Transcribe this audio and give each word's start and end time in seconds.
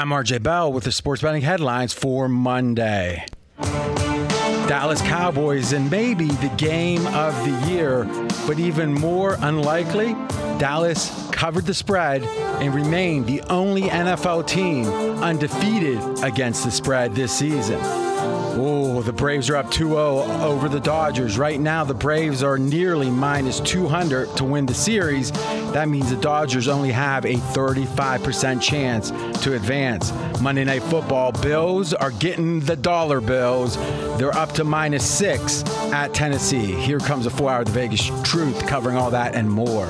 I'm 0.00 0.08
RJ 0.08 0.42
Bell 0.42 0.72
with 0.72 0.84
the 0.84 0.92
sports 0.92 1.20
betting 1.20 1.42
headlines 1.42 1.92
for 1.92 2.26
Monday. 2.26 3.26
Dallas 3.58 5.02
Cowboys 5.02 5.74
and 5.74 5.90
maybe 5.90 6.28
the 6.28 6.48
game 6.56 7.06
of 7.08 7.34
the 7.44 7.70
year, 7.70 8.04
but 8.46 8.58
even 8.58 8.94
more 8.94 9.36
unlikely, 9.40 10.14
Dallas 10.58 11.28
covered 11.32 11.66
the 11.66 11.74
spread 11.74 12.22
and 12.22 12.74
remained 12.74 13.26
the 13.26 13.42
only 13.50 13.82
NFL 13.82 14.46
team 14.46 14.86
undefeated 15.22 16.00
against 16.24 16.64
the 16.64 16.70
spread 16.70 17.14
this 17.14 17.36
season. 17.36 18.09
Oh, 18.52 19.00
the 19.02 19.12
Braves 19.12 19.48
are 19.48 19.56
up 19.56 19.70
2 19.70 19.90
0 19.90 19.96
over 20.42 20.68
the 20.68 20.80
Dodgers. 20.80 21.38
Right 21.38 21.60
now, 21.60 21.84
the 21.84 21.94
Braves 21.94 22.42
are 22.42 22.58
nearly 22.58 23.08
minus 23.10 23.60
200 23.60 24.36
to 24.36 24.44
win 24.44 24.66
the 24.66 24.74
series. 24.74 25.30
That 25.72 25.88
means 25.88 26.10
the 26.10 26.16
Dodgers 26.16 26.66
only 26.66 26.90
have 26.90 27.24
a 27.24 27.34
35% 27.34 28.60
chance 28.60 29.10
to 29.42 29.54
advance. 29.54 30.12
Monday 30.40 30.64
Night 30.64 30.82
Football, 30.82 31.32
Bills 31.32 31.94
are 31.94 32.10
getting 32.10 32.60
the 32.60 32.76
dollar 32.76 33.20
bills. 33.20 33.76
They're 34.18 34.36
up 34.36 34.52
to 34.52 34.64
minus 34.64 35.08
six 35.08 35.62
at 35.92 36.12
Tennessee. 36.12 36.72
Here 36.72 36.98
comes 36.98 37.26
a 37.26 37.30
four 37.30 37.50
hour 37.50 37.60
of 37.60 37.66
The 37.66 37.72
Vegas 37.72 38.10
Truth 38.24 38.66
covering 38.66 38.96
all 38.96 39.12
that 39.12 39.34
and 39.34 39.48
more. 39.48 39.86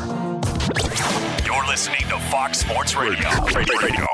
You're 1.46 1.66
listening 1.66 2.06
to 2.08 2.18
Fox 2.30 2.58
Sports 2.58 2.94
Radio. 2.94 3.28
Radio. 3.54 4.06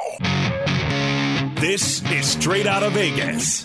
This 1.60 2.02
is 2.12 2.26
Straight 2.26 2.66
Out 2.66 2.82
of 2.82 2.92
Vegas. 2.92 3.65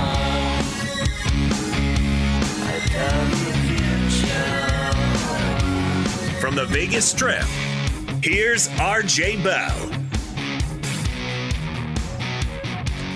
The 6.61 6.67
Vegas 6.67 7.09
Strip, 7.09 7.41
here's 8.21 8.67
RJ 8.69 9.43
Bell. 9.43 9.89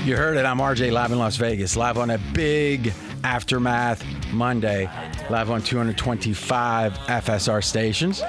You 0.04 0.16
heard 0.16 0.38
it. 0.38 0.46
I'm 0.46 0.58
RJ 0.58 0.92
live 0.92 1.12
in 1.12 1.20
Las 1.20 1.36
Vegas, 1.38 1.78
live 1.78 2.00
on 2.00 2.10
a 2.10 2.18
big 2.34 2.92
aftermath 3.24 4.04
Monday, 4.34 4.90
live 5.30 5.52
on 5.52 5.62
225 5.62 6.94
FSR 6.94 7.64
stations 7.64 8.24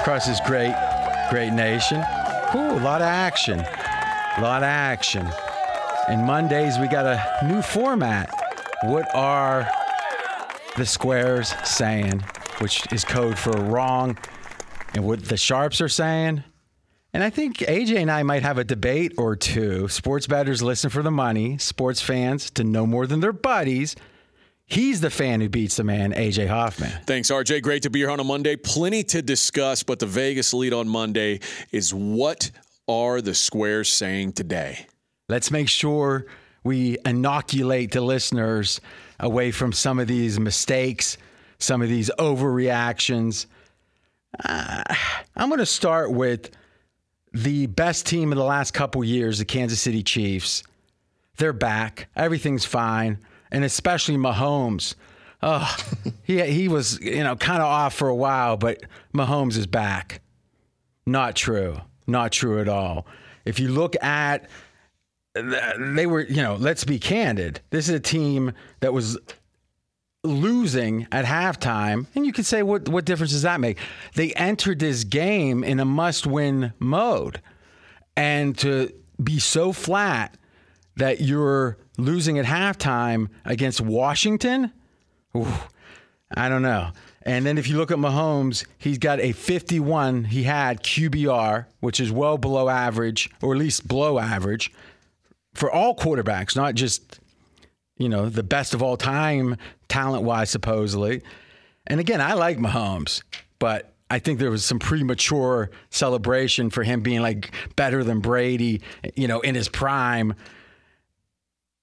across 0.00 0.26
this 0.26 0.40
great, 0.40 0.74
great 1.30 1.54
nation. 1.54 2.04
Ooh, 2.54 2.72
a 2.72 2.82
lot 2.84 3.00
of 3.00 3.06
action. 3.06 3.60
A 3.60 4.42
lot 4.42 4.62
of 4.62 4.68
action. 4.68 5.26
And 6.08 6.26
Mondays, 6.26 6.78
we 6.78 6.88
got 6.88 7.06
a 7.06 7.46
new 7.46 7.62
format. 7.62 8.30
What 8.82 9.06
are 9.14 9.66
the 10.76 10.84
squares 10.84 11.54
saying? 11.64 12.22
Which 12.58 12.92
is 12.92 13.02
code 13.02 13.38
for 13.38 13.52
wrong. 13.52 14.18
And 14.94 15.04
what 15.04 15.24
the 15.24 15.36
sharps 15.36 15.80
are 15.80 15.88
saying. 15.88 16.44
And 17.12 17.22
I 17.22 17.30
think 17.30 17.58
AJ 17.58 17.96
and 17.98 18.10
I 18.10 18.22
might 18.22 18.42
have 18.42 18.58
a 18.58 18.64
debate 18.64 19.14
or 19.16 19.34
two. 19.36 19.88
Sports 19.88 20.26
bettors 20.26 20.62
listen 20.62 20.90
for 20.90 21.02
the 21.02 21.10
money, 21.10 21.58
sports 21.58 22.02
fans 22.02 22.50
to 22.52 22.64
know 22.64 22.86
more 22.86 23.06
than 23.06 23.20
their 23.20 23.32
buddies. 23.32 23.96
He's 24.66 25.00
the 25.00 25.08
fan 25.08 25.40
who 25.40 25.48
beats 25.48 25.76
the 25.76 25.84
man, 25.84 26.12
AJ 26.12 26.48
Hoffman. 26.48 26.92
Thanks, 27.06 27.30
RJ. 27.30 27.62
Great 27.62 27.82
to 27.84 27.90
be 27.90 28.00
here 28.00 28.10
on 28.10 28.20
a 28.20 28.24
Monday. 28.24 28.54
Plenty 28.56 29.02
to 29.04 29.22
discuss, 29.22 29.82
but 29.82 29.98
the 29.98 30.06
Vegas 30.06 30.52
lead 30.52 30.74
on 30.74 30.86
Monday 30.86 31.40
is 31.72 31.94
what 31.94 32.50
are 32.86 33.22
the 33.22 33.34
squares 33.34 33.90
saying 33.90 34.32
today? 34.32 34.86
Let's 35.30 35.50
make 35.50 35.68
sure 35.68 36.26
we 36.64 36.98
inoculate 37.06 37.92
the 37.92 38.02
listeners 38.02 38.80
away 39.18 39.52
from 39.52 39.72
some 39.72 39.98
of 39.98 40.06
these 40.06 40.38
mistakes, 40.38 41.16
some 41.58 41.80
of 41.80 41.88
these 41.88 42.10
overreactions. 42.18 43.46
Uh, 44.44 44.82
I'm 45.36 45.48
going 45.48 45.58
to 45.58 45.66
start 45.66 46.12
with 46.12 46.50
the 47.32 47.66
best 47.66 48.06
team 48.06 48.32
in 48.32 48.38
the 48.38 48.44
last 48.44 48.72
couple 48.72 49.02
years, 49.04 49.38
the 49.38 49.44
Kansas 49.44 49.80
City 49.80 50.02
Chiefs. 50.02 50.62
They're 51.36 51.52
back. 51.52 52.08
Everything's 52.16 52.64
fine, 52.64 53.18
and 53.50 53.64
especially 53.64 54.16
Mahomes. 54.16 54.94
Oh, 55.42 55.76
he 56.24 56.42
he 56.42 56.66
was 56.68 57.00
you 57.00 57.22
know 57.22 57.36
kind 57.36 57.62
of 57.62 57.68
off 57.68 57.94
for 57.94 58.08
a 58.08 58.14
while, 58.14 58.56
but 58.56 58.82
Mahomes 59.14 59.56
is 59.56 59.66
back. 59.66 60.20
Not 61.06 61.36
true. 61.36 61.80
Not 62.06 62.32
true 62.32 62.60
at 62.60 62.68
all. 62.68 63.06
If 63.44 63.60
you 63.60 63.68
look 63.68 63.94
at 64.02 64.48
they 65.34 66.06
were, 66.06 66.22
you 66.22 66.42
know, 66.42 66.56
let's 66.56 66.84
be 66.84 66.98
candid. 66.98 67.60
This 67.70 67.88
is 67.88 67.94
a 67.94 68.00
team 68.00 68.52
that 68.80 68.92
was 68.92 69.18
losing 70.24 71.06
at 71.12 71.24
halftime, 71.24 72.06
and 72.14 72.26
you 72.26 72.32
could 72.32 72.46
say, 72.46 72.62
what 72.62 72.88
what 72.88 73.04
difference 73.04 73.32
does 73.32 73.42
that 73.42 73.60
make? 73.60 73.78
They 74.14 74.32
entered 74.34 74.78
this 74.78 75.04
game 75.04 75.62
in 75.62 75.80
a 75.80 75.84
must-win 75.84 76.72
mode, 76.78 77.40
and 78.16 78.56
to 78.58 78.92
be 79.22 79.38
so 79.38 79.72
flat 79.72 80.36
that 80.96 81.20
you're 81.20 81.78
losing 81.96 82.38
at 82.38 82.44
halftime 82.44 83.28
against 83.44 83.80
Washington, 83.80 84.72
ooh, 85.36 85.46
I 86.36 86.48
don't 86.48 86.62
know. 86.62 86.90
And 87.22 87.44
then 87.44 87.58
if 87.58 87.68
you 87.68 87.76
look 87.76 87.90
at 87.90 87.98
Mahomes, 87.98 88.64
he's 88.78 88.98
got 88.98 89.20
a 89.20 89.32
51. 89.32 90.24
He 90.24 90.44
had 90.44 90.82
QBR, 90.82 91.66
which 91.80 92.00
is 92.00 92.10
well 92.10 92.38
below 92.38 92.68
average, 92.68 93.30
or 93.42 93.52
at 93.52 93.58
least 93.58 93.86
below 93.86 94.18
average, 94.18 94.72
for 95.54 95.70
all 95.70 95.94
quarterbacks, 95.94 96.56
not 96.56 96.74
just 96.74 97.20
you 97.98 98.08
know, 98.08 98.28
the 98.28 98.42
best 98.42 98.74
of 98.74 98.82
all 98.82 98.96
time, 98.96 99.56
talent 99.88 100.22
wise, 100.24 100.50
supposedly. 100.50 101.22
And 101.86 102.00
again, 102.00 102.20
I 102.20 102.34
like 102.34 102.58
Mahomes, 102.58 103.22
but 103.58 103.92
I 104.10 104.18
think 104.18 104.38
there 104.38 104.50
was 104.50 104.64
some 104.64 104.78
premature 104.78 105.70
celebration 105.90 106.70
for 106.70 106.82
him 106.82 107.00
being 107.02 107.20
like 107.20 107.52
better 107.76 108.02
than 108.02 108.20
Brady, 108.20 108.80
you 109.16 109.28
know, 109.28 109.40
in 109.40 109.54
his 109.54 109.68
prime. 109.68 110.34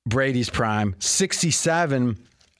Brady's 0.08 0.50
prime, 0.50 0.96
67 1.00 2.18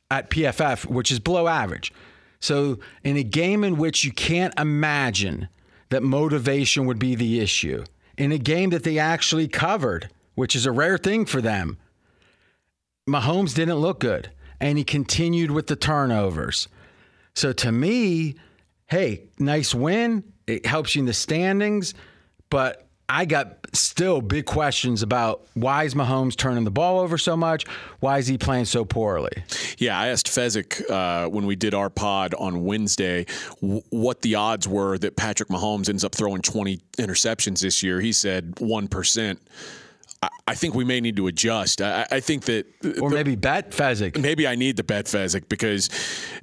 at 0.10 0.30
PFF, 0.30 0.86
which 0.86 1.12
is 1.12 1.20
below 1.20 1.48
average. 1.48 1.94
So, 2.40 2.80
in 3.04 3.18
a 3.18 3.24
game 3.24 3.64
in 3.64 3.78
which 3.78 4.04
you 4.04 4.12
can't 4.12 4.54
imagine 4.60 5.48
that 5.90 6.04
motivation 6.04 6.86
would 6.86 7.00
be 7.00 7.16
the 7.16 7.40
issue, 7.40 7.84
in 8.18 8.32
a 8.32 8.38
game 8.38 8.72
that 8.72 8.84
they 8.84 9.00
actually 9.00 9.48
covered, 9.48 10.10
which 10.34 10.56
is 10.56 10.66
a 10.66 10.72
rare 10.72 10.98
thing 10.98 11.26
for 11.26 11.42
them, 11.42 11.78
Mahomes 13.08 13.54
didn't 13.54 13.78
look 13.78 14.00
good 14.00 14.32
and 14.60 14.78
he 14.78 14.84
continued 14.84 15.52
with 15.52 15.68
the 15.68 15.76
turnovers. 15.76 16.68
So 17.36 17.54
to 17.54 17.72
me, 17.72 18.36
hey, 18.88 19.24
nice 19.38 19.76
win. 19.76 20.24
It 20.48 20.66
helps 20.66 20.96
you 20.96 21.02
in 21.02 21.06
the 21.06 21.14
standings, 21.14 21.94
but 22.50 22.88
I 23.08 23.26
got 23.26 23.58
still 23.74 24.22
big 24.22 24.46
questions 24.46 25.04
about 25.04 25.46
why 25.54 25.84
is 25.84 25.94
Mahomes 25.94 26.36
turning 26.36 26.64
the 26.64 26.72
ball 26.72 27.00
over 27.00 27.20
so 27.20 27.38
much? 27.38 27.68
Why 28.00 28.18
is 28.18 28.26
he 28.26 28.40
playing 28.40 28.66
so 28.66 28.84
poorly? 28.86 29.32
Yeah, 29.78 30.00
I 30.00 30.08
asked 30.08 30.28
Fezzik 30.28 30.90
uh, 30.90 31.30
when 31.30 31.46
we 31.46 31.56
did 31.56 31.76
our 31.76 31.92
pod 31.92 32.34
on 32.34 32.64
Wednesday 32.64 33.26
w- 33.62 33.84
what 33.92 34.24
the 34.24 34.36
odds 34.36 34.68
were 34.68 34.98
that 35.00 35.16
Patrick 35.16 35.50
Mahomes 35.50 35.90
ends 35.90 36.04
up 36.04 36.16
throwing 36.16 36.42
20 36.42 36.80
interceptions 36.98 37.62
this 37.62 37.84
year. 37.84 38.02
He 38.02 38.12
said 38.12 38.56
1%. 38.56 39.38
I 40.48 40.56
think 40.56 40.76
we 40.76 40.84
may 40.84 41.02
need 41.02 41.16
to 41.18 41.28
adjust. 41.28 41.82
I, 41.82 42.08
I 42.10 42.20
think 42.20 42.46
that, 42.46 42.66
or 43.02 43.10
the, 43.10 43.16
maybe 43.16 43.36
bet 43.36 43.72
Fezzik. 43.72 44.20
Maybe 44.20 44.48
I 44.48 44.56
need 44.56 44.78
the 44.78 44.84
bet 44.84 45.06
Fezzik 45.06 45.50
because 45.50 45.90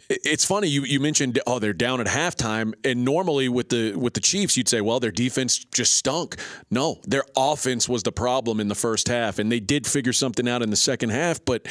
it's 0.09 0.45
funny. 0.45 0.69
You 0.69 0.83
you 0.85 1.01
mentioned 1.01 1.41
oh 1.47 1.59
they're 1.59 1.73
down 1.73 2.01
at 2.01 2.07
halftime, 2.07 2.75
and 2.85 3.05
normally 3.05 3.49
with 3.49 3.71
the 3.71 3.95
with 3.95 4.15
the 4.15 4.21
Chiefs 4.21 4.57
you'd 4.57 4.69
say 4.69 4.81
well 4.81 5.01
their 5.01 5.11
defense 5.11 5.59
just 5.59 5.95
stunk. 5.95 6.37
No, 6.71 7.01
their 7.05 7.25
offense 7.37 7.89
was 7.89 8.03
the 8.03 8.13
problem 8.13 8.61
in 8.61 8.69
the 8.69 8.75
first 8.75 9.09
half, 9.09 9.39
and 9.39 9.51
they 9.51 9.61
did 9.61 9.87
figure 9.87 10.13
something 10.13 10.49
out 10.49 10.63
in 10.63 10.71
the 10.71 10.77
second 10.77 11.11
half, 11.11 11.45
but 11.45 11.67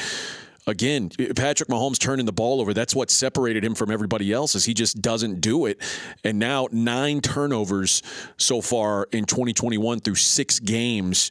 again, 0.66 1.10
Patrick 1.36 1.68
Mahomes 1.68 1.98
turning 1.98 2.26
the 2.26 2.32
ball 2.32 2.60
over, 2.60 2.72
that's 2.72 2.94
what 2.94 3.10
separated 3.10 3.64
him 3.64 3.74
from 3.74 3.90
everybody 3.90 4.32
else 4.32 4.54
is 4.54 4.64
he 4.64 4.74
just 4.74 5.02
doesn't 5.02 5.40
do 5.40 5.66
it. 5.66 5.80
And 6.24 6.38
now 6.38 6.68
nine 6.70 7.20
turnovers 7.20 8.02
so 8.36 8.60
far 8.60 9.08
in 9.12 9.24
2021 9.24 10.00
through 10.00 10.14
6 10.14 10.58
games. 10.60 11.30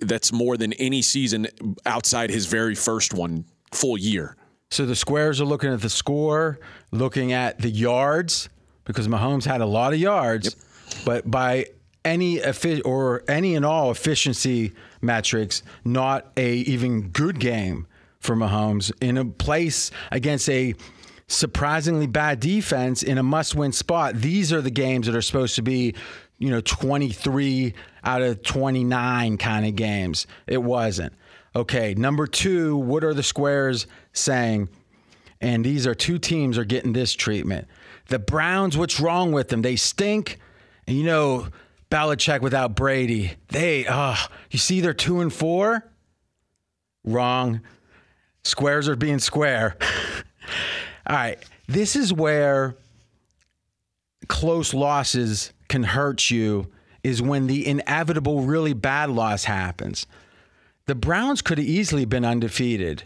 That's 0.00 0.32
more 0.32 0.56
than 0.56 0.72
any 0.74 1.02
season 1.02 1.48
outside 1.84 2.30
his 2.30 2.46
very 2.46 2.74
first 2.74 3.14
one 3.14 3.44
full 3.72 3.98
year. 3.98 4.36
So 4.70 4.86
the 4.86 4.96
squares 4.96 5.40
are 5.40 5.44
looking 5.44 5.72
at 5.72 5.80
the 5.80 5.90
score, 5.90 6.58
looking 6.90 7.32
at 7.32 7.60
the 7.60 7.70
yards 7.70 8.48
because 8.84 9.08
Mahomes 9.08 9.44
had 9.44 9.60
a 9.60 9.66
lot 9.66 9.92
of 9.92 9.98
yards, 9.98 10.56
yep. 10.88 11.04
but 11.04 11.30
by 11.30 11.66
any 12.04 12.40
or 12.84 13.24
any 13.28 13.54
and 13.54 13.64
all 13.64 13.90
efficiency 13.90 14.72
metrics, 15.00 15.62
not 15.84 16.30
a 16.36 16.56
even 16.56 17.08
good 17.08 17.40
game 17.40 17.86
for 18.24 18.34
Mahomes 18.34 18.90
in 19.00 19.18
a 19.18 19.24
place 19.24 19.90
against 20.10 20.48
a 20.48 20.74
surprisingly 21.26 22.06
bad 22.06 22.40
defense 22.40 23.02
in 23.02 23.18
a 23.18 23.22
must-win 23.22 23.72
spot. 23.72 24.14
These 24.14 24.52
are 24.52 24.60
the 24.60 24.70
games 24.70 25.06
that 25.06 25.14
are 25.14 25.22
supposed 25.22 25.54
to 25.56 25.62
be, 25.62 25.94
you 26.38 26.50
know, 26.50 26.60
23 26.60 27.74
out 28.02 28.22
of 28.22 28.42
29 28.42 29.36
kind 29.38 29.66
of 29.66 29.76
games. 29.76 30.26
It 30.46 30.62
wasn't. 30.62 31.12
Okay, 31.56 31.94
number 31.94 32.26
2, 32.26 32.76
what 32.76 33.04
are 33.04 33.14
the 33.14 33.22
squares 33.22 33.86
saying? 34.12 34.68
And 35.40 35.64
these 35.64 35.86
are 35.86 35.94
two 35.94 36.18
teams 36.18 36.58
are 36.58 36.64
getting 36.64 36.92
this 36.92 37.14
treatment. 37.14 37.68
The 38.08 38.18
Browns, 38.18 38.76
what's 38.76 38.98
wrong 38.98 39.32
with 39.32 39.48
them? 39.48 39.62
They 39.62 39.76
stink. 39.76 40.38
And 40.86 40.96
you 40.96 41.04
know, 41.04 41.48
Belichick 41.90 42.40
without 42.40 42.74
Brady, 42.74 43.32
they, 43.48 43.86
oh, 43.88 44.26
you 44.50 44.58
see 44.58 44.80
they're 44.80 44.94
2 44.94 45.20
and 45.20 45.32
4? 45.32 45.90
Wrong. 47.04 47.60
Squares 48.44 48.88
are 48.88 48.96
being 48.96 49.18
square. 49.18 49.76
All 51.06 51.16
right. 51.16 51.38
This 51.66 51.96
is 51.96 52.12
where 52.12 52.76
close 54.28 54.74
losses 54.74 55.52
can 55.68 55.82
hurt 55.82 56.30
you 56.30 56.70
is 57.02 57.20
when 57.20 57.46
the 57.46 57.66
inevitable 57.66 58.42
really 58.42 58.72
bad 58.72 59.10
loss 59.10 59.44
happens. 59.44 60.06
The 60.86 60.94
Browns 60.94 61.42
could 61.42 61.58
have 61.58 61.66
easily 61.66 62.04
been 62.04 62.24
undefeated. 62.24 63.04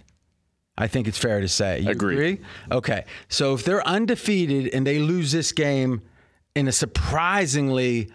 I 0.77 0.87
think 0.87 1.09
it's 1.09 1.19
fair 1.19 1.41
to 1.41 1.49
say. 1.49 1.81
You 1.81 1.91
Agree. 1.91 2.15
agree? 2.15 2.41
Okay. 2.71 3.05
So 3.29 3.55
if 3.55 3.65
they're 3.65 3.87
undefeated 3.87 4.73
and 4.73 4.87
they 4.87 4.99
lose 4.99 5.33
this 5.33 5.51
game 5.53 6.03
in 6.55 6.69
a 6.69 6.73
surprisingly 6.73 8.11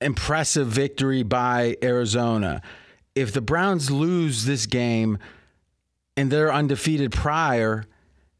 impressive 0.00 0.68
victory 0.68 1.22
by 1.22 1.76
Arizona, 1.82 2.62
if 3.14 3.32
the 3.32 3.40
Browns 3.40 3.90
lose 3.90 4.44
this 4.44 4.66
game 4.66 5.18
and 6.18 6.30
they're 6.30 6.52
undefeated 6.52 7.12
prior, 7.12 7.84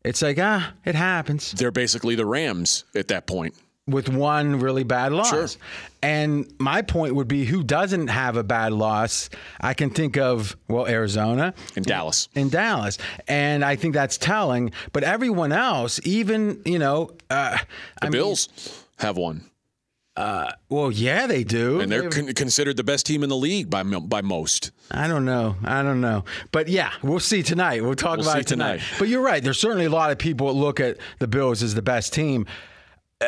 it's 0.05 0.23
like, 0.23 0.39
ah, 0.41 0.73
it 0.85 0.95
happens 0.95 1.53
They're 1.53 1.71
basically 1.71 2.15
the 2.15 2.27
Rams 2.27 2.85
at 2.95 3.09
that 3.09 3.27
point. 3.27 3.55
with 3.87 4.09
one 4.09 4.61
really 4.61 4.85
bad 4.85 5.13
loss. 5.13 5.31
Sure. 5.31 5.49
And 6.03 6.47
my 6.59 6.83
point 6.83 7.15
would 7.15 7.27
be 7.27 7.45
who 7.47 7.63
doesn't 7.65 8.09
have 8.09 8.37
a 8.37 8.43
bad 8.45 8.73
loss? 8.75 9.31
I 9.61 9.73
can 9.75 9.89
think 9.91 10.17
of, 10.19 10.57
well, 10.69 10.87
Arizona 10.87 11.55
In 11.75 11.83
Dallas. 11.85 12.29
in 12.35 12.51
Dallas. 12.51 12.99
And 13.27 13.65
I 13.65 13.77
think 13.77 13.95
that's 13.95 14.19
telling. 14.19 14.73
But 14.93 15.05
everyone 15.05 15.53
else, 15.53 16.01
even, 16.05 16.61
you 16.67 16.79
know, 16.79 17.11
uh, 17.31 17.57
The 18.03 18.07
I 18.09 18.11
Bills 18.11 18.49
have 18.99 19.17
one. 19.17 19.43
Mean, 20.19 20.53
well, 20.69 20.91
yeah, 20.91 21.27
they 21.27 21.45
do. 21.45 21.81
And 21.81 21.91
they're 21.91 22.11
con- 22.11 22.33
considered 22.35 22.77
the 22.77 22.85
best 22.85 23.07
team 23.07 23.23
in 23.23 23.29
the 23.29 23.37
league 23.37 23.71
by 23.71 23.83
by 23.83 24.21
most. 24.21 24.71
I 24.91 25.07
don't 25.07 25.25
know. 25.25 25.57
I 25.65 25.83
don't 25.83 26.01
know. 26.01 26.25
But 26.53 26.69
yeah, 26.69 26.93
we'll 27.03 27.21
see 27.21 27.43
tonight. 27.43 27.83
We'll 27.85 27.95
talk 27.95 28.19
We'll 28.19 28.29
about 28.29 28.41
it 28.41 28.47
tonight. 28.47 28.81
tonight. 28.81 28.99
But 28.99 29.09
you're 29.09 29.23
right. 29.23 29.43
There's 29.43 29.61
certainly 29.61 29.85
a 29.85 29.91
lot 29.91 30.11
of 30.11 30.19
people 30.19 30.47
that 30.49 30.55
look 30.55 30.81
at 30.81 30.97
the 31.19 31.29
Bills 31.29 31.63
as 31.63 31.75
the 31.75 31.83
best 31.83 32.13
team. 32.13 32.47
Uh, 33.21 33.27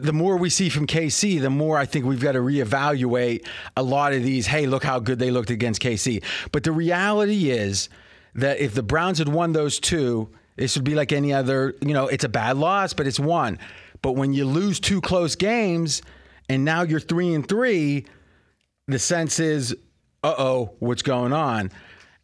the 0.00 0.12
more 0.12 0.36
we 0.36 0.50
see 0.50 0.68
from 0.68 0.86
KC, 0.86 1.40
the 1.40 1.50
more 1.50 1.78
I 1.78 1.86
think 1.86 2.04
we've 2.04 2.20
got 2.20 2.32
to 2.32 2.40
reevaluate 2.40 3.46
a 3.76 3.82
lot 3.82 4.12
of 4.12 4.22
these. 4.24 4.46
Hey, 4.46 4.66
look 4.66 4.82
how 4.84 4.98
good 4.98 5.18
they 5.18 5.30
looked 5.30 5.50
against 5.50 5.80
KC. 5.80 6.22
But 6.52 6.64
the 6.64 6.72
reality 6.72 7.50
is 7.50 7.88
that 8.34 8.58
if 8.58 8.74
the 8.74 8.82
Browns 8.82 9.18
had 9.18 9.28
won 9.28 9.52
those 9.52 9.78
two, 9.78 10.30
this 10.56 10.76
would 10.76 10.84
be 10.84 10.94
like 10.94 11.12
any 11.12 11.32
other. 11.32 11.74
You 11.80 11.94
know, 11.94 12.08
it's 12.08 12.24
a 12.24 12.28
bad 12.28 12.56
loss, 12.56 12.92
but 12.92 13.06
it's 13.06 13.20
one. 13.20 13.58
But 14.02 14.12
when 14.12 14.32
you 14.32 14.44
lose 14.46 14.80
two 14.80 15.00
close 15.00 15.36
games, 15.36 16.02
and 16.50 16.64
now 16.64 16.82
you're 16.82 16.98
three 16.98 17.32
and 17.32 17.48
three, 17.48 18.06
the 18.88 18.98
sense 18.98 19.38
is, 19.38 19.72
uh 20.24 20.34
oh, 20.36 20.74
what's 20.80 21.02
going 21.02 21.32
on? 21.32 21.70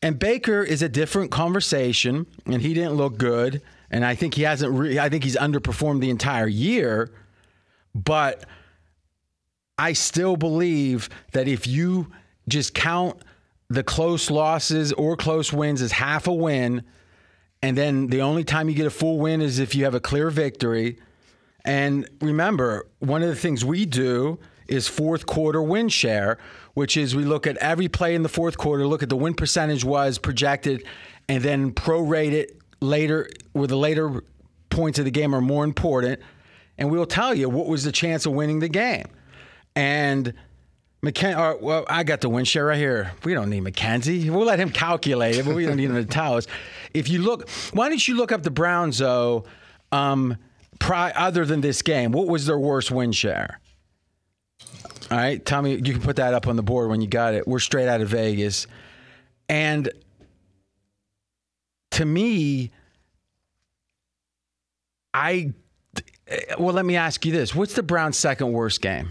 And 0.03 0.19
Baker 0.19 0.65
is 0.65 0.83
a 0.83 0.89
different 0.89 1.31
conversation, 1.31 2.27
and 2.45 2.61
he 2.61 2.75
didn't 2.75 2.95
look 2.95 3.19
good. 3.19 3.63
And 3.89 4.05
I 4.05 4.17
think 4.17 4.35
he 4.35 4.43
hasn't. 4.43 4.77
Re- 4.77 4.99
I 4.99 5.09
think 5.09 5.23
he's 5.23 5.37
underperformed 5.37 6.01
the 6.01 6.11
entire 6.11 6.49
year. 6.49 7.13
But 7.95 8.45
I 9.79 9.93
still 9.93 10.37
believe 10.37 11.09
that 11.31 11.47
if 11.47 11.69
you 11.69 12.11
just 12.49 12.75
count 12.75 13.23
the 13.69 13.85
close 13.85 14.29
losses 14.29 14.93
or 14.93 15.17
close 15.17 15.53
wins 15.53 15.81
as 15.81 15.93
half 15.93 16.27
a 16.27 16.35
win, 16.35 16.83
and 17.63 17.79
then 17.79 18.09
the 18.09 18.23
only 18.23 18.43
time 18.43 18.69
you 18.69 18.75
get 18.75 18.87
a 18.87 18.91
full 18.91 19.21
win 19.21 19.41
is 19.41 19.61
if 19.61 19.77
you 19.77 19.85
have 19.85 19.95
a 19.95 20.01
clear 20.01 20.31
victory. 20.31 20.99
And 21.67 22.09
remember, 22.21 22.87
one 23.01 23.23
of 23.23 23.29
the 23.29 23.35
things 23.37 23.65
we 23.65 23.85
do 23.85 24.39
is 24.69 24.89
fourth 24.89 25.27
quarter 25.27 25.63
win 25.63 25.89
share, 25.89 26.39
which 26.75 26.97
is 26.97 27.15
we 27.15 27.25
look 27.25 27.47
at 27.47 27.57
every 27.59 27.89
play 27.89 28.15
in 28.15 28.23
the 28.23 28.29
fourth 28.29 28.57
quarter, 28.57 28.87
look 28.87 29.03
at 29.03 29.09
the 29.09 29.17
win 29.17 29.35
percentage 29.35 29.85
was 29.85 30.19
projected, 30.19 30.85
and 31.29 31.43
then 31.43 31.73
prorate 31.73 32.33
it 32.33 32.61
later 32.81 33.29
where 33.53 33.67
the 33.67 33.77
later 33.77 34.23
points 34.71 34.99
of 34.99 35.05
the 35.05 35.11
game 35.11 35.35
are 35.35 35.41
more 35.41 35.65
important. 35.65 36.21
And 36.79 36.91
we'll 36.91 37.07
tell 37.07 37.35
you 37.35 37.49
what 37.49 37.67
was 37.67 37.85
the 37.85 37.93
chance 37.93 38.27
of 38.27 38.33
winning 38.33 38.61
the 38.61 38.69
game. 38.69 39.07
And 39.75 40.35
McKen- 41.03 41.39
or, 41.39 41.57
well, 41.59 41.85
I 41.89 42.05
got 42.05 42.21
the 42.21 42.29
win 42.29 42.45
share 42.45 42.67
right 42.67 42.79
here. 42.79 43.13
We 43.25 43.35
don't 43.35 43.51
need 43.51 43.61
Mackenzie. 43.61 44.31
We'll 44.31 44.47
let 44.47 44.59
him 44.59 44.71
calculate 44.71 45.37
it, 45.37 45.45
but 45.45 45.55
we 45.55 45.67
don't 45.67 45.77
need 45.77 45.91
him 45.91 45.97
to 45.97 46.05
tell 46.05 46.35
us. 46.37 46.47
If 46.95 47.09
you 47.09 47.23
look, 47.23 47.49
why 47.73 47.89
don't 47.89 48.07
you 48.07 48.17
look 48.17 48.31
up 48.31 48.43
the 48.43 48.51
Browns 48.51 48.99
though? 48.99 49.45
Um, 49.93 50.37
pri- 50.79 51.13
other 51.13 51.45
than 51.45 51.61
this 51.61 51.83
game, 51.83 52.13
what 52.13 52.27
was 52.27 52.47
their 52.47 52.59
worst 52.59 52.91
win 52.91 53.13
share? 53.13 53.61
All 55.11 55.19
right, 55.19 55.45
Tommy. 55.45 55.75
You 55.75 55.93
can 55.93 56.03
put 56.03 56.17
that 56.17 56.35
up 56.35 56.47
on 56.47 56.57
the 56.57 56.63
board 56.63 56.91
when 56.91 57.01
you 57.01 57.07
got 57.07 57.35
it. 57.35 57.47
We're 57.47 57.61
straight 57.61 57.89
out 57.89 58.01
of 58.01 58.09
Vegas, 58.09 58.67
and 59.49 59.89
to 61.93 62.05
me, 62.05 62.73
I 65.15 65.53
eh, 66.27 66.55
well, 66.59 66.75
let 66.75 66.85
me 66.85 66.97
ask 66.97 67.25
you 67.25 67.33
this: 67.33 67.55
What's 67.55 67.75
the 67.75 67.85
Browns' 67.85 68.17
second 68.17 68.53
worst 68.53 68.83
game? 68.83 69.11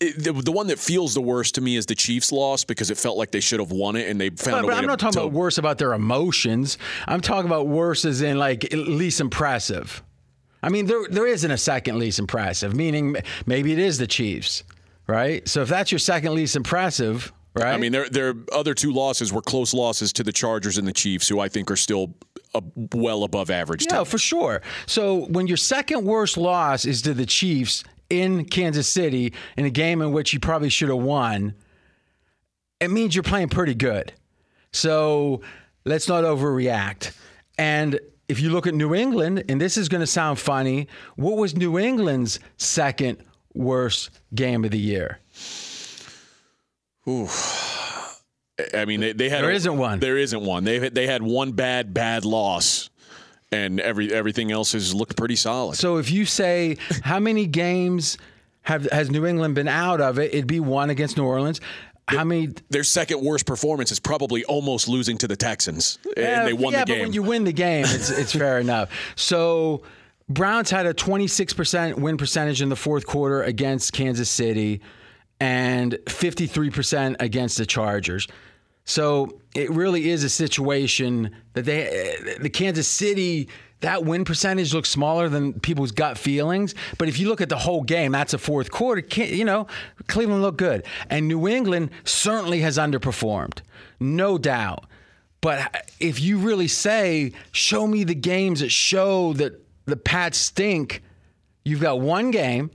It- 0.00 0.22
the, 0.24 0.32
the 0.32 0.52
one 0.52 0.66
that 0.66 0.78
feels 0.78 1.14
the 1.14 1.20
worst 1.22 1.54
to 1.54 1.60
me 1.60 1.76
is 1.76 1.86
the 1.86 1.94
Chiefs 1.94 2.30
loss 2.32 2.64
because 2.64 2.90
it 2.90 2.98
felt 2.98 3.16
like 3.16 3.30
they 3.30 3.40
should 3.40 3.60
have 3.60 3.72
won 3.72 3.96
it 3.96 4.08
and 4.08 4.20
they 4.20 4.28
found 4.30 4.62
But, 4.62 4.64
a 4.64 4.66
but 4.68 4.74
I'm 4.74 4.82
to, 4.82 4.86
not 4.88 4.98
talking 4.98 5.12
to- 5.14 5.20
about 5.22 5.32
worse 5.32 5.58
about 5.58 5.78
their 5.78 5.94
emotions. 5.94 6.76
I'm 7.06 7.20
talking 7.20 7.46
about 7.46 7.66
worse 7.68 8.04
as 8.04 8.20
in 8.22 8.38
like 8.38 8.66
least 8.72 9.20
impressive. 9.20 10.02
I 10.62 10.68
mean, 10.68 10.86
there 10.86 11.06
there 11.08 11.26
isn't 11.26 11.50
a 11.50 11.58
second 11.58 11.98
least 11.98 12.18
impressive. 12.18 12.74
Meaning 12.74 13.16
maybe 13.46 13.72
it 13.72 13.78
is 13.78 13.98
the 13.98 14.06
Chiefs, 14.06 14.64
right? 15.06 15.46
So 15.48 15.62
if 15.62 15.68
that's 15.68 15.92
your 15.92 15.98
second 16.00 16.34
least 16.34 16.56
impressive, 16.56 17.32
right? 17.54 17.72
I 17.72 17.76
mean, 17.78 17.92
their 17.92 18.08
their 18.08 18.34
other 18.52 18.74
two 18.74 18.92
losses 18.92 19.32
were 19.32 19.42
close 19.42 19.72
losses 19.72 20.12
to 20.14 20.24
the 20.24 20.32
Chargers 20.32 20.76
and 20.76 20.86
the 20.88 20.92
Chiefs, 20.92 21.28
who 21.28 21.40
I 21.40 21.48
think 21.48 21.70
are 21.70 21.76
still 21.76 22.14
a, 22.54 22.62
well 22.94 23.22
above 23.24 23.48
average. 23.50 23.86
Yeah, 23.88 23.98
team. 23.98 24.04
for 24.06 24.18
sure. 24.18 24.60
So 24.86 25.26
when 25.26 25.46
your 25.46 25.56
second 25.58 26.04
worst 26.04 26.36
loss 26.36 26.84
is 26.84 27.00
to 27.02 27.14
the 27.14 27.26
Chiefs 27.26 27.84
in 28.10 28.44
Kansas 28.44 28.88
City 28.88 29.32
in 29.56 29.64
a 29.64 29.70
game 29.70 30.00
in 30.02 30.12
which 30.12 30.32
you 30.32 30.40
probably 30.40 30.68
should 30.68 30.88
have 30.88 30.98
won, 30.98 31.54
it 32.80 32.88
means 32.90 33.14
you're 33.14 33.22
playing 33.22 33.48
pretty 33.48 33.74
good. 33.74 34.12
So 34.72 35.40
let's 35.84 36.08
not 36.08 36.24
overreact. 36.24 37.16
And 37.58 37.98
if 38.28 38.40
you 38.40 38.50
look 38.50 38.66
at 38.66 38.74
New 38.74 38.94
England, 38.94 39.44
and 39.48 39.60
this 39.60 39.76
is 39.76 39.88
going 39.88 40.00
to 40.02 40.06
sound 40.06 40.38
funny, 40.38 40.88
what 41.16 41.36
was 41.36 41.56
New 41.56 41.78
England's 41.78 42.38
second 42.58 43.18
worst 43.54 44.10
game 44.34 44.64
of 44.64 44.70
the 44.72 44.78
year? 44.78 45.20
I 48.74 48.84
mean, 48.86 49.00
they, 49.00 49.12
they 49.12 49.28
had 49.28 49.42
There 49.44 49.50
a- 49.50 49.54
isn't 49.54 49.76
one. 49.76 50.00
There 50.00 50.16
isn't 50.18 50.42
one. 50.44 50.64
They 50.64 50.88
they 50.88 51.06
had 51.06 51.22
one 51.22 51.52
bad 51.52 51.92
bad 51.94 52.24
loss, 52.24 52.90
and 53.56 53.80
every 53.80 54.12
everything 54.12 54.52
else 54.52 54.72
has 54.72 54.94
looked 54.94 55.16
pretty 55.16 55.36
solid. 55.36 55.76
So 55.76 55.96
if 55.96 56.10
you 56.10 56.24
say 56.26 56.76
how 57.02 57.18
many 57.18 57.46
games 57.46 58.18
have 58.62 58.84
has 58.92 59.10
New 59.10 59.26
England 59.26 59.54
been 59.54 59.68
out 59.68 60.00
of 60.00 60.18
it, 60.18 60.32
it'd 60.34 60.46
be 60.46 60.60
one 60.60 60.90
against 60.90 61.16
New 61.16 61.24
Orleans. 61.24 61.60
How 62.08 62.22
many 62.22 62.50
Their 62.70 62.84
second 62.84 63.20
worst 63.20 63.46
performance 63.46 63.90
is 63.90 63.98
probably 63.98 64.44
almost 64.44 64.86
losing 64.86 65.18
to 65.18 65.26
the 65.26 65.34
Texans, 65.34 65.98
Yeah, 66.16 66.38
and 66.40 66.48
they 66.48 66.52
won 66.52 66.72
yeah, 66.72 66.80
the 66.84 66.86
game. 66.86 66.98
but 66.98 67.02
when 67.06 67.12
you 67.12 67.22
win 67.24 67.42
the 67.42 67.52
game, 67.52 67.84
it's, 67.88 68.10
it's 68.10 68.32
fair 68.44 68.60
enough. 68.60 68.90
So 69.16 69.82
Browns 70.28 70.70
had 70.70 70.86
a 70.86 70.94
26% 70.94 71.96
win 71.98 72.16
percentage 72.16 72.62
in 72.62 72.68
the 72.68 72.76
fourth 72.76 73.06
quarter 73.06 73.42
against 73.42 73.92
Kansas 73.92 74.30
City 74.30 74.80
and 75.40 75.94
53% 76.04 77.16
against 77.18 77.58
the 77.58 77.66
Chargers. 77.66 78.28
So 78.86 79.40
it 79.54 79.68
really 79.70 80.10
is 80.10 80.24
a 80.24 80.30
situation 80.30 81.34
that 81.54 81.64
they, 81.64 82.36
the 82.40 82.48
Kansas 82.48 82.88
City, 82.88 83.48
that 83.80 84.04
win 84.04 84.24
percentage 84.24 84.72
looks 84.72 84.88
smaller 84.88 85.28
than 85.28 85.60
people's 85.60 85.90
gut 85.90 86.16
feelings. 86.16 86.74
But 86.96 87.08
if 87.08 87.18
you 87.18 87.28
look 87.28 87.40
at 87.40 87.48
the 87.48 87.58
whole 87.58 87.82
game, 87.82 88.12
that's 88.12 88.32
a 88.32 88.38
fourth 88.38 88.70
quarter. 88.70 89.02
You 89.22 89.44
know, 89.44 89.66
Cleveland 90.06 90.42
looked 90.42 90.58
good. 90.58 90.84
And 91.10 91.28
New 91.28 91.46
England 91.48 91.90
certainly 92.04 92.60
has 92.60 92.78
underperformed, 92.78 93.58
no 94.00 94.38
doubt. 94.38 94.86
But 95.40 95.90
if 96.00 96.20
you 96.20 96.38
really 96.38 96.68
say, 96.68 97.32
show 97.52 97.86
me 97.86 98.04
the 98.04 98.14
games 98.14 98.60
that 98.60 98.70
show 98.70 99.32
that 99.34 99.60
the 99.84 99.96
Pats 99.96 100.38
stink, 100.38 101.02
you've 101.64 101.80
got 101.80 102.00
one 102.00 102.30
game, 102.30 102.70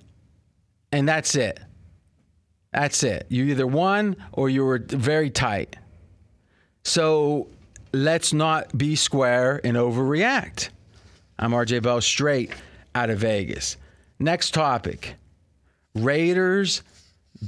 and 0.91 1.07
that's 1.07 1.35
it. 1.35 1.59
That's 2.73 3.03
it. 3.03 3.25
You 3.29 3.45
either 3.45 3.67
won 3.67 4.17
or 4.31 4.49
you 4.49 4.63
were 4.63 4.79
very 4.87 5.29
tight. 5.29 5.77
So 6.83 7.47
let's 7.93 8.33
not 8.33 8.77
be 8.77 8.95
square 8.95 9.61
and 9.63 9.77
overreact. 9.77 10.69
I'm 11.37 11.51
RJ 11.51 11.83
Bell 11.83 12.01
straight 12.01 12.51
out 12.95 13.09
of 13.09 13.19
Vegas. 13.19 13.77
Next 14.19 14.53
topic 14.53 15.15
Raiders 15.95 16.83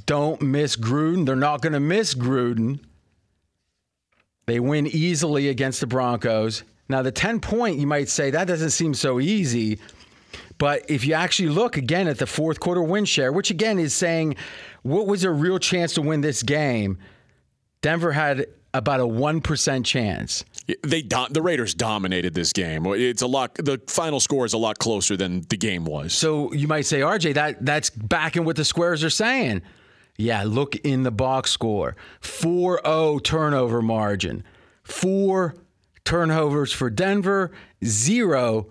don't 0.05 0.41
miss 0.41 0.75
Gruden. 0.75 1.25
They're 1.25 1.35
not 1.35 1.61
going 1.61 1.73
to 1.73 1.79
miss 1.79 2.13
Gruden. 2.15 2.79
They 4.45 4.59
win 4.59 4.87
easily 4.87 5.49
against 5.49 5.79
the 5.79 5.87
Broncos. 5.87 6.63
Now, 6.89 7.01
the 7.01 7.11
10 7.11 7.39
point, 7.39 7.77
you 7.77 7.87
might 7.87 8.09
say 8.09 8.31
that 8.31 8.47
doesn't 8.47 8.71
seem 8.71 8.93
so 8.93 9.19
easy. 9.19 9.79
But 10.57 10.89
if 10.89 11.05
you 11.05 11.13
actually 11.13 11.49
look 11.49 11.77
again 11.77 12.07
at 12.07 12.17
the 12.17 12.25
fourth 12.25 12.59
quarter 12.59 12.81
win 12.81 13.05
share, 13.05 13.31
which 13.31 13.49
again 13.49 13.79
is 13.79 13.93
saying 13.93 14.35
what 14.81 15.07
was 15.07 15.23
a 15.23 15.31
real 15.31 15.59
chance 15.59 15.93
to 15.93 16.01
win 16.01 16.21
this 16.21 16.43
game, 16.43 16.97
Denver 17.81 18.11
had 18.11 18.47
about 18.73 18.99
a 18.99 19.03
1% 19.03 19.85
chance. 19.85 20.43
They 20.81 21.01
do- 21.01 21.27
the 21.29 21.41
Raiders 21.41 21.73
dominated 21.73 22.33
this 22.33 22.53
game. 22.53 22.85
It's 22.87 23.21
a 23.21 23.27
lot 23.27 23.55
the 23.55 23.81
final 23.87 24.19
score 24.19 24.45
is 24.45 24.53
a 24.53 24.57
lot 24.57 24.79
closer 24.79 25.15
than 25.17 25.41
the 25.49 25.57
game 25.57 25.85
was. 25.85 26.13
So 26.13 26.51
you 26.53 26.67
might 26.67 26.85
say, 26.85 27.01
RJ, 27.01 27.35
that 27.35 27.65
that's 27.65 27.89
backing 27.89 28.45
what 28.45 28.55
the 28.55 28.65
squares 28.65 29.03
are 29.03 29.09
saying. 29.09 29.61
Yeah, 30.17 30.43
look 30.45 30.75
in 30.77 31.03
the 31.03 31.11
box 31.11 31.51
score. 31.51 31.95
4-0 32.21 33.23
turnover 33.23 33.81
margin. 33.81 34.43
4 34.83 35.55
turnovers 36.05 36.71
for 36.71 36.89
Denver, 36.89 37.51
0 37.83 38.67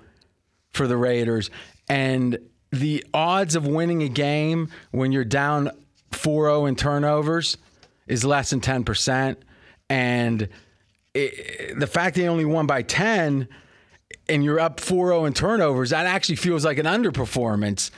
for 0.71 0.87
the 0.87 0.97
Raiders. 0.97 1.50
And 1.88 2.38
the 2.71 3.04
odds 3.12 3.54
of 3.54 3.66
winning 3.66 4.02
a 4.02 4.09
game 4.09 4.68
when 4.92 5.12
you're 5.12 5.25
down 5.25 5.71
4-0 6.12 6.68
in 6.68 6.76
turnovers 6.76 7.56
is 8.06 8.25
less 8.25 8.50
than 8.50 8.61
10%. 8.61 9.37
And 9.93 10.49
it, 11.13 11.79
the 11.79 11.87
fact 11.87 12.17
they 12.17 12.27
only 12.27 12.47
won 12.47 12.67
by 12.67 12.81
10 12.81 13.47
and 14.27 14.43
you're 14.43 14.59
up 14.59 14.81
4-0 14.81 15.27
in 15.27 15.35
turnovers, 15.35 15.91
that 15.91 16.07
actually 16.07 16.37
feels 16.37 16.65
like 16.65 16.79
an 16.79 16.87
underperformance. 16.87 17.91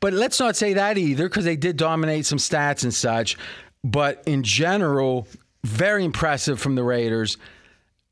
But 0.00 0.12
let's 0.12 0.38
not 0.38 0.54
say 0.54 0.74
that 0.74 0.98
either 0.98 1.30
because 1.30 1.46
they 1.46 1.56
did 1.56 1.78
dominate 1.78 2.26
some 2.26 2.36
stats 2.36 2.84
and 2.84 2.92
such. 2.92 3.38
But 3.82 4.22
in 4.26 4.42
general, 4.42 5.26
very 5.64 6.04
impressive 6.04 6.60
from 6.60 6.74
the 6.74 6.84
Raiders. 6.84 7.38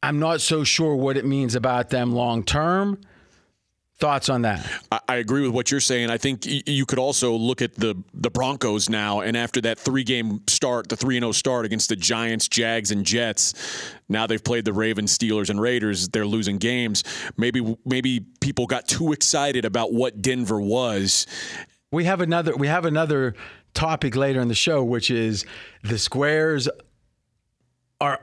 I'm 0.03 0.19
not 0.19 0.41
so 0.41 0.65
sure 0.65 0.95
what 0.95 1.19
it 1.19 1.27
means 1.27 1.55
about 1.55 1.91
them 1.91 2.13
long 2.13 2.45
term. 2.45 2.99
Thoughts 3.99 4.28
on 4.28 4.43
that? 4.43 4.64
I, 5.09 5.17
agree 5.17 5.43
with 5.43 5.50
what 5.50 5.73
you're 5.73 5.81
saying. 5.81 6.09
I 6.09 6.19
think 6.19 6.47
you 6.47 6.87
could 6.87 7.00
also 7.00 7.35
look 7.35 7.61
at 7.61 7.75
the 7.75 8.00
the 8.14 8.31
Broncos 8.31 8.88
now, 8.88 9.23
and 9.23 9.37
after 9.37 9.61
that 9.62 9.76
three 9.76 10.05
game 10.05 10.40
start, 10.47 10.88
the 10.88 10.95
three 10.95 11.17
and 11.17 11.25
zero 11.25 11.33
start 11.33 11.67
against 11.67 11.88
the 11.88 11.97
Giants, 11.97 12.47
Jags, 12.47 12.93
and 12.93 13.05
Jets, 13.05 13.55
now 14.09 14.28
they've 14.28 14.43
played 14.43 14.64
the 14.64 14.73
Ravens, 14.73 15.19
Steelers, 15.19 15.50
and 15.50 15.61
Raiders. 15.61 16.09
They're 16.11 16.26
losing 16.26 16.59
games. 16.59 17.02
Maybe 17.37 17.76
maybe 17.85 18.21
people 18.40 18.67
got 18.67 18.87
too 18.87 19.12
excited 19.12 19.64
about 19.64 19.93
what 19.93 20.23
Denver 20.23 20.61
was. 20.61 21.26
We 21.90 22.05
have 22.05 22.21
another. 22.21 22.55
We 22.55 22.69
have 22.69 22.85
another 22.85 23.35
topic 23.75 24.14
later 24.14 24.40
in 24.40 24.47
the 24.47 24.55
show, 24.55 24.85
which 24.85 25.11
is 25.11 25.45
the 25.83 25.99
squares 25.99 26.69
are 28.00 28.21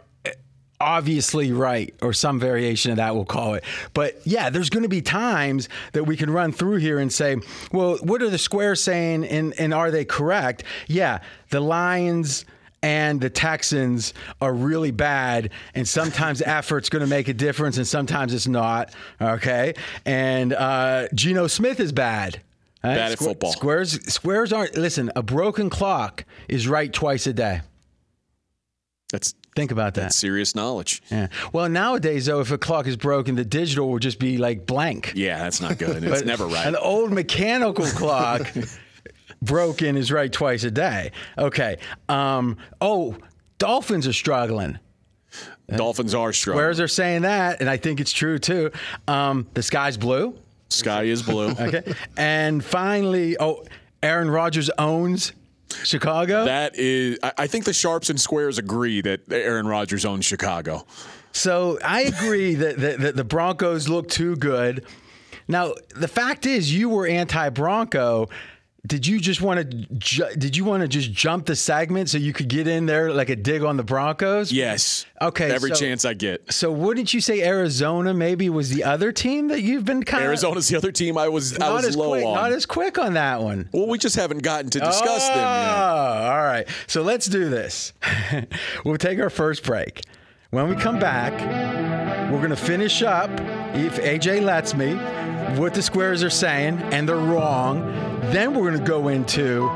obviously 0.80 1.52
right 1.52 1.94
or 2.02 2.12
some 2.12 2.40
variation 2.40 2.92
of 2.92 2.98
that 2.98 3.16
we'll 3.16 3.26
call 3.26 3.54
it 3.54 3.64
but 3.94 4.20
yeah 4.26 4.50
there's 4.50 4.70
going 4.70 4.84
to 4.84 4.90
be 4.90 5.02
times 5.02 5.70
that 5.94 6.04
we 6.04 6.18
can 6.18 6.30
run 6.30 6.52
through 6.52 6.76
here 6.76 7.00
and 7.00 7.14
say 7.14 7.38
well 7.72 7.98
what 7.98 8.22
are 8.22 8.30
the 8.30 8.38
squares 8.38 8.82
saying 8.84 9.24
and, 9.26 9.58
and 9.60 9.74
are 9.74 9.90
they 9.90 10.04
correct 10.04 10.64
yeah 10.88 11.20
the 11.50 11.62
lions 11.62 12.46
and 12.86 13.20
the 13.20 13.32
Texans 13.32 14.14
are 14.42 14.54
really 14.54 14.92
bad, 14.92 15.50
and 15.74 15.88
sometimes 15.88 16.42
effort's 16.46 16.88
going 16.88 17.02
to 17.02 17.08
make 17.08 17.28
a 17.28 17.34
difference, 17.34 17.78
and 17.78 17.88
sometimes 17.88 18.32
it's 18.32 18.48
not. 18.48 18.94
Okay, 19.20 19.74
and 20.06 20.54
uh, 20.54 21.08
Geno 21.16 21.48
Smith 21.48 21.80
is 21.80 21.92
bad. 21.92 22.42
right? 22.84 22.96
Bad 22.96 23.12
at 23.14 23.18
football. 23.18 23.54
Squares, 23.54 24.14
squares 24.14 24.54
aren't. 24.54 24.78
Listen, 24.78 25.12
a 25.16 25.24
broken 25.24 25.72
clock 25.72 26.26
is 26.48 26.68
right 26.68 26.94
twice 26.94 27.26
a 27.26 27.34
day. 27.34 27.62
That's 29.12 29.34
Think 29.56 29.72
about 29.72 29.94
that. 29.94 30.02
that's 30.02 30.16
serious 30.18 30.54
knowledge. 30.54 31.02
Yeah. 31.10 31.28
Well, 31.54 31.70
nowadays, 31.70 32.26
though, 32.26 32.42
if 32.42 32.52
a 32.52 32.58
clock 32.58 32.88
is 32.88 32.98
broken, 32.98 33.36
the 33.36 33.46
digital 33.46 33.90
will 33.90 34.00
just 34.00 34.20
be 34.20 34.38
like 34.38 34.66
blank. 34.66 35.14
Yeah, 35.16 35.40
that's 35.40 35.62
not 35.62 35.78
good. 35.78 36.04
It's 36.04 36.26
never 36.26 36.46
right. 36.46 36.68
An 36.68 36.76
old 36.76 37.14
mechanical 37.14 37.86
clock 37.86 38.52
broken 39.42 39.96
is 39.96 40.12
right 40.12 40.32
twice 40.32 40.66
a 40.66 40.72
day. 40.72 41.12
Okay. 41.38 41.78
Um, 42.10 42.58
oh, 42.82 43.16
Dolphins 43.58 44.08
are 44.08 44.14
struggling. 44.14 44.78
Dolphins 45.74 46.14
are 46.14 46.34
struggling. 46.34 46.62
Squares 46.62 46.80
are 46.80 46.88
saying 46.88 47.24
that, 47.24 47.60
and 47.62 47.70
I 47.70 47.78
think 47.78 48.00
it's 48.00 48.12
true 48.12 48.38
too. 48.38 48.72
Um, 49.08 49.48
the 49.54 49.64
sky's 49.64 49.98
blue. 49.98 50.38
Sky 50.70 51.04
is 51.04 51.24
blue. 51.24 51.50
Okay. 51.50 51.94
and 52.18 52.64
finally, 52.64 53.38
oh, 53.40 53.64
Aaron 54.04 54.30
Rodgers 54.30 54.70
owns 54.78 55.32
Chicago. 55.84 56.46
That 56.46 56.76
is, 56.76 57.20
I 57.22 57.34
I 57.38 57.48
think 57.48 57.66
the 57.66 57.74
sharps 57.74 58.10
and 58.10 58.20
squares 58.20 58.58
agree 58.58 59.02
that 59.02 59.22
Aaron 59.32 59.68
Rodgers 59.68 60.06
owns 60.06 60.26
Chicago. 60.26 60.86
So 61.32 61.78
I 61.84 62.02
agree 62.02 62.56
that, 62.56 62.78
that, 62.78 63.00
that 63.00 63.16
the 63.16 63.24
Broncos 63.24 63.90
look 63.90 64.08
too 64.08 64.36
good. 64.36 64.86
Now 65.48 65.74
the 65.96 66.08
fact 66.08 66.46
is, 66.46 66.74
you 66.74 66.90
were 66.90 67.06
anti-Bronco. 67.06 68.30
Did 68.86 69.08
you 69.08 69.20
just 69.20 69.42
want 69.42 69.60
to? 69.60 69.66
Ju- 69.98 70.36
did 70.38 70.56
you 70.56 70.64
want 70.66 70.82
to 70.82 70.88
just 70.88 71.12
jump 71.12 71.46
the 71.46 71.56
segment 71.56 72.10
so 72.10 72.18
you 72.18 72.34
could 72.34 72.48
get 72.50 72.68
in 72.68 72.86
there 72.86 73.12
like 73.12 73.30
a 73.30 73.36
dig 73.36 73.64
on 73.64 73.78
the 73.78 73.84
Broncos? 73.84 74.52
Yes. 74.52 75.06
Okay, 75.22 75.50
Every 75.52 75.70
so- 75.72 75.76
chance 75.76 76.06
I 76.06 76.14
get. 76.14 76.52
So 76.54 76.72
wouldn't 76.72 77.14
you 77.14 77.22
say 77.22 77.42
Arizona 77.42 78.14
maybe 78.14 78.50
was 78.50 78.70
the 78.70 78.84
other 78.84 79.12
team 79.12 79.48
that 79.48 79.62
you've 79.62 79.86
been 79.86 80.04
kind 80.04 80.24
of 80.24 80.28
Arizona's 80.28 80.68
the 80.68 80.78
other 80.78 80.92
team 80.92 81.18
I 81.18 81.30
was 81.30 81.56
I 81.56 81.60
not 81.60 81.74
was 81.74 81.86
as 81.86 81.96
low 81.98 82.10
quick, 82.10 82.26
on. 82.26 82.36
not 82.36 82.52
as 82.52 82.66
quick 82.66 83.00
on 83.00 83.14
that 83.16 83.42
one. 83.42 83.70
well, 83.72 83.88
we 83.88 83.98
just 83.98 84.16
haven't 84.18 84.44
gotten 84.44 84.70
to 84.72 84.80
discuss 84.80 85.28
them 85.30 85.38
yet. 85.38 85.78
Oh, 85.78 86.28
all 86.32 86.44
right. 86.44 86.68
So 86.88 87.02
let's 87.02 87.26
do 87.28 87.50
this. 87.50 87.94
we'll 88.86 88.98
take 88.98 89.20
our 89.20 89.30
first 89.30 89.64
break. 89.64 90.02
When 90.52 90.70
we 90.70 90.76
come 90.76 91.00
back, 91.00 91.34
we're 92.32 92.38
going 92.38 92.50
to 92.52 92.56
finish 92.56 93.02
up, 93.04 93.30
if 93.76 93.98
AJ 94.00 94.42
lets 94.44 94.74
me, 94.74 94.96
what 95.60 95.74
the 95.74 95.82
squares 95.82 96.24
are 96.24 96.30
saying, 96.30 96.78
and 96.94 97.08
they're 97.10 97.16
wrong. 97.18 97.82
Then 98.32 98.54
we're 98.54 98.70
going 98.70 98.80
to 98.84 98.88
go 98.88 99.08
into 99.08 99.68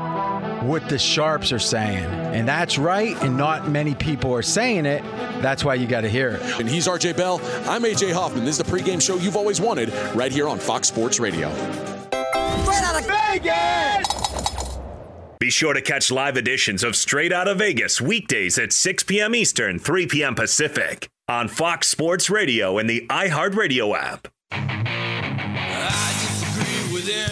what 0.62 0.88
the 0.88 0.98
sharps 0.98 1.52
are 1.52 1.58
saying. 1.58 2.04
And 2.04 2.46
that's 2.46 2.78
right, 2.78 3.16
and 3.22 3.36
not 3.36 3.68
many 3.68 3.94
people 3.94 4.34
are 4.34 4.42
saying 4.42 4.86
it. 4.86 5.02
That's 5.42 5.64
why 5.64 5.74
you 5.74 5.86
got 5.86 6.02
to 6.02 6.08
hear 6.08 6.30
it. 6.30 6.42
And 6.60 6.68
he's 6.68 6.86
RJ 6.86 7.16
Bell. 7.16 7.40
I'm 7.66 7.82
AJ 7.82 8.12
Hoffman. 8.12 8.44
This 8.44 8.58
is 8.58 8.64
the 8.64 8.70
pregame 8.70 9.00
show 9.00 9.16
you've 9.16 9.36
always 9.36 9.60
wanted 9.60 9.92
right 10.14 10.32
here 10.32 10.48
on 10.48 10.58
Fox 10.58 10.88
Sports 10.88 11.18
Radio. 11.18 11.50
Straight 12.10 12.82
out 12.82 13.00
of 13.00 13.06
Vegas! 13.06 14.78
Be 15.38 15.48
sure 15.50 15.72
to 15.72 15.80
catch 15.80 16.10
live 16.10 16.36
editions 16.36 16.84
of 16.84 16.94
Straight 16.94 17.32
Out 17.32 17.48
of 17.48 17.58
Vegas 17.58 17.98
weekdays 17.98 18.58
at 18.58 18.74
6 18.74 19.04
p.m. 19.04 19.34
Eastern, 19.34 19.78
3 19.78 20.06
p.m. 20.06 20.34
Pacific 20.34 21.08
on 21.28 21.48
Fox 21.48 21.88
Sports 21.88 22.28
Radio 22.28 22.76
and 22.76 22.90
the 22.90 23.06
iHeartRadio 23.08 23.96
app. 23.96 24.28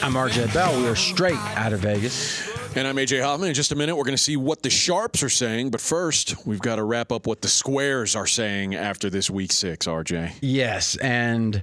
I'm 0.03 0.15
RJ 0.15 0.53
Bell. 0.53 0.81
We 0.81 0.89
are 0.89 0.97
straight 0.97 1.37
out 1.57 1.73
of 1.73 1.81
Vegas. 1.81 2.49
And 2.77 2.87
I'm 2.87 2.97
AJ 2.97 3.23
Hoffman. 3.23 3.49
In 3.49 3.55
just 3.55 3.71
a 3.73 3.77
minute, 3.77 3.97
we're 3.97 4.05
going 4.05 4.17
to 4.17 4.23
see 4.23 4.37
what 4.37 4.63
the 4.63 4.71
sharps 4.71 5.23
are 5.23 5.29
saying. 5.29 5.71
But 5.71 5.81
first, 5.81 6.47
we've 6.47 6.61
got 6.61 6.77
to 6.77 6.85
wrap 6.85 7.13
up 7.13 7.27
what 7.27 7.43
the 7.43 7.49
squares 7.49 8.17
are 8.17 8.27
saying 8.27 8.75
after 8.75 9.09
this 9.09 9.31
week 9.31 9.53
six, 9.53 9.87
RJ. 9.87 10.33
Yes, 10.41 10.97
and 10.97 11.63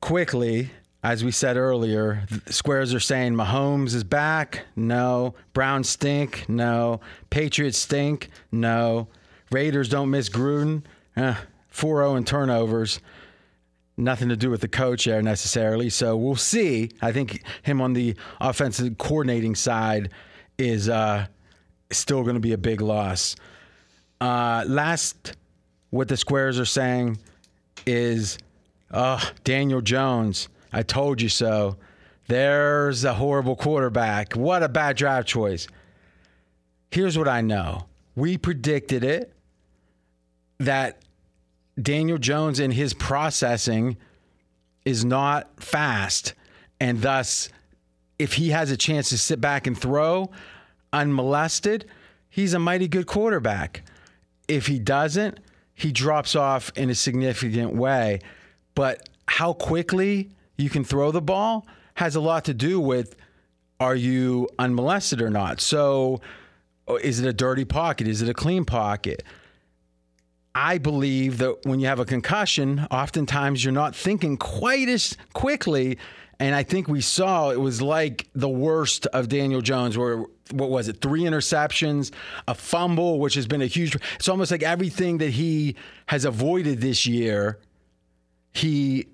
quickly, 0.00 0.70
as 1.02 1.24
we 1.24 1.30
said 1.30 1.56
earlier, 1.56 2.26
squares 2.48 2.94
are 2.94 3.00
saying 3.00 3.34
Mahomes 3.34 3.94
is 3.94 4.04
back. 4.04 4.64
No. 4.76 5.34
Browns 5.52 5.88
stink. 5.88 6.48
No. 6.48 7.00
Patriots 7.30 7.78
stink. 7.78 8.30
No. 8.52 9.08
Raiders 9.50 9.88
don't 9.88 10.10
miss 10.10 10.28
Gruden. 10.28 10.82
Eh, 11.16 11.34
4-0 11.72 12.16
in 12.16 12.24
turnovers. 12.24 13.00
Nothing 13.96 14.28
to 14.30 14.36
do 14.36 14.50
with 14.50 14.60
the 14.60 14.68
coach 14.68 15.04
there 15.04 15.22
necessarily. 15.22 15.88
So 15.88 16.16
we'll 16.16 16.36
see. 16.36 16.90
I 17.00 17.12
think 17.12 17.42
him 17.62 17.80
on 17.80 17.92
the 17.92 18.16
offensive 18.40 18.98
coordinating 18.98 19.54
side 19.54 20.10
is 20.58 20.88
uh, 20.88 21.26
still 21.90 22.22
going 22.22 22.34
to 22.34 22.40
be 22.40 22.52
a 22.52 22.58
big 22.58 22.80
loss. 22.80 23.36
Uh, 24.20 24.64
last, 24.66 25.36
what 25.90 26.08
the 26.08 26.16
squares 26.16 26.58
are 26.58 26.64
saying 26.64 27.18
is 27.86 28.38
uh, 28.90 29.24
Daniel 29.44 29.80
Jones. 29.80 30.48
I 30.72 30.82
told 30.82 31.20
you 31.20 31.28
so. 31.28 31.76
There's 32.26 33.04
a 33.04 33.14
horrible 33.14 33.54
quarterback. 33.54 34.32
What 34.32 34.62
a 34.62 34.68
bad 34.68 34.96
draft 34.96 35.28
choice. 35.28 35.68
Here's 36.90 37.18
what 37.18 37.28
I 37.28 37.42
know 37.42 37.86
we 38.16 38.38
predicted 38.38 39.04
it 39.04 39.32
that 40.58 41.03
Daniel 41.80 42.18
Jones 42.18 42.60
in 42.60 42.70
his 42.70 42.94
processing 42.94 43.96
is 44.84 45.04
not 45.04 45.62
fast. 45.62 46.34
And 46.80 47.02
thus, 47.02 47.48
if 48.18 48.34
he 48.34 48.50
has 48.50 48.70
a 48.70 48.76
chance 48.76 49.08
to 49.10 49.18
sit 49.18 49.40
back 49.40 49.66
and 49.66 49.76
throw 49.76 50.30
unmolested, 50.92 51.86
he's 52.28 52.54
a 52.54 52.58
mighty 52.58 52.88
good 52.88 53.06
quarterback. 53.06 53.82
If 54.46 54.66
he 54.66 54.78
doesn't, 54.78 55.40
he 55.74 55.90
drops 55.90 56.36
off 56.36 56.70
in 56.76 56.90
a 56.90 56.94
significant 56.94 57.74
way. 57.74 58.20
But 58.74 59.08
how 59.26 59.52
quickly 59.52 60.30
you 60.56 60.70
can 60.70 60.84
throw 60.84 61.10
the 61.10 61.22
ball 61.22 61.66
has 61.94 62.16
a 62.16 62.20
lot 62.20 62.44
to 62.44 62.54
do 62.54 62.80
with 62.80 63.16
are 63.80 63.96
you 63.96 64.48
unmolested 64.58 65.20
or 65.20 65.30
not. 65.30 65.60
So, 65.60 66.20
is 67.02 67.20
it 67.20 67.26
a 67.26 67.32
dirty 67.32 67.64
pocket? 67.64 68.06
Is 68.06 68.22
it 68.22 68.28
a 68.28 68.34
clean 68.34 68.64
pocket? 68.64 69.22
I 70.54 70.78
believe 70.78 71.38
that 71.38 71.64
when 71.64 71.80
you 71.80 71.86
have 71.88 71.98
a 71.98 72.04
concussion, 72.04 72.86
oftentimes 72.90 73.64
you're 73.64 73.72
not 73.72 73.96
thinking 73.96 74.36
quite 74.36 74.88
as 74.88 75.16
quickly. 75.32 75.98
And 76.38 76.54
I 76.54 76.62
think 76.62 76.88
we 76.88 77.00
saw 77.00 77.50
it 77.50 77.60
was 77.60 77.82
like 77.82 78.28
the 78.34 78.48
worst 78.48 79.06
of 79.06 79.28
Daniel 79.28 79.60
Jones, 79.60 79.98
where 79.98 80.24
what 80.50 80.70
was 80.70 80.88
it, 80.88 81.00
three 81.00 81.22
interceptions, 81.22 82.12
a 82.46 82.54
fumble, 82.54 83.18
which 83.18 83.34
has 83.34 83.46
been 83.46 83.62
a 83.62 83.66
huge. 83.66 83.96
It's 84.16 84.28
almost 84.28 84.50
like 84.50 84.62
everything 84.62 85.18
that 85.18 85.30
he 85.30 85.76
has 86.06 86.24
avoided 86.24 86.80
this 86.80 87.06
year, 87.06 87.58
he 88.52 89.06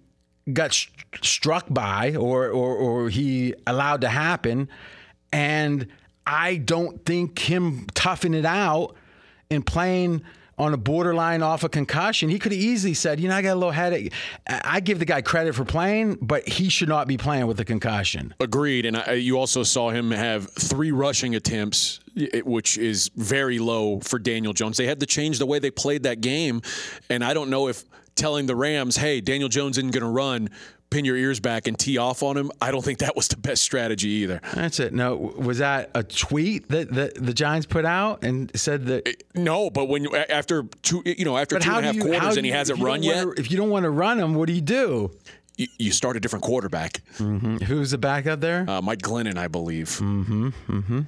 got 0.52 0.72
st- 0.74 0.94
struck 1.22 1.66
by 1.70 2.14
or, 2.16 2.48
or 2.48 2.74
or 2.74 3.08
he 3.08 3.54
allowed 3.66 4.00
to 4.02 4.08
happen. 4.08 4.68
And 5.32 5.86
I 6.26 6.56
don't 6.56 7.04
think 7.04 7.38
him 7.38 7.86
toughing 7.94 8.34
it 8.34 8.44
out 8.44 8.96
and 9.50 9.64
playing 9.64 10.22
on 10.60 10.74
a 10.74 10.76
borderline 10.76 11.42
off 11.42 11.64
a 11.64 11.70
concussion. 11.70 12.28
He 12.28 12.38
could 12.38 12.52
have 12.52 12.60
easily 12.60 12.92
said, 12.92 13.18
you 13.18 13.28
know, 13.30 13.34
I 13.34 13.40
got 13.40 13.54
a 13.54 13.54
little 13.54 13.70
headache. 13.70 14.12
I 14.46 14.80
give 14.80 14.98
the 14.98 15.06
guy 15.06 15.22
credit 15.22 15.54
for 15.54 15.64
playing, 15.64 16.18
but 16.20 16.46
he 16.46 16.68
should 16.68 16.88
not 16.88 17.08
be 17.08 17.16
playing 17.16 17.46
with 17.46 17.58
a 17.60 17.64
concussion. 17.64 18.34
Agreed. 18.40 18.84
And 18.84 18.98
I, 18.98 19.14
you 19.14 19.38
also 19.38 19.62
saw 19.62 19.88
him 19.88 20.10
have 20.10 20.50
three 20.50 20.92
rushing 20.92 21.34
attempts, 21.34 22.00
which 22.44 22.76
is 22.76 23.10
very 23.16 23.58
low 23.58 24.00
for 24.00 24.18
Daniel 24.18 24.52
Jones. 24.52 24.76
They 24.76 24.86
had 24.86 25.00
to 25.00 25.06
change 25.06 25.38
the 25.38 25.46
way 25.46 25.58
they 25.60 25.70
played 25.70 26.02
that 26.02 26.20
game. 26.20 26.60
And 27.08 27.24
I 27.24 27.32
don't 27.32 27.48
know 27.48 27.68
if 27.68 27.82
telling 28.14 28.44
the 28.44 28.54
Rams, 28.54 28.96
hey, 28.96 29.22
Daniel 29.22 29.48
Jones 29.48 29.78
isn't 29.78 29.92
going 29.92 30.04
to 30.04 30.10
run 30.10 30.50
pin 30.90 31.04
your 31.04 31.16
ears 31.16 31.40
back 31.40 31.66
and 31.66 31.78
tee 31.78 31.98
off 31.98 32.22
on 32.22 32.36
him. 32.36 32.50
I 32.60 32.70
don't 32.70 32.84
think 32.84 32.98
that 32.98 33.16
was 33.16 33.28
the 33.28 33.36
best 33.36 33.62
strategy 33.62 34.08
either. 34.08 34.40
That's 34.54 34.80
it. 34.80 34.92
No, 34.92 35.16
was 35.16 35.58
that 35.58 35.90
a 35.94 36.02
tweet 36.02 36.68
that 36.68 36.92
the, 36.92 37.12
the 37.14 37.32
Giants 37.32 37.66
put 37.66 37.84
out 37.84 38.24
and 38.24 38.50
said 38.58 38.86
that? 38.86 39.08
Eh, 39.08 39.12
no, 39.34 39.70
but 39.70 39.86
when 39.86 40.02
you 40.04 40.16
after 40.16 40.64
two, 40.82 41.02
you 41.06 41.24
know, 41.24 41.36
after 41.36 41.58
two 41.58 41.70
and 41.70 41.84
a 41.84 41.86
half 41.86 41.94
you, 41.94 42.02
quarters 42.02 42.36
and 42.36 42.44
he 42.44 42.52
hasn't 42.52 42.80
run 42.80 43.02
yet. 43.02 43.22
To, 43.22 43.32
if 43.38 43.50
you 43.50 43.56
don't 43.56 43.70
want 43.70 43.84
to 43.84 43.90
run 43.90 44.18
him, 44.18 44.34
what 44.34 44.46
do 44.46 44.52
you 44.52 44.60
do? 44.60 45.10
You, 45.56 45.66
you 45.78 45.92
start 45.92 46.16
a 46.16 46.20
different 46.20 46.42
quarterback. 46.42 47.02
Mm-hmm. 47.18 47.58
Who's 47.58 47.90
the 47.90 47.98
backup 47.98 48.40
there? 48.40 48.64
Uh, 48.68 48.80
Mike 48.80 49.00
Glennon, 49.00 49.36
I 49.36 49.48
believe. 49.48 49.88
Mm-hmm. 49.88 50.48
Mm-hmm. 50.68 51.00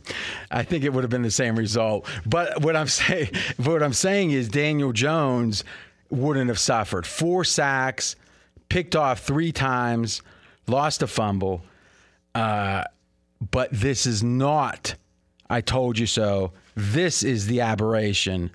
I 0.51 0.63
think 0.63 0.85
it 0.85 0.93
would 0.93 1.05
have 1.05 1.11
been 1.11 1.23
the 1.23 1.31
same 1.31 1.57
result. 1.57 2.07
But 2.27 2.63
what 2.63 2.77
I'm 2.77 2.89
saying, 2.89 3.31
what 3.57 3.83
I'm 3.83 3.95
saying 3.95 4.31
is 4.31 4.49
Daniel 4.49 4.93
Jones 4.93 5.65
wouldn't 6.11 6.49
have 6.49 6.59
suffered 6.59 7.07
four 7.07 7.43
sacks 7.45 8.17
picked 8.73 8.97
off 8.97 9.21
three 9.21 9.53
times, 9.53 10.23
lost 10.67 11.03
a 11.03 11.07
fumble. 11.07 11.63
Uh, 12.35 12.85
but 13.51 13.69
this 13.71 14.07
is 14.07 14.23
not, 14.23 14.95
I 15.51 15.61
told 15.61 15.99
you 15.99 16.07
so. 16.07 16.53
This 16.75 17.23
is 17.23 17.49
the 17.49 17.61
aberration. 17.61 18.51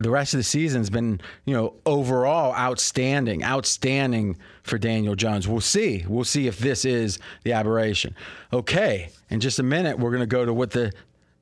The 0.00 0.10
rest 0.10 0.34
of 0.34 0.38
the 0.38 0.44
season's 0.44 0.90
been, 0.90 1.20
you 1.44 1.54
know, 1.54 1.74
overall 1.86 2.52
outstanding, 2.54 3.44
outstanding 3.44 4.36
for 4.64 4.76
Daniel 4.76 5.14
Jones. 5.14 5.46
We'll 5.46 5.60
see. 5.60 6.04
We'll 6.08 6.24
see 6.24 6.48
if 6.48 6.58
this 6.58 6.84
is 6.84 7.20
the 7.44 7.52
aberration. 7.52 8.16
Okay, 8.52 9.10
in 9.30 9.38
just 9.38 9.60
a 9.60 9.62
minute, 9.62 10.00
we're 10.00 10.10
going 10.10 10.18
to 10.18 10.26
go 10.26 10.44
to 10.44 10.52
what 10.52 10.72
the 10.72 10.92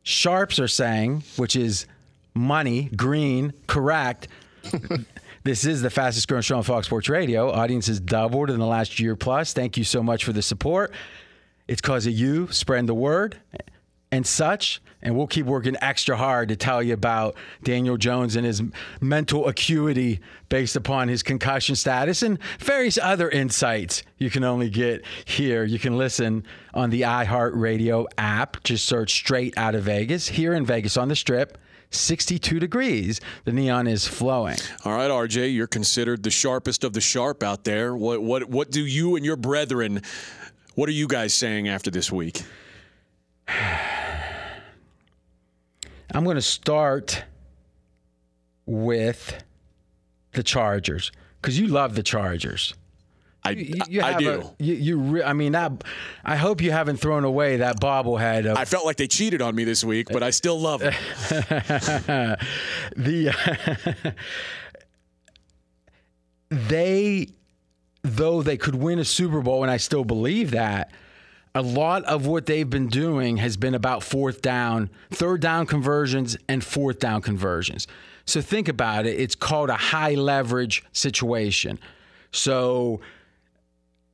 Sharps 0.02 0.59
are 0.59 0.69
saying, 0.69 1.23
which 1.37 1.57
is 1.57 1.87
money, 2.35 2.90
green, 2.95 3.54
correct. 3.66 4.28
This 5.42 5.64
is 5.64 5.80
the 5.80 5.88
fastest 5.88 6.28
growing 6.28 6.42
show 6.42 6.59
on 6.59 6.62
Fox 6.62 6.87
Sports 6.87 7.09
Radio. 7.09 7.50
Audience 7.50 7.87
has 7.87 7.99
doubled 7.99 8.50
in 8.50 8.59
the 8.59 8.66
last 8.66 9.00
year 9.00 9.16
plus. 9.16 9.55
Thank 9.55 9.79
you 9.79 9.85
so 9.85 10.03
much 10.03 10.22
for 10.22 10.35
the 10.35 10.42
support. 10.42 10.92
It's 11.66 11.81
because 11.81 12.07
of 12.07 12.12
you 12.12 12.48
spreading 12.53 12.85
the 12.85 12.94
word 12.94 13.40
and 14.12 14.26
such. 14.26 14.83
And 15.00 15.16
we'll 15.16 15.26
keep 15.26 15.46
working 15.46 15.76
extra 15.81 16.14
hard 16.14 16.50
to 16.50 16.57
tell 16.57 16.83
you 16.83 16.92
about 16.92 17.37
Daniel 17.62 17.96
Jones 17.96 18.37
and 18.37 18.44
his 18.44 18.62
mental 19.00 19.48
acuity 19.48 20.20
based 20.50 20.76
upon 20.76 21.09
his 21.09 21.22
concussion 21.22 21.74
status 21.74 22.22
and 22.22 22.38
various 22.59 22.98
other 22.98 23.31
insights 23.31 24.03
you 24.18 24.29
can 24.29 24.44
only 24.44 24.68
get 24.68 25.07
here. 25.24 25.64
You 25.64 25.79
can 25.79 25.96
listen 25.96 26.44
on 26.74 26.90
the 26.90 27.00
iHeartRadio 27.03 28.09
app. 28.18 28.62
Just 28.62 28.85
search 28.85 29.14
straight 29.14 29.57
out 29.57 29.74
of 29.74 29.85
Vegas 29.85 30.29
here 30.29 30.53
in 30.53 30.66
Vegas 30.66 30.98
on 30.98 31.09
the 31.09 31.16
strip. 31.16 31.57
62 31.90 32.61
degrees. 32.61 33.20
The 33.44 33.53
neon 33.53 33.87
is 33.87 34.07
flowing. 34.07 34.59
All 34.85 34.92
right, 34.92 35.11
RJ, 35.11 35.55
you're 35.55 35.66
considered 35.66 36.22
the 36.22 36.31
sharpest 36.31 36.85
of 36.85 36.92
the 36.92 37.00
sharp 37.00 37.42
out 37.42 37.64
there. 37.64 37.96
What 37.96 38.22
what 38.22 38.48
what 38.48 38.70
do 38.70 38.85
you 38.85 39.16
and 39.16 39.24
your 39.24 39.37
brethren 39.37 40.03
what 40.74 40.88
are 40.88 40.92
you 40.92 41.09
guys 41.09 41.35
saying 41.35 41.68
after 41.68 41.90
this 41.90 42.11
week? 42.11 42.42
I'm 46.12 46.24
going 46.24 46.37
to 46.37 46.42
start 46.42 47.24
with 48.66 49.44
the 50.33 50.42
Chargers 50.42 51.12
because 51.40 51.59
you 51.59 51.66
love 51.66 51.94
the 51.96 52.03
Chargers. 52.03 52.72
I, 53.42 53.50
you, 53.50 53.81
you 53.88 54.03
I 54.03 54.18
do. 54.18 54.40
A, 54.40 54.62
you, 54.62 54.74
you 54.74 54.98
re- 54.98 55.22
I 55.22 55.33
mean, 55.33 55.53
that, 55.53 55.85
I 56.24 56.37
hope 56.37 56.61
you 56.61 56.72
haven't 56.72 56.98
thrown 56.98 57.24
away 57.24 57.59
that 57.59 57.81
bobblehead. 57.81 58.46
Of, 58.46 58.59
I 58.59 58.64
felt 58.64 58.85
like 58.85 58.96
they 58.96 59.09
cheated 59.09 59.40
on 59.40 59.55
me 59.55 59.64
this 59.64 59.83
week, 59.83 60.09
but 60.11 60.22
I 60.22 60.31
still 60.31 60.61
love 60.61 60.83
it. 60.83 60.94
the 62.96 63.35
they, 66.50 67.29
though 68.03 68.42
they 68.42 68.57
could 68.57 68.74
win 68.74 68.98
a 68.98 69.05
Super 69.05 69.40
Bowl, 69.40 69.62
and 69.62 69.70
I 69.70 69.79
still 69.79 70.05
believe 70.05 70.50
that. 70.50 70.90
A 71.53 71.62
lot 71.62 72.05
of 72.05 72.26
what 72.26 72.46
they've 72.46 72.68
been 72.68 72.87
doing 72.87 73.38
has 73.38 73.57
been 73.57 73.74
about 73.74 74.05
fourth 74.05 74.40
down, 74.40 74.88
third 75.11 75.40
down 75.40 75.66
conversions, 75.66 76.37
and 76.48 76.62
fourth 76.62 77.00
down 77.00 77.22
conversions. 77.22 77.88
So 78.24 78.40
think 78.40 78.68
about 78.68 79.07
it. 79.07 79.18
It's 79.18 79.35
called 79.35 79.68
a 79.68 79.74
high 79.74 80.14
leverage 80.14 80.85
situation. 80.92 81.81
So 82.31 83.00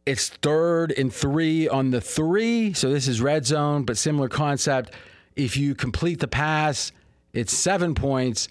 it's 0.07 0.29
third 0.29 0.93
and 0.93 1.13
three 1.13 1.69
on 1.69 1.91
the 1.91 2.01
three. 2.01 2.73
So 2.73 2.91
this 2.91 3.09
is 3.09 3.21
red 3.21 3.45
zone, 3.45 3.83
but 3.83 3.99
similar 3.99 4.29
concept. 4.29 4.93
If 5.35 5.57
you 5.57 5.75
complete 5.75 6.21
the 6.21 6.29
pass, 6.29 6.93
it's 7.33 7.53
seven 7.53 7.95
points. 7.95 8.49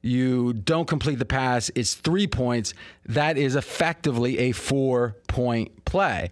You 0.00 0.52
don't 0.52 0.88
complete 0.88 1.18
the 1.18 1.24
pass, 1.24 1.70
it's 1.74 1.94
three 1.94 2.26
points. 2.26 2.74
That 3.06 3.36
is 3.36 3.54
effectively 3.54 4.38
a 4.38 4.52
four 4.52 5.16
point 5.28 5.84
play. 5.84 6.30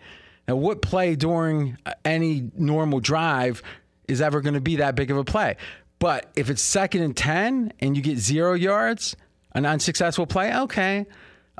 Now, 0.48 0.56
what 0.56 0.82
play 0.82 1.14
during 1.14 1.78
any 2.04 2.50
normal 2.56 2.98
drive 2.98 3.62
is 4.08 4.20
ever 4.20 4.40
going 4.40 4.54
to 4.54 4.60
be 4.60 4.76
that 4.76 4.96
big 4.96 5.10
of 5.10 5.16
a 5.16 5.24
play? 5.24 5.56
But 6.00 6.30
if 6.34 6.50
it's 6.50 6.62
second 6.62 7.02
and 7.02 7.16
10 7.16 7.74
and 7.78 7.96
you 7.96 8.02
get 8.02 8.18
zero 8.18 8.54
yards, 8.54 9.14
an 9.52 9.66
unsuccessful 9.66 10.26
play, 10.26 10.52
okay, 10.52 11.06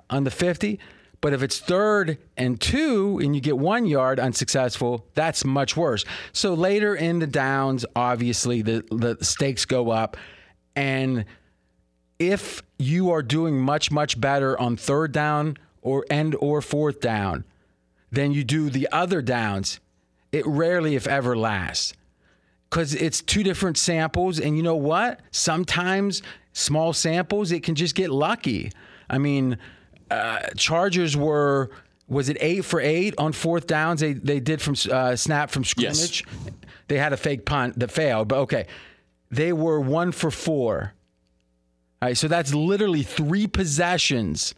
on 0.08 0.24
the 0.24 0.30
50. 0.30 0.80
But 1.20 1.34
if 1.34 1.42
it's 1.42 1.58
third 1.58 2.18
and 2.36 2.58
two 2.60 3.20
and 3.22 3.34
you 3.34 3.42
get 3.42 3.58
one 3.58 3.84
yard 3.84 4.18
unsuccessful, 4.18 5.06
that's 5.14 5.44
much 5.44 5.76
worse. 5.76 6.04
So 6.32 6.54
later 6.54 6.94
in 6.94 7.18
the 7.18 7.26
downs, 7.26 7.84
obviously 7.94 8.62
the, 8.62 8.84
the 8.90 9.22
stakes 9.22 9.66
go 9.66 9.90
up. 9.90 10.16
And 10.74 11.26
if 12.18 12.62
you 12.78 13.10
are 13.10 13.22
doing 13.22 13.58
much, 13.58 13.90
much 13.90 14.18
better 14.18 14.58
on 14.58 14.76
third 14.76 15.12
down 15.12 15.58
or 15.82 16.06
end 16.10 16.36
or 16.40 16.62
fourth 16.62 17.00
down 17.00 17.44
than 18.10 18.32
you 18.32 18.42
do 18.42 18.70
the 18.70 18.88
other 18.90 19.20
downs, 19.20 19.80
it 20.32 20.46
rarely, 20.46 20.94
if 20.94 21.06
ever, 21.06 21.36
lasts. 21.36 21.92
Because 22.68 22.94
it's 22.94 23.20
two 23.20 23.42
different 23.42 23.76
samples, 23.76 24.38
and 24.38 24.56
you 24.56 24.62
know 24.62 24.76
what? 24.76 25.20
Sometimes 25.32 26.22
small 26.52 26.92
samples, 26.92 27.50
it 27.52 27.62
can 27.62 27.74
just 27.74 27.94
get 27.94 28.10
lucky. 28.10 28.70
I 29.08 29.18
mean, 29.18 29.58
uh, 30.10 30.40
Chargers 30.56 31.16
were 31.16 31.70
was 32.08 32.28
it 32.28 32.36
eight 32.40 32.64
for 32.64 32.80
eight 32.80 33.14
on 33.18 33.32
fourth 33.32 33.66
downs? 33.66 34.00
They 34.00 34.12
they 34.12 34.40
did 34.40 34.60
from 34.60 34.74
uh, 34.90 35.16
snap 35.16 35.50
from 35.50 35.64
scrimmage. 35.64 36.24
Yes. 36.26 36.52
They 36.88 36.98
had 36.98 37.12
a 37.12 37.16
fake 37.16 37.44
punt 37.44 37.78
that 37.78 37.90
failed, 37.90 38.28
but 38.28 38.38
okay, 38.40 38.66
they 39.30 39.52
were 39.52 39.80
one 39.80 40.10
for 40.10 40.30
four. 40.30 40.94
All 42.02 42.08
right, 42.08 42.16
so 42.16 42.26
that's 42.28 42.52
literally 42.52 43.02
three 43.02 43.46
possessions 43.46 44.54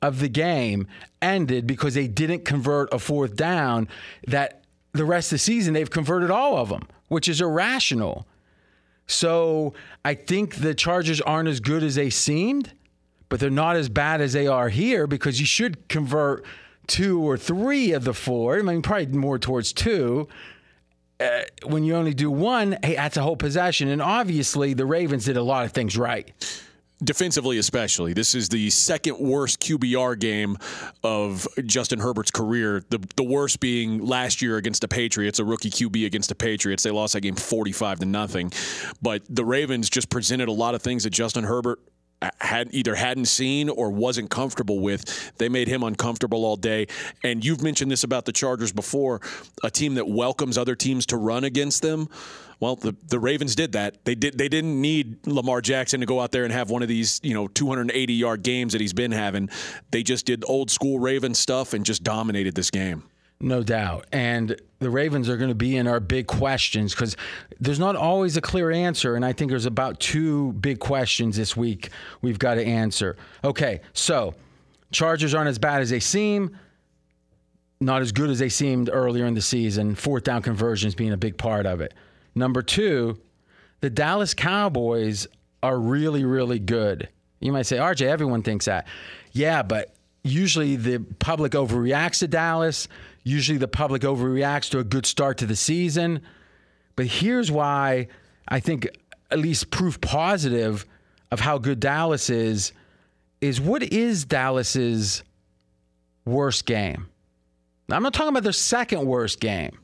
of 0.00 0.20
the 0.20 0.28
game 0.28 0.86
ended 1.20 1.66
because 1.66 1.94
they 1.94 2.06
didn't 2.06 2.44
convert 2.44 2.92
a 2.94 2.98
fourth 2.98 3.34
down. 3.34 3.88
That 4.28 4.62
the 4.92 5.04
rest 5.04 5.28
of 5.28 5.36
the 5.36 5.38
season 5.38 5.74
they've 5.74 5.90
converted 5.90 6.30
all 6.30 6.56
of 6.56 6.68
them, 6.68 6.86
which 7.08 7.28
is 7.28 7.40
irrational. 7.40 8.26
So 9.06 9.74
I 10.04 10.14
think 10.14 10.56
the 10.56 10.74
Chargers 10.74 11.20
aren't 11.20 11.48
as 11.48 11.58
good 11.58 11.82
as 11.82 11.96
they 11.96 12.10
seemed 12.10 12.72
but 13.32 13.40
they're 13.40 13.48
not 13.48 13.76
as 13.76 13.88
bad 13.88 14.20
as 14.20 14.34
they 14.34 14.46
are 14.46 14.68
here 14.68 15.06
because 15.06 15.40
you 15.40 15.46
should 15.46 15.88
convert 15.88 16.44
two 16.86 17.18
or 17.18 17.38
three 17.38 17.92
of 17.92 18.04
the 18.04 18.12
four. 18.12 18.58
I 18.58 18.60
mean, 18.60 18.82
probably 18.82 19.06
more 19.06 19.38
towards 19.38 19.72
two. 19.72 20.28
Uh, 21.18 21.40
when 21.64 21.82
you 21.82 21.94
only 21.94 22.12
do 22.12 22.30
one, 22.30 22.76
hey, 22.82 22.94
that's 22.94 23.16
a 23.16 23.22
whole 23.22 23.38
possession. 23.38 23.88
And 23.88 24.02
obviously, 24.02 24.74
the 24.74 24.84
Ravens 24.84 25.24
did 25.24 25.38
a 25.38 25.42
lot 25.42 25.64
of 25.64 25.72
things 25.72 25.96
right. 25.96 26.30
defensively 27.02 27.56
especially. 27.56 28.12
This 28.12 28.34
is 28.34 28.50
the 28.50 28.68
second 28.68 29.18
worst 29.18 29.60
QBR 29.60 30.18
game 30.18 30.58
of 31.02 31.48
Justin 31.64 32.00
Herbert's 32.00 32.30
career. 32.30 32.84
The 32.90 32.98
the 33.16 33.24
worst 33.24 33.60
being 33.60 34.04
last 34.04 34.42
year 34.42 34.58
against 34.58 34.82
the 34.82 34.88
Patriots, 34.88 35.38
a 35.38 35.44
rookie 35.46 35.70
QB 35.70 36.04
against 36.04 36.28
the 36.28 36.34
Patriots. 36.34 36.82
They 36.82 36.90
lost 36.90 37.14
that 37.14 37.22
game 37.22 37.36
45 37.36 38.00
to 38.00 38.04
nothing. 38.04 38.52
But 39.00 39.22
the 39.30 39.46
Ravens 39.46 39.88
just 39.88 40.10
presented 40.10 40.48
a 40.48 40.52
lot 40.52 40.74
of 40.74 40.82
things 40.82 41.04
that 41.04 41.14
Justin 41.14 41.44
Herbert 41.44 41.78
had 42.40 42.68
either 42.72 42.94
hadn't 42.94 43.26
seen 43.26 43.68
or 43.68 43.90
wasn't 43.90 44.30
comfortable 44.30 44.80
with. 44.80 45.32
They 45.38 45.48
made 45.48 45.68
him 45.68 45.82
uncomfortable 45.82 46.44
all 46.44 46.56
day. 46.56 46.86
And 47.22 47.44
you've 47.44 47.62
mentioned 47.62 47.90
this 47.90 48.04
about 48.04 48.24
the 48.24 48.32
Chargers 48.32 48.72
before, 48.72 49.20
a 49.62 49.70
team 49.70 49.94
that 49.94 50.08
welcomes 50.08 50.58
other 50.58 50.74
teams 50.74 51.06
to 51.06 51.16
run 51.16 51.44
against 51.44 51.82
them. 51.82 52.08
Well, 52.60 52.76
the, 52.76 52.94
the 53.08 53.18
Ravens 53.18 53.56
did 53.56 53.72
that. 53.72 54.04
They 54.04 54.14
did 54.14 54.38
they 54.38 54.48
didn't 54.48 54.80
need 54.80 55.26
Lamar 55.26 55.60
Jackson 55.60 55.98
to 55.98 56.06
go 56.06 56.20
out 56.20 56.30
there 56.30 56.44
and 56.44 56.52
have 56.52 56.70
one 56.70 56.80
of 56.82 56.88
these, 56.88 57.20
you 57.24 57.34
know, 57.34 57.48
280 57.48 58.12
yard 58.12 58.44
games 58.44 58.72
that 58.72 58.80
he's 58.80 58.92
been 58.92 59.10
having. 59.10 59.50
They 59.90 60.04
just 60.04 60.26
did 60.26 60.44
old 60.46 60.70
school 60.70 61.00
Raven 61.00 61.34
stuff 61.34 61.74
and 61.74 61.84
just 61.84 62.04
dominated 62.04 62.54
this 62.54 62.70
game. 62.70 63.02
No 63.42 63.64
doubt. 63.64 64.06
And 64.12 64.56
the 64.78 64.88
Ravens 64.88 65.28
are 65.28 65.36
going 65.36 65.48
to 65.48 65.54
be 65.54 65.76
in 65.76 65.88
our 65.88 65.98
big 65.98 66.28
questions 66.28 66.94
because 66.94 67.16
there's 67.60 67.80
not 67.80 67.96
always 67.96 68.36
a 68.36 68.40
clear 68.40 68.70
answer. 68.70 69.16
And 69.16 69.24
I 69.24 69.32
think 69.32 69.50
there's 69.50 69.66
about 69.66 69.98
two 69.98 70.52
big 70.54 70.78
questions 70.78 71.36
this 71.36 71.56
week 71.56 71.90
we've 72.22 72.38
got 72.38 72.54
to 72.54 72.64
answer. 72.64 73.16
Okay, 73.42 73.80
so 73.92 74.34
Chargers 74.92 75.34
aren't 75.34 75.48
as 75.48 75.58
bad 75.58 75.82
as 75.82 75.90
they 75.90 75.98
seem, 75.98 76.56
not 77.80 78.00
as 78.00 78.12
good 78.12 78.30
as 78.30 78.38
they 78.38 78.48
seemed 78.48 78.88
earlier 78.92 79.26
in 79.26 79.34
the 79.34 79.42
season. 79.42 79.96
Fourth 79.96 80.22
down 80.22 80.40
conversions 80.42 80.94
being 80.94 81.12
a 81.12 81.16
big 81.16 81.36
part 81.36 81.66
of 81.66 81.80
it. 81.80 81.94
Number 82.36 82.62
two, 82.62 83.20
the 83.80 83.90
Dallas 83.90 84.34
Cowboys 84.34 85.26
are 85.64 85.78
really, 85.78 86.24
really 86.24 86.60
good. 86.60 87.08
You 87.40 87.50
might 87.50 87.66
say, 87.66 87.78
RJ, 87.78 88.06
everyone 88.06 88.42
thinks 88.42 88.66
that. 88.66 88.86
Yeah, 89.32 89.64
but 89.64 89.96
usually 90.22 90.76
the 90.76 91.00
public 91.18 91.52
overreacts 91.52 92.20
to 92.20 92.28
Dallas. 92.28 92.86
Usually 93.24 93.58
the 93.58 93.68
public 93.68 94.02
overreacts 94.02 94.70
to 94.70 94.78
a 94.78 94.84
good 94.84 95.06
start 95.06 95.38
to 95.38 95.46
the 95.46 95.56
season. 95.56 96.22
But 96.96 97.06
here's 97.06 97.50
why 97.50 98.08
I 98.48 98.60
think 98.60 98.88
at 99.30 99.38
least 99.38 99.70
proof 99.70 100.00
positive 100.00 100.84
of 101.30 101.40
how 101.40 101.58
good 101.58 101.80
Dallas 101.80 102.28
is 102.30 102.72
is 103.40 103.60
what 103.60 103.82
is 103.82 104.24
Dallas's 104.24 105.22
worst 106.24 106.66
game? 106.66 107.08
I'm 107.90 108.02
not 108.02 108.14
talking 108.14 108.28
about 108.28 108.44
their 108.44 108.52
second 108.52 109.04
worst 109.04 109.40
game 109.40 109.78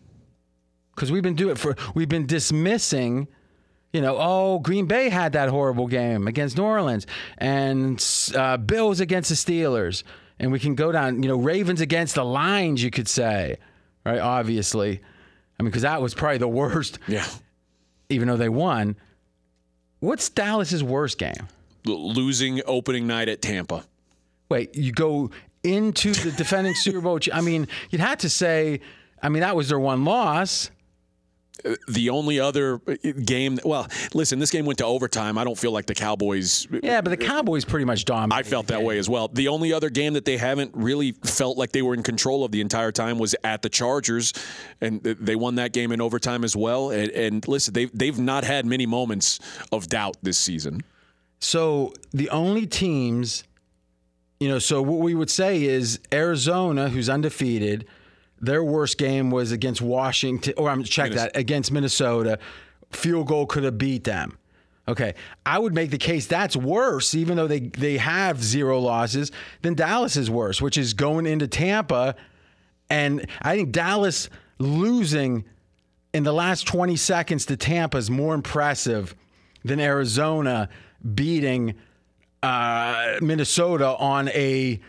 because 0.95 1.13
we've 1.13 1.23
been 1.23 1.35
doing 1.35 1.57
for 1.57 1.77
we've 1.95 2.09
been 2.09 2.27
dismissing 2.27 3.29
you 3.93 4.03
know, 4.03 4.17
oh, 4.19 4.59
Green 4.59 4.87
Bay 4.87 5.09
had 5.09 5.33
that 5.33 5.49
horrible 5.49 5.87
game 5.87 6.29
against 6.29 6.59
New 6.59 6.65
Orleans, 6.65 7.07
and 7.39 8.05
uh, 8.35 8.59
Bills 8.59 9.01
against 9.01 9.31
the 9.31 9.35
Steelers, 9.35 10.03
and 10.41 10.53
we 10.53 10.59
can 10.59 10.75
go 10.75 10.93
down. 10.93 11.23
You 11.23 11.29
know, 11.29 11.37
Ravens 11.37 11.81
against 11.81 12.15
the 12.15 12.25
Lions, 12.25 12.83
you 12.83 12.91
could 12.91 13.09
say, 13.09 13.57
right? 14.05 14.19
Obviously, 14.19 15.01
I 15.59 15.63
mean, 15.63 15.71
because 15.71 15.83
that 15.83 16.01
was 16.01 16.15
probably 16.15 16.39
the 16.39 16.49
worst. 16.49 16.99
Yeah. 17.09 17.27
Even 18.09 18.29
though 18.29 18.37
they 18.37 18.49
won, 18.49 18.97
what's 20.01 20.29
Dallas's 20.29 20.83
worst 20.83 21.19
game? 21.19 21.49
L- 21.87 22.13
losing 22.13 22.63
opening 22.67 23.07
night 23.07 23.29
at 23.29 23.43
Tampa. 23.43 23.85
Wait, 24.49 24.75
you 24.75 24.93
go 24.93 25.31
into 25.63 26.13
the 26.15 26.33
defending 26.33 26.75
Super 26.75 27.01
Bowl. 27.01 27.19
I 27.33 27.41
mean, 27.43 27.69
you'd 27.91 28.01
have 28.01 28.19
to 28.19 28.31
say, 28.31 28.81
I 29.23 29.29
mean, 29.29 29.41
that 29.41 29.57
was 29.57 29.69
their 29.69 29.79
one 29.79 30.05
loss 30.05 30.71
the 31.89 32.11
only 32.11 32.41
other 32.41 32.81
uh, 32.87 32.95
game, 33.25 33.59
well, 33.65 33.87
listen, 34.15 34.39
this 34.39 34.51
game 34.51 34.65
went 34.65 34.79
to 34.79 34.85
overtime. 34.85 35.39
I 35.39 35.45
don't 35.45 35.59
feel 35.59 35.73
like 35.73 35.87
the 35.87 35.95
Cowboys. 35.95 36.67
Yeah, 36.83 37.01
but 37.01 37.11
the 37.11 37.17
Cowboys 37.17 37.65
pretty 37.65 37.85
much 37.85 38.05
dominated. 38.05 38.47
I 38.47 38.49
felt 38.49 38.69
that 38.69 38.83
way 38.83 38.99
as 38.99 39.09
well. 39.09 39.29
The 39.29 39.49
only 39.49 39.73
other 39.73 39.91
game 39.91 40.15
that 40.15 40.25
they 40.25 40.37
haven't 40.37 40.73
really 40.75 41.13
felt 41.13 41.59
like 41.59 41.73
they 41.73 41.83
were 41.83 41.95
in 41.95 42.03
control 42.03 42.45
of 42.45 42.53
the 42.53 42.61
entire 42.61 42.93
time 42.93 43.19
was 43.19 43.35
at 43.45 43.63
the 43.63 43.69
Chargers, 43.69 44.33
and 44.81 45.03
they 45.03 45.37
won 45.37 45.57
that 45.57 45.73
game 45.73 45.93
in 45.93 46.01
overtime 46.01 46.45
as 46.45 46.57
well. 46.57 46.91
And, 46.91 47.11
and 47.11 47.49
listen, 47.49 47.75
they've 47.75 47.91
they've 47.93 48.19
not 48.19 48.45
had 48.45 48.67
many 48.67 48.87
moments 48.87 49.41
of 49.73 49.89
doubt 49.89 50.17
this 50.23 50.39
season. 50.39 50.83
So 51.41 51.93
the 52.13 52.31
only 52.31 52.67
teams, 52.67 53.45
you 54.41 54.49
know, 54.49 54.59
so 54.59 54.83
what 54.83 54.99
we 54.99 55.15
would 55.15 55.31
say 55.31 55.63
is 55.65 56.01
Arizona, 56.13 56.89
who's 56.89 57.09
undefeated 57.09 57.87
their 58.41 58.63
worst 58.63 58.99
game 58.99 59.31
was 59.31 59.53
against 59.53 59.81
Washington, 59.81 60.55
or 60.57 60.71
I'm 60.71 60.85
check 60.85 61.13
that 61.13 61.37
against 61.37 61.73
Minnesota. 61.73 62.39
Field 62.91 63.27
goal 63.27 63.47
could 63.47 63.65
have 63.65 63.79
beat 63.79 64.05
them. 64.05 64.39
Okay, 64.87 65.15
I 65.45 65.59
would 65.59 65.75
make 65.75 65.91
the 65.91 65.99
case 65.99 66.27
that's 66.27 66.57
worse, 66.57 67.15
even 67.15 67.37
though 67.37 67.47
they 67.47 67.61
they 67.61 67.99
have 67.99 68.43
zero 68.43 68.79
losses, 68.79 69.31
than 69.63 69.75
Dallas 69.75 70.17
is 70.17 70.31
worse, 70.31 70.63
which 70.63 70.79
is 70.79 70.95
going 70.95 71.27
into 71.27 71.47
Tampa, 71.47 72.15
and 72.89 73.27
I 73.43 73.57
think 73.57 73.73
Dallas 73.73 74.31
losing 74.59 75.45
in 76.15 76.25
the 76.25 76.33
last 76.33 76.67
20 76.67 76.97
seconds 76.97 77.45
to 77.47 77.57
Tampa 77.57 77.99
is 77.99 78.11
more 78.11 78.35
impressive 78.35 79.15
than 79.63 79.79
Arizona 79.79 80.69
beating 81.15 81.75
uh, 82.43 83.17
Minnesota 83.21 83.97
on 83.97 84.29
a 84.29 84.81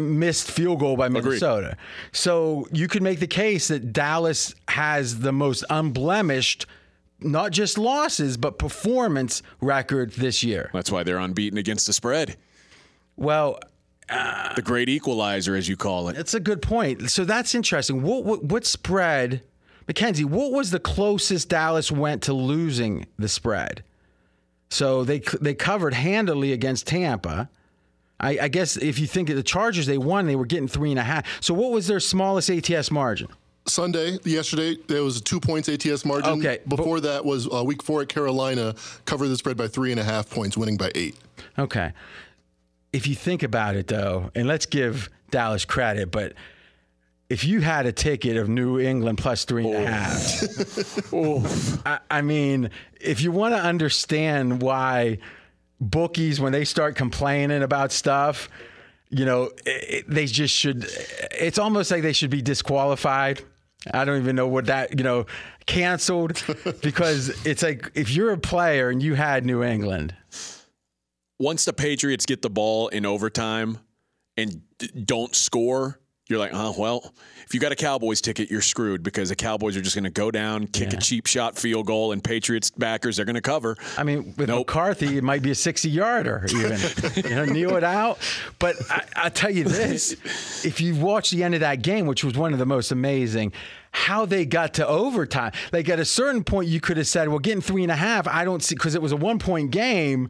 missed 0.00 0.50
field 0.50 0.80
goal 0.80 0.96
by 0.96 1.08
Minnesota. 1.08 1.68
Agreed. 1.68 1.78
So 2.12 2.66
you 2.72 2.88
could 2.88 3.02
make 3.02 3.20
the 3.20 3.26
case 3.26 3.68
that 3.68 3.92
Dallas 3.92 4.54
has 4.68 5.20
the 5.20 5.32
most 5.32 5.64
unblemished 5.70 6.66
not 7.22 7.52
just 7.52 7.78
losses 7.78 8.36
but 8.36 8.58
performance 8.58 9.42
record 9.60 10.12
this 10.12 10.42
year. 10.42 10.70
That's 10.72 10.90
why 10.90 11.02
they're 11.02 11.18
unbeaten 11.18 11.58
against 11.58 11.86
the 11.86 11.92
spread. 11.92 12.36
Well, 13.16 13.60
uh, 14.08 14.54
the 14.54 14.62
great 14.62 14.88
equalizer, 14.88 15.54
as 15.54 15.68
you 15.68 15.76
call 15.76 16.08
it. 16.08 16.16
That's 16.16 16.34
a 16.34 16.40
good 16.40 16.62
point. 16.62 17.10
So 17.10 17.24
that's 17.24 17.54
interesting. 17.54 18.02
What 18.02 18.24
what, 18.24 18.44
what 18.44 18.66
spread, 18.66 19.42
Mackenzie? 19.86 20.24
What 20.24 20.52
was 20.52 20.70
the 20.70 20.80
closest 20.80 21.48
Dallas 21.48 21.92
went 21.92 22.22
to 22.24 22.32
losing 22.32 23.06
the 23.18 23.28
spread? 23.28 23.84
So 24.68 25.04
they 25.04 25.20
they 25.40 25.54
covered 25.54 25.94
handily 25.94 26.52
against 26.52 26.86
Tampa. 26.86 27.50
I, 28.20 28.38
I 28.42 28.48
guess 28.48 28.76
if 28.76 28.98
you 28.98 29.06
think 29.06 29.30
of 29.30 29.36
the 29.36 29.42
Chargers, 29.42 29.86
they 29.86 29.98
won. 29.98 30.26
They 30.26 30.36
were 30.36 30.46
getting 30.46 30.68
three 30.68 30.90
and 30.90 30.98
a 30.98 31.02
half. 31.02 31.26
So 31.42 31.54
what 31.54 31.72
was 31.72 31.86
their 31.86 32.00
smallest 32.00 32.50
ATS 32.50 32.90
margin? 32.90 33.28
Sunday, 33.66 34.18
yesterday, 34.24 34.76
there 34.88 35.02
was 35.02 35.18
a 35.18 35.22
two 35.22 35.40
points 35.40 35.68
ATS 35.68 36.04
margin. 36.04 36.38
Okay. 36.38 36.58
Before 36.66 36.96
but, 36.96 37.04
that 37.04 37.24
was 37.24 37.52
uh, 37.52 37.62
week 37.64 37.82
four 37.82 38.02
at 38.02 38.08
Carolina, 38.08 38.74
covered 39.04 39.28
the 39.28 39.36
spread 39.36 39.56
by 39.56 39.68
three 39.68 39.90
and 39.90 40.00
a 40.00 40.04
half 40.04 40.28
points, 40.30 40.56
winning 40.56 40.76
by 40.76 40.90
eight. 40.94 41.16
Okay. 41.58 41.92
If 42.92 43.06
you 43.06 43.14
think 43.14 43.42
about 43.42 43.76
it, 43.76 43.86
though, 43.86 44.30
and 44.34 44.48
let's 44.48 44.66
give 44.66 45.08
Dallas 45.30 45.64
credit, 45.64 46.10
but 46.10 46.34
if 47.28 47.44
you 47.44 47.60
had 47.60 47.86
a 47.86 47.92
ticket 47.92 48.36
of 48.36 48.48
New 48.48 48.80
England 48.80 49.18
plus 49.18 49.44
three 49.44 49.66
and 49.66 49.84
a 49.84 49.86
half, 49.86 51.12
oh. 51.14 51.80
I, 51.86 52.00
I 52.10 52.22
mean, 52.22 52.70
if 53.00 53.22
you 53.22 53.30
want 53.30 53.54
to 53.54 53.60
understand 53.60 54.62
why 54.62 55.18
bookies 55.80 56.40
when 56.40 56.52
they 56.52 56.64
start 56.64 56.96
complaining 56.96 57.62
about 57.62 57.92
stuff, 57.92 58.48
you 59.08 59.24
know, 59.24 59.50
it, 59.66 60.08
they 60.08 60.26
just 60.26 60.54
should. 60.54 60.86
It's 61.32 61.58
almost 61.58 61.90
like 61.90 62.02
they 62.02 62.12
should 62.12 62.30
be 62.30 62.42
disqualified. 62.42 63.42
I 63.92 64.04
don't 64.04 64.20
even 64.20 64.36
know 64.36 64.46
what 64.46 64.66
that 64.66 64.98
you 64.98 65.04
know 65.04 65.26
canceled 65.66 66.42
because 66.82 67.46
it's 67.46 67.62
like 67.62 67.90
if 67.94 68.10
you're 68.10 68.32
a 68.32 68.38
player 68.38 68.90
and 68.90 69.02
you 69.02 69.14
had 69.14 69.44
New 69.44 69.62
England. 69.62 70.14
Once 71.38 71.64
the 71.64 71.72
Patriots 71.72 72.26
get 72.26 72.42
the 72.42 72.50
ball 72.50 72.88
in 72.88 73.06
overtime 73.06 73.78
and 74.36 74.60
don't 75.06 75.34
score, 75.34 75.99
you're 76.30 76.38
like, 76.38 76.52
oh, 76.54 76.74
well, 76.78 77.12
if 77.44 77.54
you 77.54 77.60
got 77.60 77.72
a 77.72 77.76
Cowboys 77.76 78.20
ticket, 78.20 78.50
you're 78.50 78.60
screwed 78.60 79.02
because 79.02 79.30
the 79.30 79.36
Cowboys 79.36 79.76
are 79.76 79.80
just 79.80 79.96
going 79.96 80.04
to 80.04 80.10
go 80.10 80.30
down, 80.30 80.68
kick 80.68 80.92
yeah. 80.92 80.98
a 80.98 81.00
cheap 81.00 81.26
shot 81.26 81.58
field 81.58 81.86
goal, 81.86 82.12
and 82.12 82.22
Patriots 82.22 82.70
backers 82.70 83.18
are 83.18 83.24
going 83.24 83.34
to 83.34 83.40
cover. 83.40 83.76
I 83.98 84.04
mean, 84.04 84.34
with 84.36 84.48
nope. 84.48 84.68
McCarthy, 84.68 85.18
it 85.18 85.24
might 85.24 85.42
be 85.42 85.50
a 85.50 85.54
60 85.54 85.90
yarder 85.90 86.46
even. 86.48 86.78
you 87.16 87.34
know, 87.34 87.44
kneel 87.44 87.76
it 87.76 87.82
out. 87.82 88.18
But 88.60 88.76
I, 88.88 89.04
I 89.16 89.28
tell 89.30 89.50
you 89.50 89.64
this 89.64 90.64
if 90.64 90.80
you 90.80 90.94
watch 90.94 91.30
the 91.32 91.42
end 91.42 91.54
of 91.54 91.60
that 91.60 91.82
game, 91.82 92.06
which 92.06 92.22
was 92.22 92.36
one 92.36 92.52
of 92.52 92.60
the 92.60 92.66
most 92.66 92.92
amazing, 92.92 93.52
how 93.90 94.24
they 94.24 94.46
got 94.46 94.74
to 94.74 94.86
overtime. 94.86 95.50
Like 95.72 95.88
at 95.88 95.98
a 95.98 96.04
certain 96.04 96.44
point, 96.44 96.68
you 96.68 96.80
could 96.80 96.96
have 96.96 97.08
said, 97.08 97.28
well, 97.28 97.40
getting 97.40 97.60
three 97.60 97.82
and 97.82 97.90
a 97.90 97.96
half, 97.96 98.28
I 98.28 98.44
don't 98.44 98.62
see, 98.62 98.76
because 98.76 98.94
it 98.94 99.02
was 99.02 99.10
a 99.10 99.16
one 99.16 99.40
point 99.40 99.72
game 99.72 100.28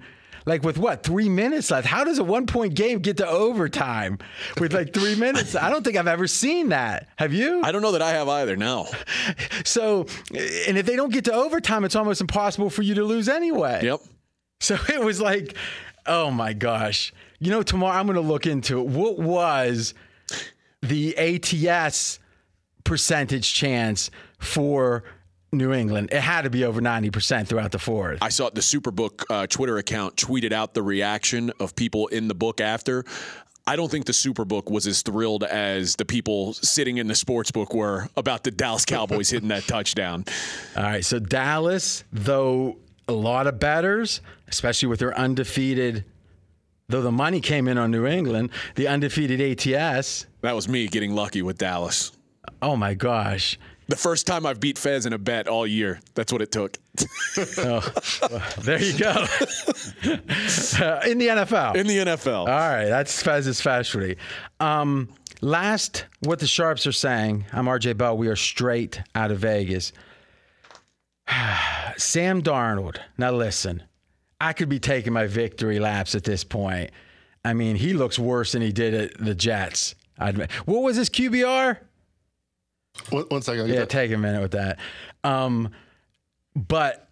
like 0.51 0.65
with 0.65 0.79
what 0.79 1.05
three 1.05 1.29
minutes 1.29 1.71
left. 1.71 1.87
How 1.87 2.03
does 2.03 2.19
a 2.19 2.25
one 2.25 2.45
point 2.45 2.75
game 2.75 2.99
get 2.99 3.19
to 3.19 3.27
overtime 3.27 4.19
with 4.59 4.75
like 4.75 4.93
three 4.93 5.15
minutes? 5.19 5.55
I 5.55 5.71
don't 5.71 5.85
think 5.85 5.97
I've 5.97 6.09
ever 6.09 6.27
seen 6.27 6.71
that. 6.71 7.09
Have 7.17 7.33
you? 7.33 7.63
I 7.63 7.71
don't 7.71 7.83
know 7.83 7.93
that 7.93 8.03
I 8.03 8.11
have 8.11 8.29
either. 8.29 8.57
No. 8.57 8.89
So, 9.65 10.07
and 10.31 10.79
if 10.79 10.87
they 10.87 10.97
don't 10.97 11.13
get 11.13 11.27
to 11.27 11.33
overtime, 11.33 11.85
it's 11.85 11.95
almost 11.95 12.21
impossible 12.21 12.71
for 12.71 12.83
you 12.83 12.95
to 12.95 13.05
lose 13.05 13.29
anyway. 13.29 13.81
Yep. 13.85 14.01
So 14.59 14.77
it 14.89 15.01
was 15.01 15.21
like, 15.21 15.55
oh 16.07 16.31
my 16.31 16.53
gosh. 16.55 17.13
You 17.39 17.51
know, 17.51 17.63
tomorrow 17.63 17.99
I'm 17.99 18.07
going 18.07 18.17
to 18.17 18.21
look 18.21 18.47
into 18.47 18.81
it. 18.81 18.87
What 18.87 19.19
was 19.19 19.95
the 20.83 21.17
ATS 21.17 22.19
percentage 22.85 23.55
chance 23.55 24.11
for 24.39 25.05
New 25.53 25.73
England. 25.73 26.11
It 26.13 26.21
had 26.21 26.43
to 26.43 26.51
be 26.51 26.65
over 26.65 26.81
90% 26.81 27.47
throughout 27.47 27.73
the 27.73 27.79
fourth. 27.79 28.19
I 28.23 28.29
saw 28.29 28.51
the 28.51 28.61
Superbook 28.61 29.25
uh, 29.29 29.47
Twitter 29.47 29.79
account 29.79 30.17
tweeted 30.17 30.53
out 30.53 30.75
the 30.75 30.83
reaction 30.83 31.53
of 31.59 31.75
people 31.75 32.07
in 32.09 32.29
the 32.29 32.35
book 32.35 32.61
after. 32.61 33.05
I 33.67 33.77
don't 33.77 33.91
think 33.91 34.07
the 34.07 34.13
Superbook 34.13 34.71
was 34.71 34.87
as 34.87 35.03
thrilled 35.03 35.45
as 35.45 35.97
the 35.97 36.05
people 36.05 36.55
sitting 36.55 36.97
in 36.97 37.09
the 37.09 37.15
sports 37.15 37.51
book 37.51 37.75
were 37.75 38.09
about 38.17 38.43
the 38.43 38.51
Dallas 38.51 38.85
Cowboys 38.85 39.31
hitting 39.31 39.49
that 39.49 39.65
touchdown. 39.65 40.25
All 40.77 40.83
right, 40.83 41.05
so 41.05 41.19
Dallas, 41.19 42.05
though 42.13 42.79
a 43.07 43.13
lot 43.13 43.47
of 43.47 43.59
batters, 43.59 44.23
especially 44.49 44.89
with 44.89 45.01
their 45.01 45.17
undefeated, 45.17 46.05
though 46.89 47.03
the 47.03 47.13
money 47.13 47.41
came 47.41 47.69
in 47.69 47.77
on 47.79 47.91
New 47.91 48.07
England, 48.07 48.51
the 48.77 48.89
undefeated 48.89 49.41
ATS. 49.41 50.27
That 50.41 50.55
was 50.55 50.69
me 50.69 50.89
getting 50.89 51.15
lucky 51.15 51.43
with 51.43 51.59
Dallas. 51.59 52.13
Oh 52.63 52.77
my 52.77 52.95
gosh. 52.95 53.59
The 53.91 53.97
first 53.97 54.25
time 54.25 54.47
I've 54.47 54.61
beat 54.61 54.79
Fez 54.79 55.05
in 55.05 55.13
a 55.13 55.19
bet 55.19 55.49
all 55.49 55.67
year. 55.67 55.99
That's 56.15 56.33
what 56.33 56.41
it 56.41 56.53
took. 56.53 56.79
oh, 57.59 57.93
well, 58.31 58.43
there 58.61 58.81
you 58.81 58.97
go. 58.97 59.11
uh, 59.11 61.01
in 61.09 61.19
the 61.19 61.27
NFL. 61.27 61.75
In 61.75 61.89
the 61.89 61.99
NFL. 61.99 62.39
All 62.39 62.47
right, 62.47 62.85
that's 62.85 63.21
Fez's 63.21 63.59
specialty. 63.59 64.17
Um, 64.61 65.09
last, 65.41 66.05
what 66.21 66.39
the 66.39 66.47
Sharps 66.47 66.87
are 66.87 66.93
saying, 66.93 67.47
I'm 67.53 67.65
RJ 67.65 67.97
Bell. 67.97 68.17
We 68.17 68.29
are 68.29 68.37
straight 68.37 69.03
out 69.17 69.33
of 69.33 69.41
Vegas. 69.41 69.93
Sam 71.97 72.43
Darnold. 72.45 72.99
Now 73.19 73.33
listen, 73.33 73.83
I 74.41 74.53
could 74.53 74.69
be 74.69 74.79
taking 74.79 75.13
my 75.13 75.27
victory 75.27 75.81
laps 75.81 76.15
at 76.15 76.23
this 76.23 76.45
point. 76.45 76.93
I 77.45 77.55
mean, 77.55 77.75
he 77.75 77.93
looks 77.93 78.21
worse 78.21 78.53
than 78.53 78.63
he 78.63 78.71
did 78.71 78.95
at 78.95 79.19
the 79.19 79.35
Jets. 79.35 79.97
I'd, 80.17 80.39
what 80.65 80.85
was 80.85 80.95
his 80.95 81.11
QBR? 81.11 81.79
One, 83.11 83.25
one 83.29 83.43
second. 83.43 83.69
Yeah, 83.69 83.85
take 83.85 84.13
a 84.13 84.19
minute 84.19 84.43
with 84.43 84.53
that. 84.53 84.79
Um, 85.25 85.71
but 86.55 87.09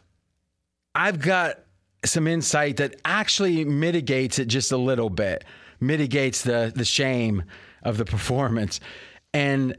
I've 0.95 1.21
got 1.21 1.61
some 2.05 2.27
insight 2.27 2.77
that 2.79 2.97
actually 3.05 3.65
mitigates 3.65 4.39
it 4.39 4.47
just 4.47 4.73
a 4.73 4.77
little 4.77 5.11
bit, 5.11 5.45
mitigates 5.81 6.43
the 6.43 6.73
the 6.75 6.85
shame 6.85 7.45
of 7.83 7.99
the 7.99 8.05
performance. 8.05 8.81
And 9.33 9.77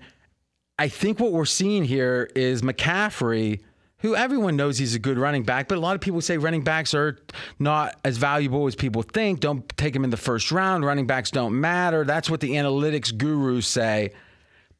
I 0.78 0.88
think 0.88 1.20
what 1.20 1.32
we're 1.32 1.46
seeing 1.46 1.84
here 1.84 2.30
is 2.36 2.62
McCaffrey, 2.62 3.62
who 3.98 4.16
everyone 4.16 4.56
knows 4.56 4.78
he's 4.78 4.96
a 4.96 5.00
good 5.00 5.18
running 5.18 5.44
back, 5.44 5.68
but 5.68 5.78
a 5.78 5.82
lot 5.82 5.96
of 5.96 6.02
people 6.02 6.22
say 6.22 6.38
running 6.38 6.64
backs 6.64 6.94
are 6.94 7.18
not 7.58 8.00
as 8.06 8.18
valuable 8.18 8.66
as 8.68 8.76
people 8.76 9.02
think. 9.02 9.42
Don't 9.42 9.68
take 9.78 9.94
him 9.96 10.04
in 10.04 10.10
the 10.10 10.18
first 10.18 10.52
round. 10.52 10.86
Running 10.86 11.08
backs 11.08 11.32
don't 11.32 11.60
matter. 11.60 12.06
That's 12.06 12.30
what 12.30 12.40
the 12.40 12.52
analytics 12.52 13.16
gurus 13.16 13.68
say. 13.68 14.12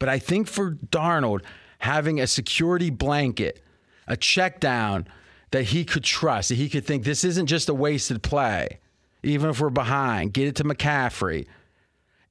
But 0.00 0.08
I 0.08 0.18
think 0.18 0.48
for 0.48 0.72
Darnold, 0.72 1.42
having 1.78 2.18
a 2.18 2.26
security 2.26 2.90
blanket, 2.90 3.62
a 4.08 4.16
check 4.16 4.58
down 4.58 5.06
that 5.52 5.64
he 5.64 5.84
could 5.84 6.02
trust, 6.02 6.48
that 6.48 6.56
he 6.56 6.68
could 6.68 6.84
think 6.84 7.04
this 7.04 7.22
isn't 7.22 7.46
just 7.46 7.68
a 7.68 7.74
wasted 7.74 8.22
play, 8.22 8.80
even 9.22 9.50
if 9.50 9.60
we're 9.60 9.70
behind, 9.70 10.32
get 10.32 10.48
it 10.48 10.56
to 10.56 10.64
McCaffrey. 10.64 11.46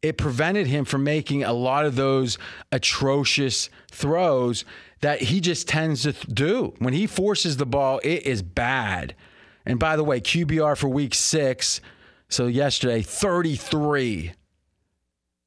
It 0.01 0.17
prevented 0.17 0.67
him 0.67 0.85
from 0.85 1.03
making 1.03 1.43
a 1.43 1.53
lot 1.53 1.85
of 1.85 1.95
those 1.95 2.37
atrocious 2.71 3.69
throws 3.91 4.65
that 5.01 5.21
he 5.23 5.39
just 5.39 5.67
tends 5.67 6.03
to 6.03 6.13
do. 6.13 6.73
When 6.79 6.93
he 6.93 7.05
forces 7.05 7.57
the 7.57 7.65
ball, 7.65 7.99
it 8.03 8.23
is 8.23 8.41
bad. 8.41 9.15
And 9.65 9.77
by 9.77 9.95
the 9.95 10.03
way, 10.03 10.21
QBR 10.21 10.77
for 10.77 10.87
week 10.87 11.13
six, 11.13 11.81
so 12.29 12.47
yesterday, 12.47 13.01
33. 13.01 14.33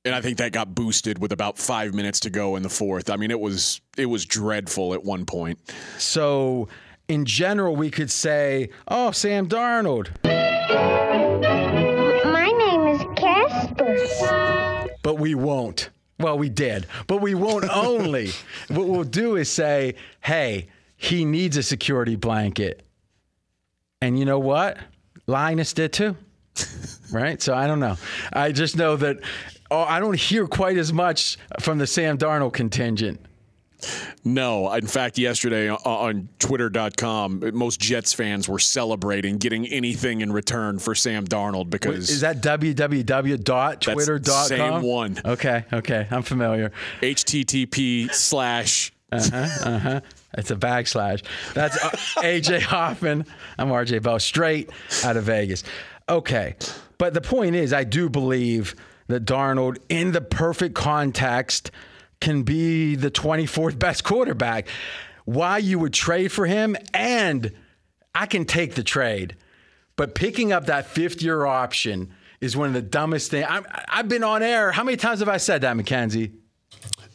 And 0.04 0.14
I 0.16 0.20
think 0.20 0.38
that 0.38 0.50
got 0.50 0.74
boosted 0.74 1.20
with 1.20 1.30
about 1.30 1.58
five 1.58 1.94
minutes 1.94 2.18
to 2.20 2.30
go 2.30 2.56
in 2.56 2.64
the 2.64 2.68
fourth. 2.68 3.08
I 3.08 3.16
mean, 3.16 3.30
it 3.30 3.38
was 3.38 3.80
it 3.96 4.06
was 4.06 4.26
dreadful 4.26 4.94
at 4.94 5.04
one 5.04 5.24
point. 5.24 5.60
So, 5.96 6.68
in 7.06 7.24
general, 7.24 7.76
we 7.76 7.88
could 7.88 8.10
say, 8.10 8.70
"Oh, 8.88 9.12
Sam 9.12 9.48
Darnold." 9.48 10.10
My 12.24 12.46
name 12.46 12.86
is 12.88 13.00
Casper. 13.16 14.88
But 15.02 15.18
we 15.20 15.36
won't. 15.36 15.90
Well, 16.18 16.36
we 16.36 16.48
did, 16.48 16.86
but 17.06 17.20
we 17.20 17.34
won't 17.36 17.64
only. 17.72 18.30
what 18.68 18.88
we'll 18.88 19.04
do 19.04 19.36
is 19.36 19.48
say, 19.48 19.94
"Hey, 20.20 20.66
he 20.96 21.24
needs 21.24 21.56
a 21.56 21.62
security 21.62 22.16
blanket," 22.16 22.84
and 24.00 24.18
you 24.18 24.24
know 24.24 24.40
what? 24.40 24.78
Linus 25.28 25.72
did 25.72 25.92
too. 25.92 26.16
right? 27.12 27.40
So 27.40 27.54
I 27.54 27.68
don't 27.68 27.78
know. 27.80 27.96
I 28.32 28.50
just 28.50 28.76
know 28.76 28.96
that 28.96 29.20
oh, 29.72 29.82
I 29.82 30.00
don't 30.00 30.18
hear 30.18 30.46
quite 30.46 30.76
as 30.76 30.92
much 30.92 31.38
from 31.60 31.78
the 31.78 31.86
Sam 31.86 32.18
Darnold 32.18 32.52
contingent. 32.52 33.20
No. 34.24 34.72
In 34.72 34.86
fact, 34.86 35.18
yesterday 35.18 35.68
on 35.70 36.28
Twitter.com, 36.38 37.50
most 37.52 37.80
Jets 37.80 38.12
fans 38.12 38.48
were 38.48 38.60
celebrating 38.60 39.38
getting 39.38 39.66
anything 39.66 40.20
in 40.20 40.32
return 40.32 40.78
for 40.78 40.94
Sam 40.94 41.26
Darnold 41.26 41.70
because. 41.70 42.10
Is 42.10 42.20
that 42.20 42.40
www.twitter.com? 42.40 44.46
Same 44.46 44.82
one. 44.82 45.18
Okay, 45.24 45.64
okay. 45.72 46.06
I'm 46.10 46.22
familiar. 46.22 46.70
HTTP 47.00 48.12
slash. 48.12 48.92
Uh 49.10 49.22
huh, 49.30 49.68
uh 49.68 49.78
huh. 49.78 50.00
It's 50.34 50.50
a 50.50 50.56
backslash. 50.56 51.22
That's 51.52 51.82
uh, 51.84 51.90
AJ 52.22 52.62
Hoffman. 52.62 53.26
I'm 53.58 53.68
RJ 53.68 54.02
Bell, 54.02 54.18
straight 54.18 54.70
out 55.04 55.16
of 55.16 55.24
Vegas. 55.24 55.64
Okay. 56.08 56.56
But 56.98 57.14
the 57.14 57.20
point 57.20 57.56
is, 57.56 57.72
I 57.72 57.84
do 57.84 58.08
believe 58.08 58.74
that 59.12 59.24
Darnold, 59.24 59.78
in 59.88 60.12
the 60.12 60.20
perfect 60.20 60.74
context, 60.74 61.70
can 62.20 62.42
be 62.42 62.94
the 62.96 63.10
24th 63.10 63.78
best 63.78 64.04
quarterback. 64.04 64.68
Why 65.24 65.58
you 65.58 65.78
would 65.78 65.92
trade 65.92 66.32
for 66.32 66.46
him, 66.46 66.76
and 66.92 67.52
I 68.14 68.26
can 68.26 68.44
take 68.44 68.74
the 68.74 68.82
trade, 68.82 69.36
but 69.96 70.14
picking 70.14 70.52
up 70.52 70.66
that 70.66 70.86
fifth 70.86 71.22
year 71.22 71.46
option 71.46 72.12
is 72.40 72.56
one 72.56 72.66
of 72.68 72.74
the 72.74 72.82
dumbest 72.82 73.30
things. 73.30 73.46
i 73.48 73.62
have 73.88 74.08
been 74.08 74.24
on 74.24 74.42
air. 74.42 74.72
How 74.72 74.82
many 74.82 74.96
times 74.96 75.20
have 75.20 75.28
I 75.28 75.36
said 75.36 75.60
that, 75.60 75.76
McKenzie? 75.76 76.32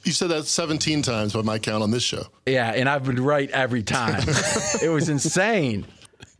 You 0.04 0.14
said 0.14 0.30
that 0.30 0.46
17 0.46 1.02
times 1.02 1.34
by 1.34 1.42
my 1.42 1.60
count 1.60 1.84
on 1.84 1.92
this 1.92 2.04
show. 2.04 2.28
Yeah, 2.46 2.72
and 2.72 2.88
I've 2.88 3.04
been 3.04 3.22
right 3.22 3.50
every 3.52 3.84
time. 3.84 4.24
it 4.82 4.90
was 4.90 5.10
insane. 5.10 5.86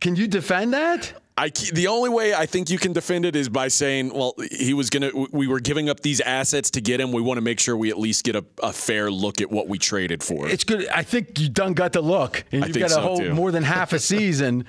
Can 0.00 0.16
you 0.16 0.26
defend 0.26 0.72
that? 0.72 1.12
I, 1.38 1.50
the 1.50 1.86
only 1.86 2.08
way 2.08 2.34
I 2.34 2.46
think 2.46 2.68
you 2.68 2.78
can 2.78 2.92
defend 2.92 3.24
it 3.24 3.36
is 3.36 3.48
by 3.48 3.68
saying, 3.68 4.12
well, 4.12 4.34
he 4.50 4.74
was 4.74 4.90
to, 4.90 5.28
we 5.30 5.46
were 5.46 5.60
giving 5.60 5.88
up 5.88 6.00
these 6.00 6.20
assets 6.20 6.72
to 6.72 6.80
get 6.80 7.00
him. 7.00 7.12
We 7.12 7.22
want 7.22 7.38
to 7.38 7.42
make 7.42 7.60
sure 7.60 7.76
we 7.76 7.90
at 7.90 7.98
least 7.98 8.24
get 8.24 8.34
a, 8.34 8.44
a, 8.60 8.72
fair 8.72 9.08
look 9.08 9.40
at 9.40 9.48
what 9.48 9.68
we 9.68 9.78
traded 9.78 10.24
for. 10.24 10.48
It's 10.48 10.64
good. 10.64 10.88
I 10.88 11.04
think 11.04 11.38
you 11.38 11.48
done 11.48 11.74
got 11.74 11.92
the 11.92 12.00
look. 12.00 12.44
And 12.50 12.66
you've 12.66 12.76
got 12.76 12.90
a 12.90 12.94
so 12.94 13.00
whole 13.02 13.18
too. 13.18 13.34
more 13.34 13.52
than 13.52 13.62
half 13.78 13.92
a 13.92 14.00
season. 14.00 14.64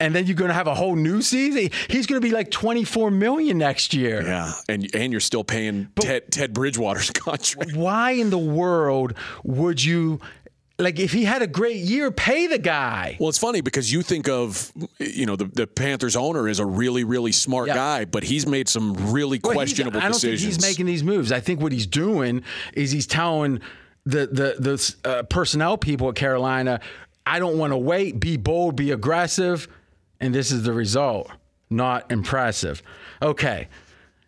and 0.00 0.12
then 0.12 0.26
you're 0.26 0.34
going 0.34 0.48
to 0.48 0.54
have 0.54 0.66
a 0.66 0.74
whole 0.74 0.96
new 0.96 1.22
season. 1.22 1.70
He's 1.88 2.06
going 2.08 2.20
to 2.20 2.26
be 2.26 2.34
like 2.34 2.50
24 2.50 3.12
million 3.12 3.58
next 3.58 3.94
year. 3.94 4.22
Yeah, 4.22 4.52
and 4.68 4.92
and 4.96 5.12
you're 5.12 5.20
still 5.20 5.44
paying 5.44 5.88
Ted, 6.00 6.32
Ted 6.32 6.52
Bridgewater's 6.52 7.10
contract. 7.14 7.76
Why 7.76 8.12
in 8.12 8.30
the 8.30 8.38
world 8.38 9.14
would 9.44 9.84
you 9.84 10.18
like 10.82 10.98
if 10.98 11.12
he 11.12 11.24
had 11.24 11.42
a 11.42 11.46
great 11.46 11.76
year, 11.76 12.10
pay 12.10 12.46
the 12.46 12.58
guy. 12.58 13.16
Well, 13.20 13.28
it's 13.28 13.38
funny 13.38 13.60
because 13.60 13.92
you 13.92 14.02
think 14.02 14.28
of 14.28 14.72
you 14.98 15.26
know 15.26 15.36
the, 15.36 15.44
the 15.44 15.66
Panthers 15.66 16.16
owner 16.16 16.48
is 16.48 16.58
a 16.58 16.66
really 16.66 17.04
really 17.04 17.32
smart 17.32 17.68
yeah. 17.68 17.74
guy, 17.74 18.04
but 18.04 18.24
he's 18.24 18.46
made 18.46 18.68
some 18.68 19.12
really 19.12 19.40
well, 19.42 19.54
questionable 19.54 19.98
I 19.98 20.04
don't 20.04 20.12
decisions. 20.12 20.42
think 20.42 20.54
he's 20.54 20.62
making 20.62 20.86
these 20.86 21.02
moves. 21.02 21.32
I 21.32 21.40
think 21.40 21.60
what 21.60 21.72
he's 21.72 21.86
doing 21.86 22.42
is 22.74 22.90
he's 22.90 23.06
telling 23.06 23.60
the 24.04 24.26
the 24.26 24.56
the 24.58 24.94
uh, 25.08 25.22
personnel 25.24 25.78
people 25.78 26.08
at 26.08 26.14
Carolina, 26.14 26.80
I 27.26 27.38
don't 27.38 27.58
want 27.58 27.72
to 27.72 27.78
wait. 27.78 28.18
Be 28.18 28.36
bold. 28.36 28.76
Be 28.76 28.90
aggressive. 28.90 29.68
And 30.20 30.34
this 30.34 30.52
is 30.52 30.62
the 30.62 30.72
result. 30.72 31.30
Not 31.70 32.10
impressive. 32.12 32.82
Okay. 33.20 33.68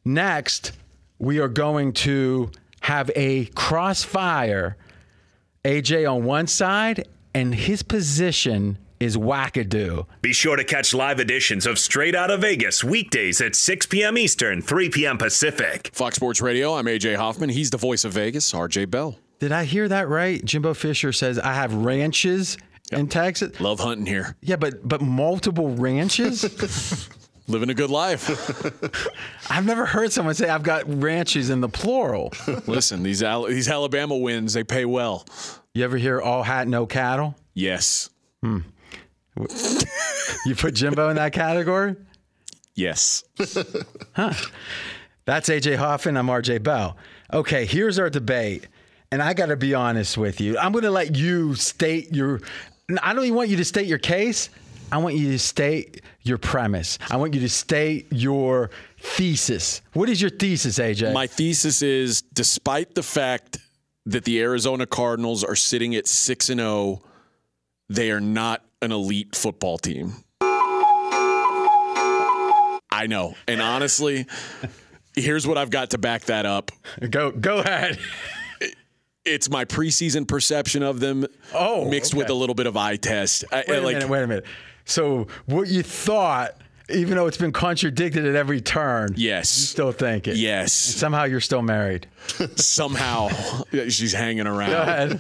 Next, 0.04 0.72
we 1.18 1.38
are 1.38 1.48
going 1.48 1.92
to 1.92 2.50
have 2.80 3.10
a 3.14 3.46
crossfire 3.46 4.76
AJ 5.64 6.12
on 6.12 6.24
one 6.24 6.46
side, 6.46 7.08
and 7.34 7.54
his 7.54 7.82
position 7.82 8.76
is 9.00 9.16
wackadoo. 9.16 10.06
Be 10.20 10.34
sure 10.34 10.56
to 10.56 10.64
catch 10.64 10.92
live 10.92 11.20
editions 11.20 11.64
of 11.64 11.78
Straight 11.78 12.14
Out 12.14 12.30
of 12.30 12.42
Vegas 12.42 12.84
weekdays 12.84 13.40
at 13.40 13.56
6 13.56 13.86
p.m. 13.86 14.18
Eastern, 14.18 14.60
3 14.60 14.90
p.m. 14.90 15.16
Pacific. 15.16 15.90
Fox 15.94 16.16
Sports 16.16 16.42
Radio, 16.42 16.74
I'm 16.74 16.84
AJ 16.84 17.16
Hoffman. 17.16 17.48
He's 17.48 17.70
the 17.70 17.78
voice 17.78 18.04
of 18.04 18.12
Vegas, 18.12 18.52
RJ 18.52 18.90
Bell. 18.90 19.18
Did 19.38 19.52
I 19.52 19.64
hear 19.64 19.88
that 19.88 20.06
right? 20.06 20.44
Jimbo 20.44 20.74
Fisher 20.74 21.12
says, 21.12 21.38
I 21.38 21.54
have 21.54 21.72
ranches 21.72 22.58
yep. 22.90 23.00
in 23.00 23.08
Texas. 23.08 23.58
Love 23.58 23.80
hunting 23.80 24.06
here. 24.06 24.36
Yeah, 24.42 24.56
but 24.56 24.86
but 24.86 25.00
multiple 25.00 25.70
ranches? 25.70 26.44
Living 27.46 27.68
a 27.68 27.74
good 27.74 27.90
life. 27.90 28.30
I've 29.50 29.66
never 29.66 29.84
heard 29.84 30.12
someone 30.12 30.34
say 30.34 30.48
I've 30.48 30.62
got 30.62 30.84
ranches 31.02 31.50
in 31.50 31.60
the 31.60 31.68
plural. 31.68 32.32
Listen, 32.66 33.02
these 33.02 33.22
Al- 33.22 33.44
these 33.44 33.68
Alabama 33.68 34.16
wins, 34.16 34.54
they 34.54 34.64
pay 34.64 34.84
well. 34.86 35.26
You 35.74 35.84
ever 35.84 35.98
hear 35.98 36.20
all 36.20 36.42
hat, 36.42 36.68
no 36.68 36.86
cattle? 36.86 37.34
Yes. 37.52 38.08
Hmm. 38.42 38.60
you 40.46 40.54
put 40.54 40.74
Jimbo 40.74 41.10
in 41.10 41.16
that 41.16 41.32
category? 41.32 41.96
Yes. 42.74 43.24
huh. 44.14 44.32
That's 45.26 45.48
AJ 45.48 45.76
Hoffman. 45.76 46.16
I'm 46.16 46.26
RJ 46.28 46.62
Bell. 46.62 46.96
Okay, 47.32 47.66
here's 47.66 47.98
our 47.98 48.10
debate. 48.10 48.68
And 49.10 49.22
I 49.22 49.34
got 49.34 49.46
to 49.46 49.56
be 49.56 49.74
honest 49.74 50.16
with 50.16 50.40
you. 50.40 50.58
I'm 50.58 50.72
going 50.72 50.84
to 50.84 50.90
let 50.90 51.14
you 51.16 51.54
state 51.54 52.12
your 52.12 52.40
I 53.02 53.14
don't 53.14 53.24
even 53.24 53.36
want 53.36 53.48
you 53.48 53.56
to 53.56 53.64
state 53.64 53.86
your 53.86 53.98
case. 53.98 54.50
I 54.94 54.98
want 54.98 55.16
you 55.16 55.32
to 55.32 55.40
state 55.40 56.02
your 56.22 56.38
premise. 56.38 57.00
I 57.10 57.16
want 57.16 57.34
you 57.34 57.40
to 57.40 57.48
state 57.48 58.06
your 58.12 58.70
thesis. 59.00 59.82
What 59.92 60.08
is 60.08 60.20
your 60.20 60.30
thesis, 60.30 60.78
AJ? 60.78 61.12
My 61.12 61.26
thesis 61.26 61.82
is 61.82 62.22
despite 62.22 62.94
the 62.94 63.02
fact 63.02 63.58
that 64.06 64.22
the 64.22 64.40
Arizona 64.40 64.86
Cardinals 64.86 65.42
are 65.42 65.56
sitting 65.56 65.96
at 65.96 66.06
6 66.06 66.48
and 66.48 66.60
0, 66.60 67.02
they 67.88 68.12
are 68.12 68.20
not 68.20 68.64
an 68.82 68.92
elite 68.92 69.34
football 69.34 69.78
team. 69.78 70.12
I 72.92 73.06
know. 73.08 73.34
And 73.48 73.60
honestly, 73.60 74.26
here's 75.16 75.44
what 75.44 75.58
I've 75.58 75.70
got 75.70 75.90
to 75.90 75.98
back 75.98 76.26
that 76.26 76.46
up. 76.46 76.70
go 77.10 77.32
go 77.32 77.58
ahead. 77.58 77.98
It's 79.24 79.50
my 79.50 79.64
preseason 79.64 80.28
perception 80.28 80.84
of 80.84 81.00
them 81.00 81.26
Oh, 81.52 81.90
mixed 81.90 82.12
okay. 82.12 82.18
with 82.18 82.30
a 82.30 82.34
little 82.34 82.54
bit 82.54 82.68
of 82.68 82.76
eye 82.76 82.94
test. 82.94 83.44
Wait 83.50 83.68
a 83.68 83.80
like, 83.80 83.94
minute, 83.94 84.08
wait 84.08 84.22
a 84.22 84.26
minute. 84.28 84.44
So 84.84 85.26
what 85.46 85.68
you 85.68 85.82
thought, 85.82 86.56
even 86.90 87.16
though 87.16 87.26
it's 87.26 87.38
been 87.38 87.52
contradicted 87.52 88.26
at 88.26 88.34
every 88.34 88.60
turn, 88.60 89.14
Yes. 89.16 89.56
you 89.58 89.64
still 89.66 89.92
think 89.92 90.28
it. 90.28 90.36
Yes. 90.36 90.72
Somehow 90.72 91.24
you're 91.24 91.40
still 91.40 91.62
married. 91.62 92.06
somehow 92.56 93.28
she's 93.88 94.12
hanging 94.12 94.46
around. 94.46 94.70
Go 94.70 94.82
ahead. 94.82 95.12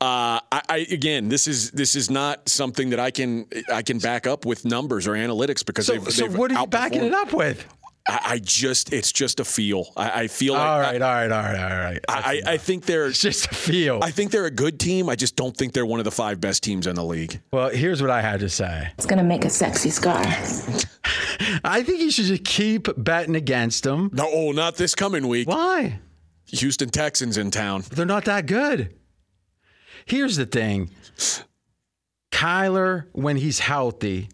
Uh, 0.00 0.40
I, 0.50 0.62
I 0.68 0.76
again, 0.90 1.28
this 1.28 1.46
is 1.46 1.70
this 1.72 1.94
is 1.96 2.10
not 2.10 2.48
something 2.48 2.90
that 2.90 3.00
I 3.00 3.10
can 3.10 3.46
I 3.72 3.82
can 3.82 3.98
back 3.98 4.26
up 4.26 4.46
with 4.46 4.64
numbers 4.64 5.06
or 5.06 5.12
analytics 5.12 5.64
because 5.64 5.86
So, 5.86 5.92
they've, 5.94 6.12
so 6.12 6.22
they've 6.28 6.36
what 6.36 6.50
are 6.52 6.60
you 6.60 6.66
backing 6.66 7.04
it 7.04 7.14
up 7.14 7.32
with? 7.32 7.66
I, 8.08 8.20
I 8.24 8.38
just 8.38 8.92
it's 8.92 9.12
just 9.12 9.40
a 9.40 9.44
feel. 9.44 9.92
I, 9.96 10.22
I 10.22 10.26
feel 10.28 10.54
like 10.54 10.62
All 10.62 10.80
right, 10.80 11.00
all 11.00 11.12
right, 11.12 11.30
all 11.30 11.42
right, 11.42 11.72
all 11.72 11.78
right. 11.78 12.00
I, 12.08 12.42
I 12.46 12.56
think 12.56 12.84
they're 12.84 13.06
It's 13.06 13.20
just 13.20 13.46
a 13.46 13.54
feel. 13.54 14.00
I 14.02 14.10
think 14.10 14.30
they're 14.30 14.46
a 14.46 14.50
good 14.50 14.80
team. 14.80 15.08
I 15.08 15.16
just 15.16 15.36
don't 15.36 15.56
think 15.56 15.72
they're 15.72 15.86
one 15.86 16.00
of 16.00 16.04
the 16.04 16.10
five 16.10 16.40
best 16.40 16.62
teams 16.62 16.86
in 16.86 16.96
the 16.96 17.04
league. 17.04 17.40
well, 17.52 17.70
here's 17.70 18.00
what 18.00 18.10
I 18.10 18.20
had 18.20 18.40
to 18.40 18.48
say. 18.48 18.90
It's 18.96 19.06
gonna 19.06 19.22
make 19.22 19.44
a 19.44 19.50
sexy 19.50 19.90
scar. 19.90 20.20
I 21.64 21.82
think 21.82 22.00
you 22.00 22.10
should 22.10 22.26
just 22.26 22.44
keep 22.44 22.88
betting 22.96 23.36
against 23.36 23.84
them. 23.84 24.10
No, 24.12 24.28
oh, 24.30 24.52
not 24.52 24.76
this 24.76 24.94
coming 24.94 25.28
week. 25.28 25.48
Why? 25.48 26.00
Houston 26.46 26.90
Texans 26.90 27.38
in 27.38 27.50
town. 27.50 27.84
They're 27.90 28.04
not 28.06 28.24
that 28.26 28.46
good. 28.46 28.94
Here's 30.04 30.36
the 30.36 30.46
thing. 30.46 30.90
Kyler, 32.30 33.06
when 33.12 33.36
he's 33.36 33.60
healthy, 33.60 34.28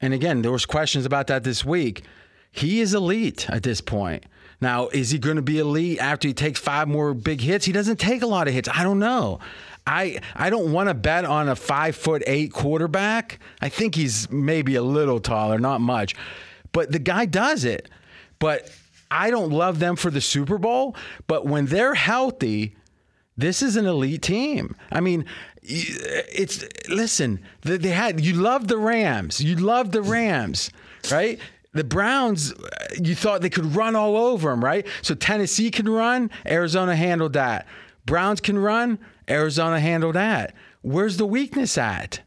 and 0.00 0.12
again, 0.12 0.42
there 0.42 0.50
was 0.50 0.66
questions 0.66 1.06
about 1.06 1.28
that 1.28 1.44
this 1.44 1.64
week. 1.64 2.04
He 2.52 2.80
is 2.80 2.94
elite 2.94 3.48
at 3.50 3.62
this 3.62 3.80
point. 3.80 4.24
Now, 4.60 4.88
is 4.88 5.10
he 5.10 5.18
going 5.18 5.36
to 5.36 5.42
be 5.42 5.58
elite 5.58 5.98
after 5.98 6.28
he 6.28 6.34
takes 6.34 6.60
five 6.60 6.86
more 6.86 7.14
big 7.14 7.40
hits? 7.40 7.64
He 7.64 7.72
doesn't 7.72 7.98
take 7.98 8.22
a 8.22 8.26
lot 8.26 8.46
of 8.46 8.54
hits. 8.54 8.68
I 8.72 8.84
don't 8.84 9.00
know. 9.00 9.40
I 9.86 10.20
I 10.36 10.50
don't 10.50 10.70
want 10.72 10.88
to 10.88 10.94
bet 10.94 11.24
on 11.24 11.48
a 11.48 11.56
five 11.56 11.96
foot 11.96 12.22
eight 12.26 12.52
quarterback. 12.52 13.40
I 13.60 13.68
think 13.68 13.96
he's 13.96 14.30
maybe 14.30 14.76
a 14.76 14.82
little 14.82 15.18
taller, 15.18 15.58
not 15.58 15.80
much, 15.80 16.14
but 16.70 16.92
the 16.92 17.00
guy 17.00 17.24
does 17.24 17.64
it. 17.64 17.88
But 18.38 18.70
I 19.10 19.30
don't 19.30 19.50
love 19.50 19.80
them 19.80 19.96
for 19.96 20.10
the 20.10 20.20
Super 20.20 20.58
Bowl. 20.58 20.94
But 21.26 21.44
when 21.46 21.66
they're 21.66 21.94
healthy, 21.94 22.76
this 23.36 23.62
is 23.62 23.76
an 23.76 23.86
elite 23.86 24.22
team. 24.22 24.76
I 24.92 25.00
mean, 25.00 25.24
it's 25.62 26.64
listen. 26.88 27.40
They 27.62 27.88
had 27.88 28.24
you 28.24 28.34
love 28.34 28.68
the 28.68 28.78
Rams. 28.78 29.40
You 29.40 29.56
love 29.56 29.90
the 29.90 30.02
Rams, 30.02 30.70
right? 31.10 31.40
The 31.74 31.84
Browns, 31.84 32.52
you 33.02 33.14
thought 33.14 33.40
they 33.40 33.48
could 33.50 33.74
run 33.74 33.96
all 33.96 34.16
over 34.16 34.50
them, 34.50 34.62
right? 34.62 34.86
So 35.00 35.14
Tennessee 35.14 35.70
can 35.70 35.88
run, 35.88 36.30
Arizona 36.46 36.94
handled 36.94 37.32
that. 37.32 37.66
Browns 38.04 38.40
can 38.40 38.58
run, 38.58 38.98
Arizona 39.28 39.80
handled 39.80 40.14
that. 40.16 40.54
Where's 40.82 41.16
the 41.16 41.24
weakness 41.26 41.78
at? 41.78 42.20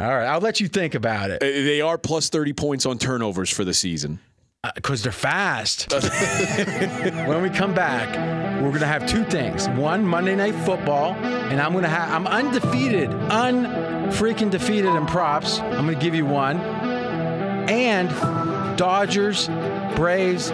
All 0.00 0.08
right, 0.08 0.26
I'll 0.26 0.40
let 0.40 0.60
you 0.60 0.66
think 0.68 0.94
about 0.94 1.30
it 1.30 1.42
Uh, 1.42 1.46
They 1.46 1.80
are 1.80 1.96
plus 1.98 2.28
30 2.28 2.52
points 2.54 2.86
on 2.86 2.98
turnovers 2.98 3.50
for 3.50 3.64
the 3.64 3.74
season. 3.74 4.18
because 4.74 5.02
they're 5.02 5.12
fast. 5.12 5.92
when 7.28 7.42
we 7.42 7.50
come 7.50 7.74
back, 7.74 8.08
we're 8.62 8.72
gonna 8.72 8.86
have 8.86 9.06
two 9.06 9.22
things. 9.24 9.68
One, 9.68 10.06
Monday 10.06 10.34
Night 10.34 10.54
Football, 10.64 11.12
and 11.12 11.60
I'm 11.60 11.72
gonna 11.74 11.88
have 11.88 12.10
I'm 12.10 12.26
undefeated, 12.26 13.10
unfreaking 13.10 14.50
defeated 14.50 14.94
in 14.94 15.04
props. 15.06 15.58
I'm 15.60 15.84
gonna 15.84 15.94
give 15.96 16.14
you 16.14 16.24
one, 16.24 16.58
and 17.68 18.08
Dodgers, 18.76 19.48
Braves 19.96 20.52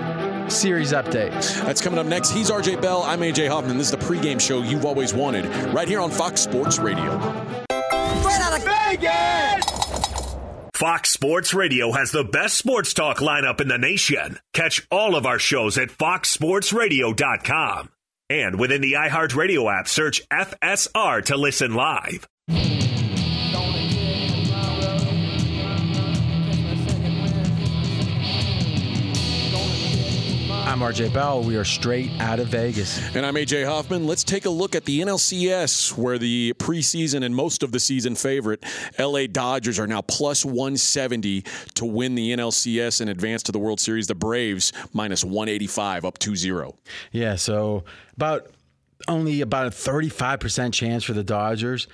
series 0.53 0.93
update. 0.93 1.33
That's 1.65 1.81
coming 1.81 1.99
up 1.99 2.07
next. 2.07 2.31
He's 2.31 2.51
RJ 2.51 2.83
Bell. 2.83 3.03
I'm 3.03 3.21
AJ 3.21 3.49
Hoffman. 3.49 3.79
This 3.79 3.93
is 3.93 3.95
the 3.97 4.05
pregame 4.05 4.41
show 4.41 4.63
you've 4.63 4.85
always 4.85 5.15
wanted, 5.15 5.47
right 5.73 5.89
here 5.89 6.01
on 6.01 6.11
Fox 6.11 6.41
Sports 6.41 6.79
Radio. 6.79 7.19
Out 8.33 8.59
of 8.59 8.65
Vegas. 8.65 9.65
Fox 10.75 11.11
Sports 11.11 11.53
Radio 11.53 11.93
has 11.93 12.11
the 12.11 12.25
best 12.25 12.57
sports 12.57 12.95
talk 12.95 13.19
lineup 13.19 13.61
in 13.61 13.69
the 13.69 13.77
nation. 13.77 14.39
Catch 14.55 14.87
all 14.91 15.15
of 15.15 15.27
our 15.27 15.39
shows 15.39 15.77
at 15.77 15.91
foxsportsradio.com. 15.91 17.91
And 18.31 18.59
within 18.59 18.81
the 18.81 18.93
iHeartRadio 18.93 19.79
app, 19.79 19.89
search 19.89 20.23
FSR 20.31 21.23
to 21.27 21.37
listen 21.37 21.75
live. 21.75 22.27
I'm 30.71 30.79
RJ 30.79 31.13
Bell. 31.13 31.43
We 31.43 31.57
are 31.57 31.65
straight 31.65 32.13
out 32.21 32.39
of 32.39 32.47
Vegas. 32.47 33.01
And 33.17 33.27
I'm 33.27 33.35
AJ 33.35 33.67
Hoffman. 33.67 34.07
Let's 34.07 34.23
take 34.23 34.45
a 34.45 34.51
look 34.51 34.77
at 34.77 34.85
the 34.85 35.01
NLCS, 35.01 35.99
where 35.99 36.17
the 36.17 36.55
preseason 36.59 37.25
and 37.25 37.35
most 37.35 37.65
of 37.65 37.73
the 37.73 37.81
season 37.81 38.15
favorite 38.15 38.63
LA 38.97 39.27
Dodgers 39.27 39.81
are 39.81 39.89
now 39.89 40.01
plus 40.01 40.45
170 40.45 41.43
to 41.75 41.85
win 41.85 42.15
the 42.15 42.31
NLCS 42.31 43.01
and 43.01 43.11
advance 43.11 43.43
to 43.43 43.51
the 43.51 43.59
World 43.59 43.81
Series. 43.81 44.07
The 44.07 44.15
Braves 44.15 44.73
minus 44.93 45.25
185, 45.25 46.05
up 46.05 46.19
2 46.19 46.37
0. 46.37 46.79
Yeah, 47.11 47.35
so 47.35 47.83
about 48.15 48.47
only 49.09 49.41
about 49.41 49.67
a 49.67 49.71
35% 49.71 50.73
chance 50.73 51.03
for 51.03 51.15
the 51.15 51.25
Dodgers. 51.25 51.89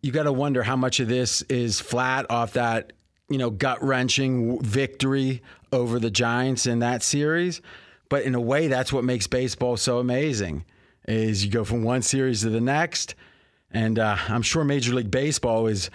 You 0.00 0.12
got 0.12 0.22
to 0.22 0.32
wonder 0.32 0.62
how 0.62 0.76
much 0.76 0.98
of 0.98 1.08
this 1.08 1.42
is 1.42 1.78
flat 1.78 2.24
off 2.30 2.54
that, 2.54 2.94
you 3.28 3.36
know, 3.36 3.50
gut-wrenching 3.50 4.62
victory 4.62 5.42
over 5.72 5.98
the 5.98 6.10
Giants 6.10 6.64
in 6.64 6.78
that 6.78 7.02
series. 7.02 7.60
But 8.14 8.22
in 8.22 8.36
a 8.36 8.40
way 8.40 8.68
that's 8.68 8.92
what 8.92 9.02
makes 9.02 9.26
baseball 9.26 9.76
so 9.76 9.98
amazing. 9.98 10.64
Is 11.08 11.44
you 11.44 11.50
go 11.50 11.64
from 11.64 11.82
one 11.82 12.00
series 12.00 12.42
to 12.42 12.48
the 12.48 12.60
next 12.60 13.16
and 13.72 13.98
uh, 13.98 14.16
I'm 14.28 14.42
sure 14.42 14.62
Major 14.62 14.94
League 14.94 15.10
Baseball 15.10 15.66
is 15.66 15.90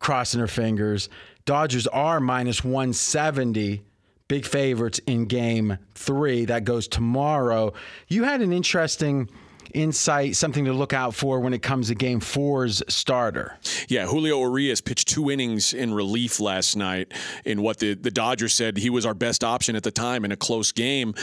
crossing 0.00 0.38
their 0.38 0.48
fingers. 0.48 1.08
Dodgers 1.44 1.86
are 1.86 2.18
minus 2.18 2.64
170 2.64 3.80
big 4.26 4.44
favorites 4.44 4.98
in 5.06 5.26
game 5.26 5.78
three. 5.94 6.46
That 6.46 6.64
goes 6.64 6.88
tomorrow. 6.88 7.74
You 8.08 8.24
had 8.24 8.40
an 8.40 8.52
interesting 8.52 9.30
insight, 9.74 10.36
something 10.36 10.64
to 10.64 10.72
look 10.72 10.92
out 10.92 11.14
for 11.14 11.40
when 11.40 11.54
it 11.54 11.62
comes 11.62 11.88
to 11.88 11.94
game 11.94 12.20
four's 12.20 12.82
starter. 12.88 13.58
Yeah, 13.88 14.06
Julio 14.06 14.40
Urias 14.40 14.80
pitched 14.80 15.08
two 15.08 15.30
innings 15.30 15.74
in 15.74 15.92
relief 15.94 16.40
last 16.40 16.76
night 16.76 17.12
in 17.44 17.62
what 17.62 17.78
the, 17.78 17.94
the 17.94 18.10
Dodgers 18.10 18.54
said 18.54 18.76
he 18.76 18.90
was 18.90 19.04
our 19.06 19.14
best 19.14 19.44
option 19.44 19.76
at 19.76 19.82
the 19.82 19.90
time 19.90 20.24
in 20.24 20.32
a 20.32 20.36
close 20.36 20.72
game. 20.72 21.14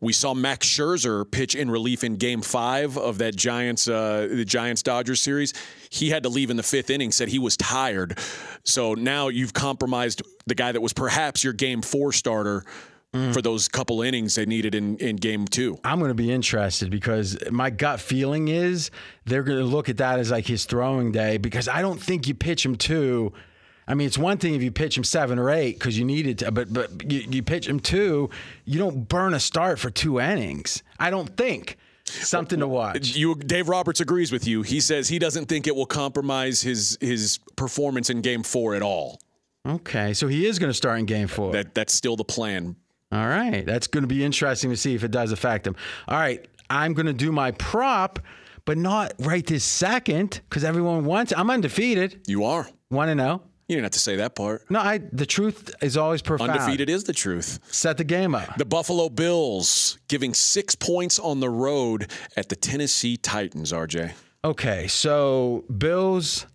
We 0.00 0.12
saw 0.12 0.34
Max 0.34 0.66
Scherzer 0.66 1.30
pitch 1.30 1.54
in 1.54 1.70
relief 1.70 2.04
in 2.04 2.16
Game 2.16 2.42
Five 2.42 2.98
of 2.98 3.18
that 3.18 3.36
Giants 3.36 3.88
uh, 3.88 4.28
the 4.30 4.44
Giants 4.44 4.82
Dodgers 4.82 5.20
series. 5.20 5.54
He 5.88 6.10
had 6.10 6.24
to 6.24 6.28
leave 6.28 6.50
in 6.50 6.56
the 6.56 6.62
fifth 6.62 6.90
inning. 6.90 7.10
Said 7.10 7.28
he 7.28 7.38
was 7.38 7.56
tired. 7.56 8.18
So 8.64 8.94
now 8.94 9.28
you've 9.28 9.54
compromised 9.54 10.22
the 10.46 10.54
guy 10.54 10.72
that 10.72 10.80
was 10.80 10.92
perhaps 10.92 11.42
your 11.42 11.54
Game 11.54 11.80
Four 11.80 12.12
starter. 12.12 12.64
Mm. 13.14 13.32
For 13.32 13.40
those 13.40 13.68
couple 13.68 14.02
innings 14.02 14.34
they 14.34 14.44
needed 14.44 14.74
in, 14.74 14.96
in 14.96 15.14
game 15.14 15.46
two. 15.46 15.78
I'm 15.84 16.00
going 16.00 16.08
to 16.08 16.16
be 16.16 16.32
interested 16.32 16.90
because 16.90 17.38
my 17.48 17.70
gut 17.70 18.00
feeling 18.00 18.48
is 18.48 18.90
they're 19.24 19.44
going 19.44 19.58
to 19.58 19.64
look 19.64 19.88
at 19.88 19.98
that 19.98 20.18
as 20.18 20.32
like 20.32 20.46
his 20.46 20.64
throwing 20.64 21.12
day 21.12 21.36
because 21.36 21.68
I 21.68 21.80
don't 21.80 22.02
think 22.02 22.26
you 22.26 22.34
pitch 22.34 22.66
him 22.66 22.74
two. 22.74 23.32
I 23.86 23.94
mean, 23.94 24.08
it's 24.08 24.18
one 24.18 24.38
thing 24.38 24.54
if 24.54 24.64
you 24.64 24.72
pitch 24.72 24.96
him 24.96 25.04
seven 25.04 25.38
or 25.38 25.48
eight 25.48 25.78
because 25.78 25.96
you 25.96 26.04
needed 26.04 26.40
to, 26.40 26.50
but 26.50 26.72
but 26.72 27.08
you, 27.08 27.20
you 27.30 27.42
pitch 27.44 27.68
him 27.68 27.78
two, 27.78 28.30
you 28.64 28.80
don't 28.80 29.08
burn 29.08 29.32
a 29.32 29.40
start 29.40 29.78
for 29.78 29.90
two 29.90 30.18
innings. 30.18 30.82
I 30.98 31.10
don't 31.10 31.36
think 31.36 31.76
something 32.04 32.58
to 32.58 32.66
watch. 32.66 33.14
You, 33.14 33.36
Dave 33.36 33.68
Roberts 33.68 34.00
agrees 34.00 34.32
with 34.32 34.44
you. 34.46 34.62
He 34.62 34.80
says 34.80 35.08
he 35.08 35.20
doesn't 35.20 35.46
think 35.46 35.68
it 35.68 35.76
will 35.76 35.86
compromise 35.86 36.62
his 36.62 36.98
his 37.00 37.38
performance 37.54 38.10
in 38.10 38.22
Game 38.22 38.42
Four 38.42 38.74
at 38.74 38.82
all. 38.82 39.20
Okay, 39.66 40.12
so 40.12 40.26
he 40.26 40.46
is 40.46 40.58
going 40.58 40.70
to 40.70 40.74
start 40.74 40.98
in 40.98 41.06
game 41.06 41.28
four. 41.28 41.52
That 41.52 41.74
that's 41.74 41.94
still 41.94 42.16
the 42.16 42.24
plan. 42.24 42.76
All 43.14 43.28
right. 43.28 43.64
That's 43.64 43.86
going 43.86 44.02
to 44.02 44.08
be 44.08 44.24
interesting 44.24 44.70
to 44.70 44.76
see 44.76 44.94
if 44.94 45.04
it 45.04 45.10
does 45.12 45.30
affect 45.30 45.66
him. 45.66 45.76
All 46.08 46.18
right. 46.18 46.46
I'm 46.68 46.94
going 46.94 47.06
to 47.06 47.12
do 47.12 47.30
my 47.30 47.52
prop, 47.52 48.18
but 48.64 48.76
not 48.76 49.12
right 49.20 49.46
this 49.46 49.64
second 49.64 50.40
because 50.48 50.64
everyone 50.64 51.04
wants 51.04 51.32
I'm 51.36 51.50
undefeated. 51.50 52.22
You 52.26 52.44
are. 52.44 52.68
Want 52.90 53.10
to 53.10 53.14
know? 53.14 53.42
You 53.68 53.76
didn't 53.76 53.84
have 53.84 53.92
to 53.92 53.98
say 53.98 54.16
that 54.16 54.34
part. 54.34 54.68
No, 54.70 54.80
I 54.80 55.00
the 55.12 55.24
truth 55.24 55.74
is 55.80 55.96
always 55.96 56.20
profound. 56.20 56.50
Undefeated 56.50 56.90
is 56.90 57.04
the 57.04 57.12
truth. 57.14 57.60
Set 57.70 57.96
the 57.96 58.04
game 58.04 58.34
up. 58.34 58.56
The 58.58 58.66
Buffalo 58.66 59.08
Bills 59.08 59.98
giving 60.08 60.34
six 60.34 60.74
points 60.74 61.18
on 61.18 61.40
the 61.40 61.48
road 61.48 62.10
at 62.36 62.48
the 62.50 62.56
Tennessee 62.56 63.16
Titans. 63.16 63.72
RJ. 63.72 64.12
Okay, 64.44 64.86
so 64.88 65.64
Bills 65.78 66.46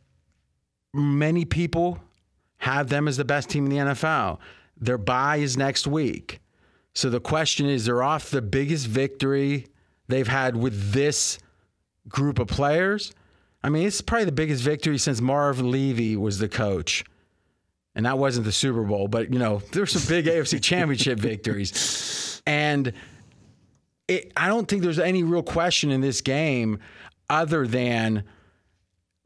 many 0.94 1.46
people 1.46 2.00
have 2.58 2.90
them 2.90 3.08
as 3.08 3.18
the 3.18 3.26
best 3.26 3.50
team 3.50 3.66
in 3.66 3.72
the 3.72 3.78
NFL. 3.78 4.40
Their 4.78 4.98
bye 4.98 5.38
is 5.38 5.58
next 5.58 5.88
week. 5.88 6.40
So 6.94 7.10
the 7.10 7.20
question 7.20 7.68
is 7.68 7.86
they're 7.86 8.04
off 8.04 8.30
the 8.30 8.42
biggest 8.42 8.88
victory 8.88 9.68
they've 10.08 10.28
had 10.28 10.56
with 10.56 10.92
this 10.92 11.40
group 12.08 12.40
of 12.40 12.48
players. 12.48 13.14
I 13.64 13.70
mean, 13.70 13.86
it's 13.86 14.02
probably 14.02 14.26
the 14.26 14.32
biggest 14.32 14.64
victory 14.64 14.98
since 14.98 15.22
Marv 15.22 15.62
Levy 15.62 16.16
was 16.16 16.40
the 16.40 16.50
coach. 16.50 17.04
And 17.96 18.06
that 18.06 18.18
wasn't 18.18 18.46
the 18.46 18.52
Super 18.52 18.84
Bowl, 18.84 19.08
but 19.08 19.34
you 19.34 19.40
know, 19.40 19.62
there's 19.72 19.92
some 19.92 20.08
big 20.08 20.26
AFC 20.26 20.62
championship 20.62 21.20
victories. 21.20 22.42
And 22.46 22.94
it, 24.08 24.32
I 24.36 24.48
don't 24.48 24.68
think 24.68 24.82
there's 24.82 25.00
any 25.00 25.24
real 25.24 25.44
question 25.44 25.92
in 25.92 26.02
this 26.02 26.22
game 26.22 26.80
other 27.30 27.68
than 27.68 28.24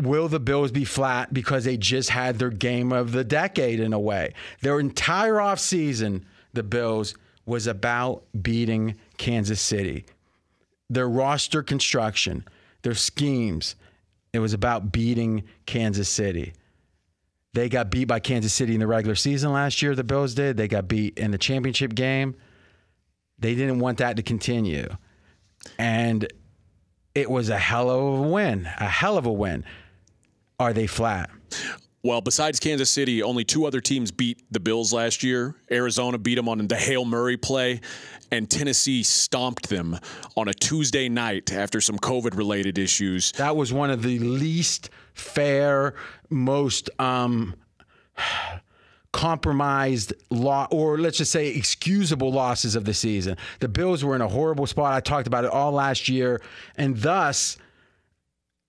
will 0.01 0.28
the 0.28 0.39
Bills 0.39 0.72
be 0.72 0.86
flat 0.86 1.34
because 1.34 1.66
they 1.66 1.78
just 1.78 2.09
had 2.09 2.39
their 2.39 2.49
game 2.49 2.91
of 2.91 3.11
the 3.11 3.24
decade 3.24 3.80
in 3.80 3.93
a 3.93 3.99
way. 3.99 4.34
Their 4.61 4.80
entire 4.80 5.36
offseason, 5.36 6.24
the 6.53 6.64
Bills 6.64 7.16
was 7.45 7.67
about 7.67 8.23
beating 8.41 8.95
Kansas 9.17 9.61
City. 9.61 10.05
Their 10.89 11.09
roster 11.09 11.63
construction, 11.63 12.45
their 12.83 12.93
schemes, 12.93 13.75
it 14.33 14.39
was 14.39 14.53
about 14.53 14.91
beating 14.91 15.43
Kansas 15.65 16.09
City. 16.09 16.53
They 17.53 17.69
got 17.69 17.91
beat 17.91 18.05
by 18.05 18.19
Kansas 18.19 18.51
City 18.51 18.73
in 18.73 18.79
the 18.79 18.87
regular 18.87 19.15
season 19.15 19.53
last 19.53 19.81
year, 19.81 19.93
the 19.93 20.03
Bills 20.03 20.33
did. 20.33 20.57
They 20.57 20.67
got 20.67 20.87
beat 20.87 21.19
in 21.19 21.31
the 21.31 21.37
championship 21.37 21.93
game. 21.93 22.35
They 23.37 23.53
didn't 23.53 23.79
want 23.79 23.99
that 23.99 24.15
to 24.17 24.23
continue. 24.23 24.87
And 25.77 26.27
it 27.13 27.29
was 27.29 27.49
a 27.49 27.57
hell 27.57 27.89
of 27.89 28.19
a 28.19 28.27
win, 28.27 28.65
a 28.65 28.87
hell 28.87 29.17
of 29.17 29.27
a 29.27 29.31
win. 29.31 29.65
Are 30.59 30.73
they 30.73 30.87
flat? 30.87 31.29
Well, 32.05 32.19
besides 32.19 32.59
Kansas 32.59 32.89
City, 32.89 33.23
only 33.23 33.45
two 33.45 33.65
other 33.65 33.79
teams 33.79 34.11
beat 34.11 34.43
the 34.51 34.59
Bills 34.59 34.91
last 34.91 35.23
year. 35.23 35.55
Arizona 35.71 36.17
beat 36.17 36.35
them 36.35 36.49
on 36.49 36.67
the 36.67 36.75
Hail 36.75 37.05
Murray 37.05 37.37
play, 37.37 37.79
and 38.29 38.49
Tennessee 38.49 39.03
stomped 39.03 39.69
them 39.69 39.97
on 40.35 40.49
a 40.49 40.53
Tuesday 40.53 41.07
night 41.07 41.53
after 41.53 41.79
some 41.79 41.97
COVID 41.97 42.35
related 42.35 42.77
issues. 42.77 43.31
That 43.37 43.55
was 43.55 43.71
one 43.71 43.89
of 43.89 44.03
the 44.03 44.19
least 44.19 44.89
fair, 45.13 45.95
most 46.29 46.89
um, 46.99 47.55
compromised 49.13 50.13
law, 50.29 50.67
or 50.71 50.97
let's 50.97 51.19
just 51.19 51.31
say 51.31 51.55
excusable 51.55 52.33
losses 52.33 52.75
of 52.75 52.83
the 52.83 52.93
season. 52.93 53.37
The 53.61 53.69
Bills 53.69 54.03
were 54.03 54.15
in 54.15 54.21
a 54.21 54.27
horrible 54.27 54.67
spot. 54.67 54.91
I 54.91 54.99
talked 54.99 55.27
about 55.27 55.45
it 55.45 55.51
all 55.51 55.71
last 55.71 56.09
year, 56.09 56.41
and 56.75 56.97
thus 56.97 57.55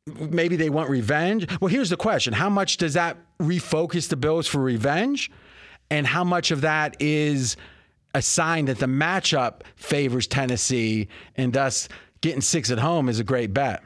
maybe 0.06 0.56
they 0.56 0.70
want 0.70 0.90
revenge. 0.90 1.46
Well, 1.60 1.68
here's 1.68 1.90
the 1.90 1.96
question: 1.96 2.32
How 2.32 2.48
much 2.48 2.76
does 2.76 2.94
that 2.94 3.16
refocus 3.40 4.08
the 4.08 4.16
Bills 4.16 4.46
for 4.46 4.58
revenge, 4.58 5.30
and 5.90 6.06
how 6.06 6.24
much 6.24 6.50
of 6.50 6.62
that 6.62 6.96
is 7.00 7.56
a 8.14 8.22
sign 8.22 8.66
that 8.66 8.78
the 8.78 8.86
matchup 8.86 9.62
favors 9.76 10.26
Tennessee, 10.26 11.08
and 11.36 11.52
thus 11.52 11.88
getting 12.20 12.40
six 12.40 12.70
at 12.70 12.78
home 12.78 13.08
is 13.08 13.18
a 13.18 13.24
great 13.24 13.52
bet? 13.52 13.82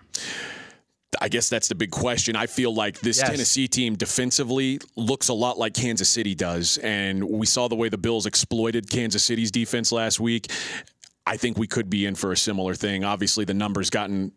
I 1.21 1.29
guess 1.29 1.49
that's 1.49 1.69
the 1.69 1.75
big 1.75 1.91
question. 1.91 2.37
I 2.37 2.47
feel 2.47 2.73
like 2.73 3.01
this 3.01 3.19
Yes. 3.19 3.31
Tennessee 3.31 3.66
team 3.66 3.97
defensively 3.97 4.79
looks 4.95 5.29
a 5.29 5.33
lot 5.33 5.59
like 5.59 5.73
Kansas 5.73 6.09
City 6.09 6.35
does. 6.35 6.77
And 6.79 7.25
we 7.25 7.47
saw 7.47 7.66
the 7.66 7.75
way 7.75 7.89
the 7.89 7.97
Bills 7.99 8.27
exploited 8.27 8.91
Kansas 8.91 9.25
City's 9.25 9.51
defense 9.51 9.91
last 9.91 10.21
week. 10.21 10.53
I 11.27 11.39
think 11.39 11.57
we 11.57 11.66
could 11.66 11.89
be 11.89 12.05
in 12.05 12.14
for 12.14 12.31
a 12.31 12.37
similar 12.37 12.75
thing. 12.75 13.05
Obviously, 13.05 13.47
the 13.47 13.55
numbers 13.55 13.89
gotten 13.89 14.33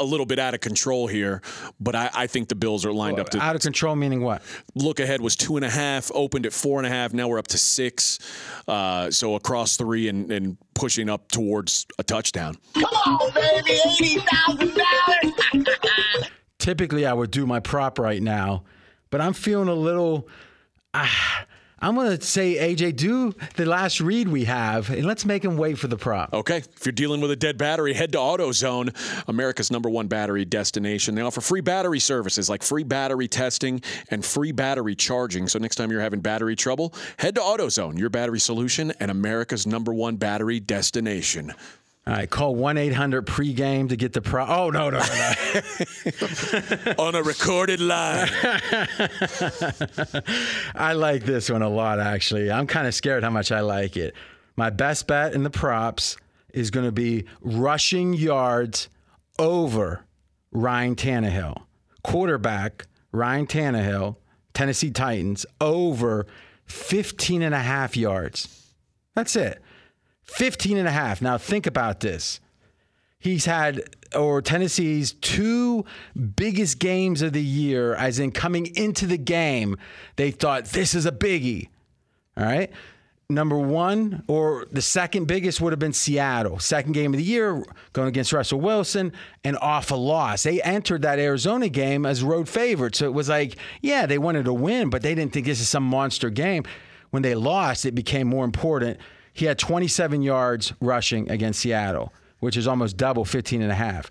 a 0.00 0.04
little 0.04 0.26
bit 0.26 0.38
out 0.38 0.54
of 0.54 0.60
control 0.60 1.06
here, 1.06 1.42
but 1.80 1.94
I, 1.94 2.10
I 2.14 2.26
think 2.26 2.48
the 2.48 2.54
Bills 2.54 2.84
are 2.86 2.92
lined 2.92 3.18
up 3.18 3.28
to 3.30 3.38
Out 3.40 3.56
of 3.56 3.62
control 3.62 3.96
meaning 3.96 4.22
what? 4.22 4.42
look 4.74 5.00
ahead 5.00 5.20
was 5.20 5.36
two 5.36 5.56
and 5.56 5.64
a 5.64 5.70
half, 5.70 6.10
opened 6.14 6.46
at 6.46 6.52
four 6.52 6.78
and 6.78 6.86
a 6.86 6.90
half. 6.90 7.12
Now 7.12 7.28
we're 7.28 7.38
up 7.38 7.48
to 7.48 7.58
six. 7.58 8.18
Uh, 8.66 9.10
so 9.10 9.34
across 9.34 9.76
three 9.76 10.08
and, 10.08 10.30
and 10.30 10.56
pushing 10.74 11.08
up 11.08 11.30
towards 11.30 11.86
a 11.98 12.02
touchdown. 12.02 12.56
Come 12.74 12.84
on, 12.84 13.32
baby, 13.34 13.78
eighty 14.00 14.18
thousand 14.20 14.74
dollars. 14.74 16.28
typically 16.58 17.06
I 17.06 17.12
would 17.12 17.30
do 17.30 17.46
my 17.46 17.60
prop 17.60 17.98
right 17.98 18.22
now, 18.22 18.64
but 19.10 19.20
I'm 19.20 19.32
feeling 19.32 19.68
a 19.68 19.74
little. 19.74 20.28
Ah, 20.94 21.44
I'm 21.80 21.94
going 21.94 22.16
to 22.16 22.24
say, 22.24 22.56
AJ, 22.56 22.96
do 22.96 23.34
the 23.54 23.64
last 23.64 24.00
read 24.00 24.28
we 24.28 24.44
have, 24.44 24.90
and 24.90 25.04
let's 25.04 25.24
make 25.24 25.44
him 25.44 25.56
wait 25.56 25.78
for 25.78 25.86
the 25.86 25.96
prop. 25.96 26.32
Okay, 26.32 26.58
if 26.58 26.84
you're 26.84 26.92
dealing 26.92 27.20
with 27.20 27.30
a 27.30 27.36
dead 27.36 27.56
battery, 27.56 27.94
head 27.94 28.10
to 28.12 28.18
AutoZone, 28.18 28.94
America's 29.28 29.70
number 29.70 29.88
one 29.88 30.08
battery 30.08 30.44
destination. 30.44 31.14
They 31.14 31.22
offer 31.22 31.40
free 31.40 31.60
battery 31.60 32.00
services 32.00 32.48
like 32.48 32.64
free 32.64 32.82
battery 32.82 33.28
testing 33.28 33.80
and 34.10 34.24
free 34.24 34.50
battery 34.50 34.96
charging. 34.96 35.46
So 35.46 35.60
next 35.60 35.76
time 35.76 35.92
you're 35.92 36.00
having 36.00 36.20
battery 36.20 36.56
trouble, 36.56 36.94
head 37.16 37.36
to 37.36 37.40
AutoZone, 37.40 37.96
your 37.96 38.10
battery 38.10 38.40
solution 38.40 38.92
and 38.98 39.10
America's 39.10 39.66
number 39.66 39.92
one 39.94 40.16
battery 40.16 40.58
destination. 40.58 41.54
All 42.08 42.14
right, 42.14 42.30
call 42.30 42.54
1 42.54 42.78
800 42.78 43.26
pregame 43.26 43.90
to 43.90 43.96
get 43.96 44.14
the 44.14 44.22
prop. 44.22 44.48
Oh, 44.48 44.70
no, 44.70 44.88
no, 44.88 44.98
no, 44.98 45.32
no. 46.86 46.94
On 46.98 47.14
a 47.14 47.22
recorded 47.22 47.80
line. 47.80 48.30
I 50.74 50.94
like 50.94 51.24
this 51.26 51.50
one 51.50 51.60
a 51.60 51.68
lot, 51.68 52.00
actually. 52.00 52.50
I'm 52.50 52.66
kind 52.66 52.86
of 52.86 52.94
scared 52.94 53.24
how 53.24 53.28
much 53.28 53.52
I 53.52 53.60
like 53.60 53.98
it. 53.98 54.14
My 54.56 54.70
best 54.70 55.06
bet 55.06 55.34
in 55.34 55.42
the 55.42 55.50
props 55.50 56.16
is 56.54 56.70
going 56.70 56.86
to 56.86 56.92
be 56.92 57.26
rushing 57.42 58.14
yards 58.14 58.88
over 59.38 60.06
Ryan 60.50 60.96
Tannehill. 60.96 61.60
Quarterback, 62.02 62.86
Ryan 63.12 63.46
Tannehill, 63.46 64.16
Tennessee 64.54 64.92
Titans, 64.92 65.44
over 65.60 66.26
15 66.64 67.42
and 67.42 67.54
a 67.54 67.58
half 67.58 67.98
yards. 67.98 68.72
That's 69.14 69.36
it. 69.36 69.60
15 70.28 70.78
and 70.78 70.88
a 70.88 70.92
half. 70.92 71.20
Now, 71.20 71.38
think 71.38 71.66
about 71.66 72.00
this 72.00 72.40
he's 73.18 73.44
had 73.44 73.82
or 74.16 74.40
Tennessee's 74.40 75.12
two 75.12 75.84
biggest 76.36 76.78
games 76.78 77.20
of 77.20 77.32
the 77.32 77.42
year, 77.42 77.94
as 77.94 78.18
in 78.18 78.30
coming 78.30 78.74
into 78.74 79.06
the 79.06 79.18
game, 79.18 79.76
they 80.16 80.30
thought 80.30 80.66
this 80.66 80.94
is 80.94 81.04
a 81.04 81.12
biggie. 81.12 81.68
All 82.36 82.44
right. 82.44 82.70
Number 83.30 83.58
one, 83.58 84.22
or 84.26 84.66
the 84.72 84.80
second 84.80 85.26
biggest 85.26 85.60
would 85.60 85.74
have 85.74 85.78
been 85.78 85.92
Seattle. 85.92 86.58
Second 86.58 86.92
game 86.92 87.12
of 87.12 87.18
the 87.18 87.24
year, 87.24 87.62
going 87.92 88.08
against 88.08 88.32
Russell 88.32 88.58
Wilson, 88.58 89.12
and 89.44 89.58
off 89.58 89.90
a 89.90 89.96
loss. 89.96 90.44
They 90.44 90.62
entered 90.62 91.02
that 91.02 91.18
Arizona 91.18 91.68
game 91.68 92.06
as 92.06 92.22
road 92.22 92.48
favorites. 92.48 93.00
So 93.00 93.04
it 93.04 93.12
was 93.12 93.28
like, 93.28 93.56
yeah, 93.82 94.06
they 94.06 94.16
wanted 94.16 94.46
to 94.46 94.54
win, 94.54 94.88
but 94.88 95.02
they 95.02 95.14
didn't 95.14 95.34
think 95.34 95.44
this 95.44 95.60
is 95.60 95.68
some 95.68 95.84
monster 95.84 96.30
game. 96.30 96.64
When 97.10 97.22
they 97.22 97.34
lost, 97.34 97.84
it 97.84 97.94
became 97.94 98.28
more 98.28 98.46
important. 98.46 98.98
He 99.38 99.44
had 99.44 99.56
27 99.56 100.20
yards 100.20 100.72
rushing 100.80 101.30
against 101.30 101.60
Seattle, 101.60 102.12
which 102.40 102.56
is 102.56 102.66
almost 102.66 102.96
double 102.96 103.24
15 103.24 103.62
and 103.62 103.70
a 103.70 103.74
half. 103.76 104.10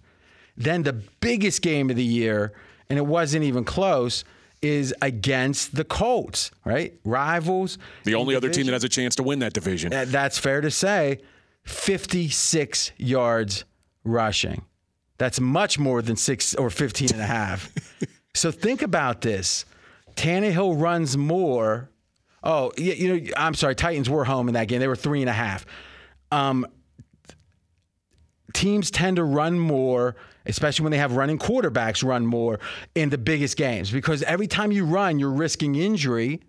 Then 0.56 0.84
the 0.84 0.94
biggest 0.94 1.62
game 1.62 1.90
of 1.90 1.98
the 1.98 2.04
year, 2.04 2.54
and 2.90 2.98
it 2.98 3.06
wasn't 3.06 3.44
even 3.44 3.66
close, 3.66 4.24
is 4.62 4.96
against 5.02 5.76
the 5.76 5.84
Colts, 5.84 6.52
right? 6.64 6.94
Rivals. 7.04 7.78
The 8.06 8.16
only 8.16 8.36
in 8.36 8.38
other 8.38 8.50
team 8.50 8.68
that 8.68 8.72
has 8.72 8.86
a 8.86 8.90
chance 8.90 9.18
to 9.18 9.24
win 9.24 9.40
that 9.40 9.52
division. 9.52 9.90
That's 9.90 10.38
fair 10.38 10.62
to 10.62 10.72
say. 10.72 11.20
56 11.66 12.94
yards 12.96 13.66
rushing. 14.06 14.64
That's 15.18 15.42
much 15.42 15.78
more 15.78 16.02
than 16.02 16.16
six 16.16 16.56
or 16.56 16.70
15 16.70 17.10
and 17.12 17.22
a 17.22 17.26
half. 17.26 17.70
so 18.34 18.50
think 18.50 18.82
about 18.82 19.20
this. 19.20 19.66
Tannehill 20.16 20.82
runs 20.82 21.18
more. 21.18 21.90
Oh, 22.48 22.72
yeah, 22.78 22.94
you 22.94 23.20
know, 23.20 23.32
I'm 23.36 23.54
sorry. 23.54 23.76
Titans 23.76 24.10
were 24.10 24.24
home 24.24 24.48
in 24.48 24.54
that 24.54 24.70
game. 24.70 24.80
They 24.80 24.88
were 24.88 24.96
three 24.96 25.22
and 25.22 25.30
a 25.30 25.34
half. 25.34 25.66
Um, 26.32 26.66
teams 28.54 28.90
tend 28.90 29.18
to 29.18 29.24
run 29.26 29.60
more, 29.60 30.16
especially 30.46 30.84
when 30.84 30.92
they 30.92 30.98
have 30.98 31.12
running 31.18 31.38
quarterbacks 31.38 32.08
run 32.08 32.26
more 32.26 32.60
in 32.96 33.10
the 33.10 33.18
biggest 33.18 33.58
games 33.58 33.92
because 33.92 34.24
every 34.24 34.48
time 34.48 34.72
you 34.72 34.86
run, 34.86 35.20
you're 35.20 35.30
risking 35.30 35.76
injury. 35.76 36.40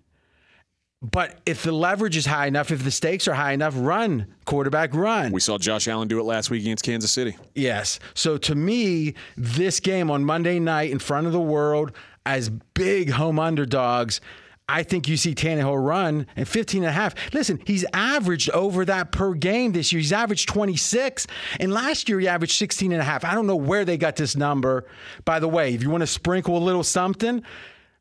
But 1.03 1.41
if 1.47 1.65
the 1.65 1.73
leverage 1.73 2.17
is 2.17 2.27
high 2.27 2.47
enough, 2.47 2.71
if 2.71 2.83
the 2.83 2.91
stakes 2.91 3.27
are 3.29 3.35
high 3.35 3.53
enough, 3.53 3.75
run, 3.77 4.27
quarterback, 4.47 4.95
run. 4.95 5.33
We 5.33 5.41
saw 5.41 5.59
Josh 5.59 5.87
Allen 5.87 6.09
do 6.09 6.19
it 6.21 6.25
last 6.25 6.49
week 6.51 6.63
against 6.63 6.85
Kansas 6.85 7.11
City. 7.11 7.37
Yes. 7.55 7.99
So 8.15 8.37
to 8.39 8.55
me, 8.55 9.15
this 9.37 9.81
game 9.81 10.11
on 10.11 10.25
Monday 10.25 10.61
night 10.61 10.91
in 10.91 10.99
front 11.01 11.27
of 11.27 11.33
the 11.33 11.41
world 11.41 11.93
as 12.27 12.51
big 12.51 13.11
home 13.11 13.39
underdogs, 13.39 14.21
I 14.69 14.83
think 14.83 15.09
you 15.09 15.17
see 15.17 15.35
Tannehill 15.35 15.83
run 15.83 16.27
and 16.37 16.47
15 16.47 16.83
and 16.83 16.91
a 16.91 16.93
half. 16.93 17.15
Listen, 17.33 17.59
he's 17.65 17.87
averaged 17.95 18.51
over 18.51 18.85
that 18.85 19.13
per 19.13 19.33
game 19.33 19.73
this 19.73 19.93
year. 19.93 20.01
He's 20.01 20.13
averaged 20.13 20.49
26. 20.49 21.27
And 21.59 21.73
last 21.73 22.09
year 22.09 22.21
he 22.21 22.29
averaged 22.29 22.53
16 22.59 22.93
and 22.93 23.01
a 23.01 23.05
half. 23.05 23.25
I 23.25 23.35
don't 23.35 23.47
know 23.47 23.57
where 23.57 23.87
they 23.87 23.97
got 23.97 24.17
this 24.17 24.37
number. 24.37 24.87
By 25.25 25.41
the 25.41 25.49
way, 25.49 25.73
if 25.73 25.83
you 25.83 25.89
want 25.89 26.03
to 26.03 26.07
sprinkle 26.07 26.57
a 26.57 26.59
little 26.59 26.85
something, 26.85 27.43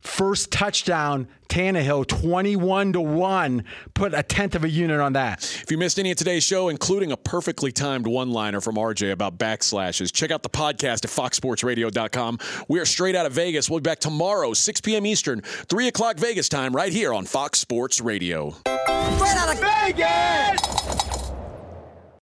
First 0.01 0.51
touchdown, 0.51 1.27
Tannehill, 1.49 2.07
21 2.07 2.93
to 2.93 3.01
1. 3.01 3.63
Put 3.93 4.13
a 4.13 4.23
tenth 4.23 4.55
of 4.55 4.63
a 4.63 4.69
unit 4.69 4.99
on 4.99 5.13
that. 5.13 5.43
If 5.63 5.71
you 5.71 5.77
missed 5.77 5.99
any 5.99 6.11
of 6.11 6.17
today's 6.17 6.43
show, 6.43 6.69
including 6.69 7.11
a 7.11 7.17
perfectly 7.17 7.71
timed 7.71 8.07
one 8.07 8.31
liner 8.31 8.61
from 8.61 8.75
RJ 8.75 9.11
about 9.11 9.37
backslashes, 9.37 10.13
check 10.13 10.31
out 10.31 10.43
the 10.43 10.49
podcast 10.49 11.03
at 11.03 11.11
foxsportsradio.com. 11.11 12.39
We 12.67 12.79
are 12.79 12.85
straight 12.85 13.15
out 13.15 13.25
of 13.25 13.33
Vegas. 13.33 13.69
We'll 13.69 13.79
be 13.79 13.89
back 13.89 13.99
tomorrow, 13.99 14.53
6 14.53 14.81
p.m. 14.81 15.05
Eastern, 15.05 15.41
3 15.41 15.87
o'clock 15.87 16.17
Vegas 16.17 16.47
time, 16.47 16.75
right 16.75 16.93
here 16.93 17.13
on 17.13 17.25
Fox 17.25 17.59
Sports 17.59 17.99
Radio. 17.99 18.51
Straight 18.51 19.35
out 19.35 19.53
of 19.53 19.59
Vegas! 19.59 21.06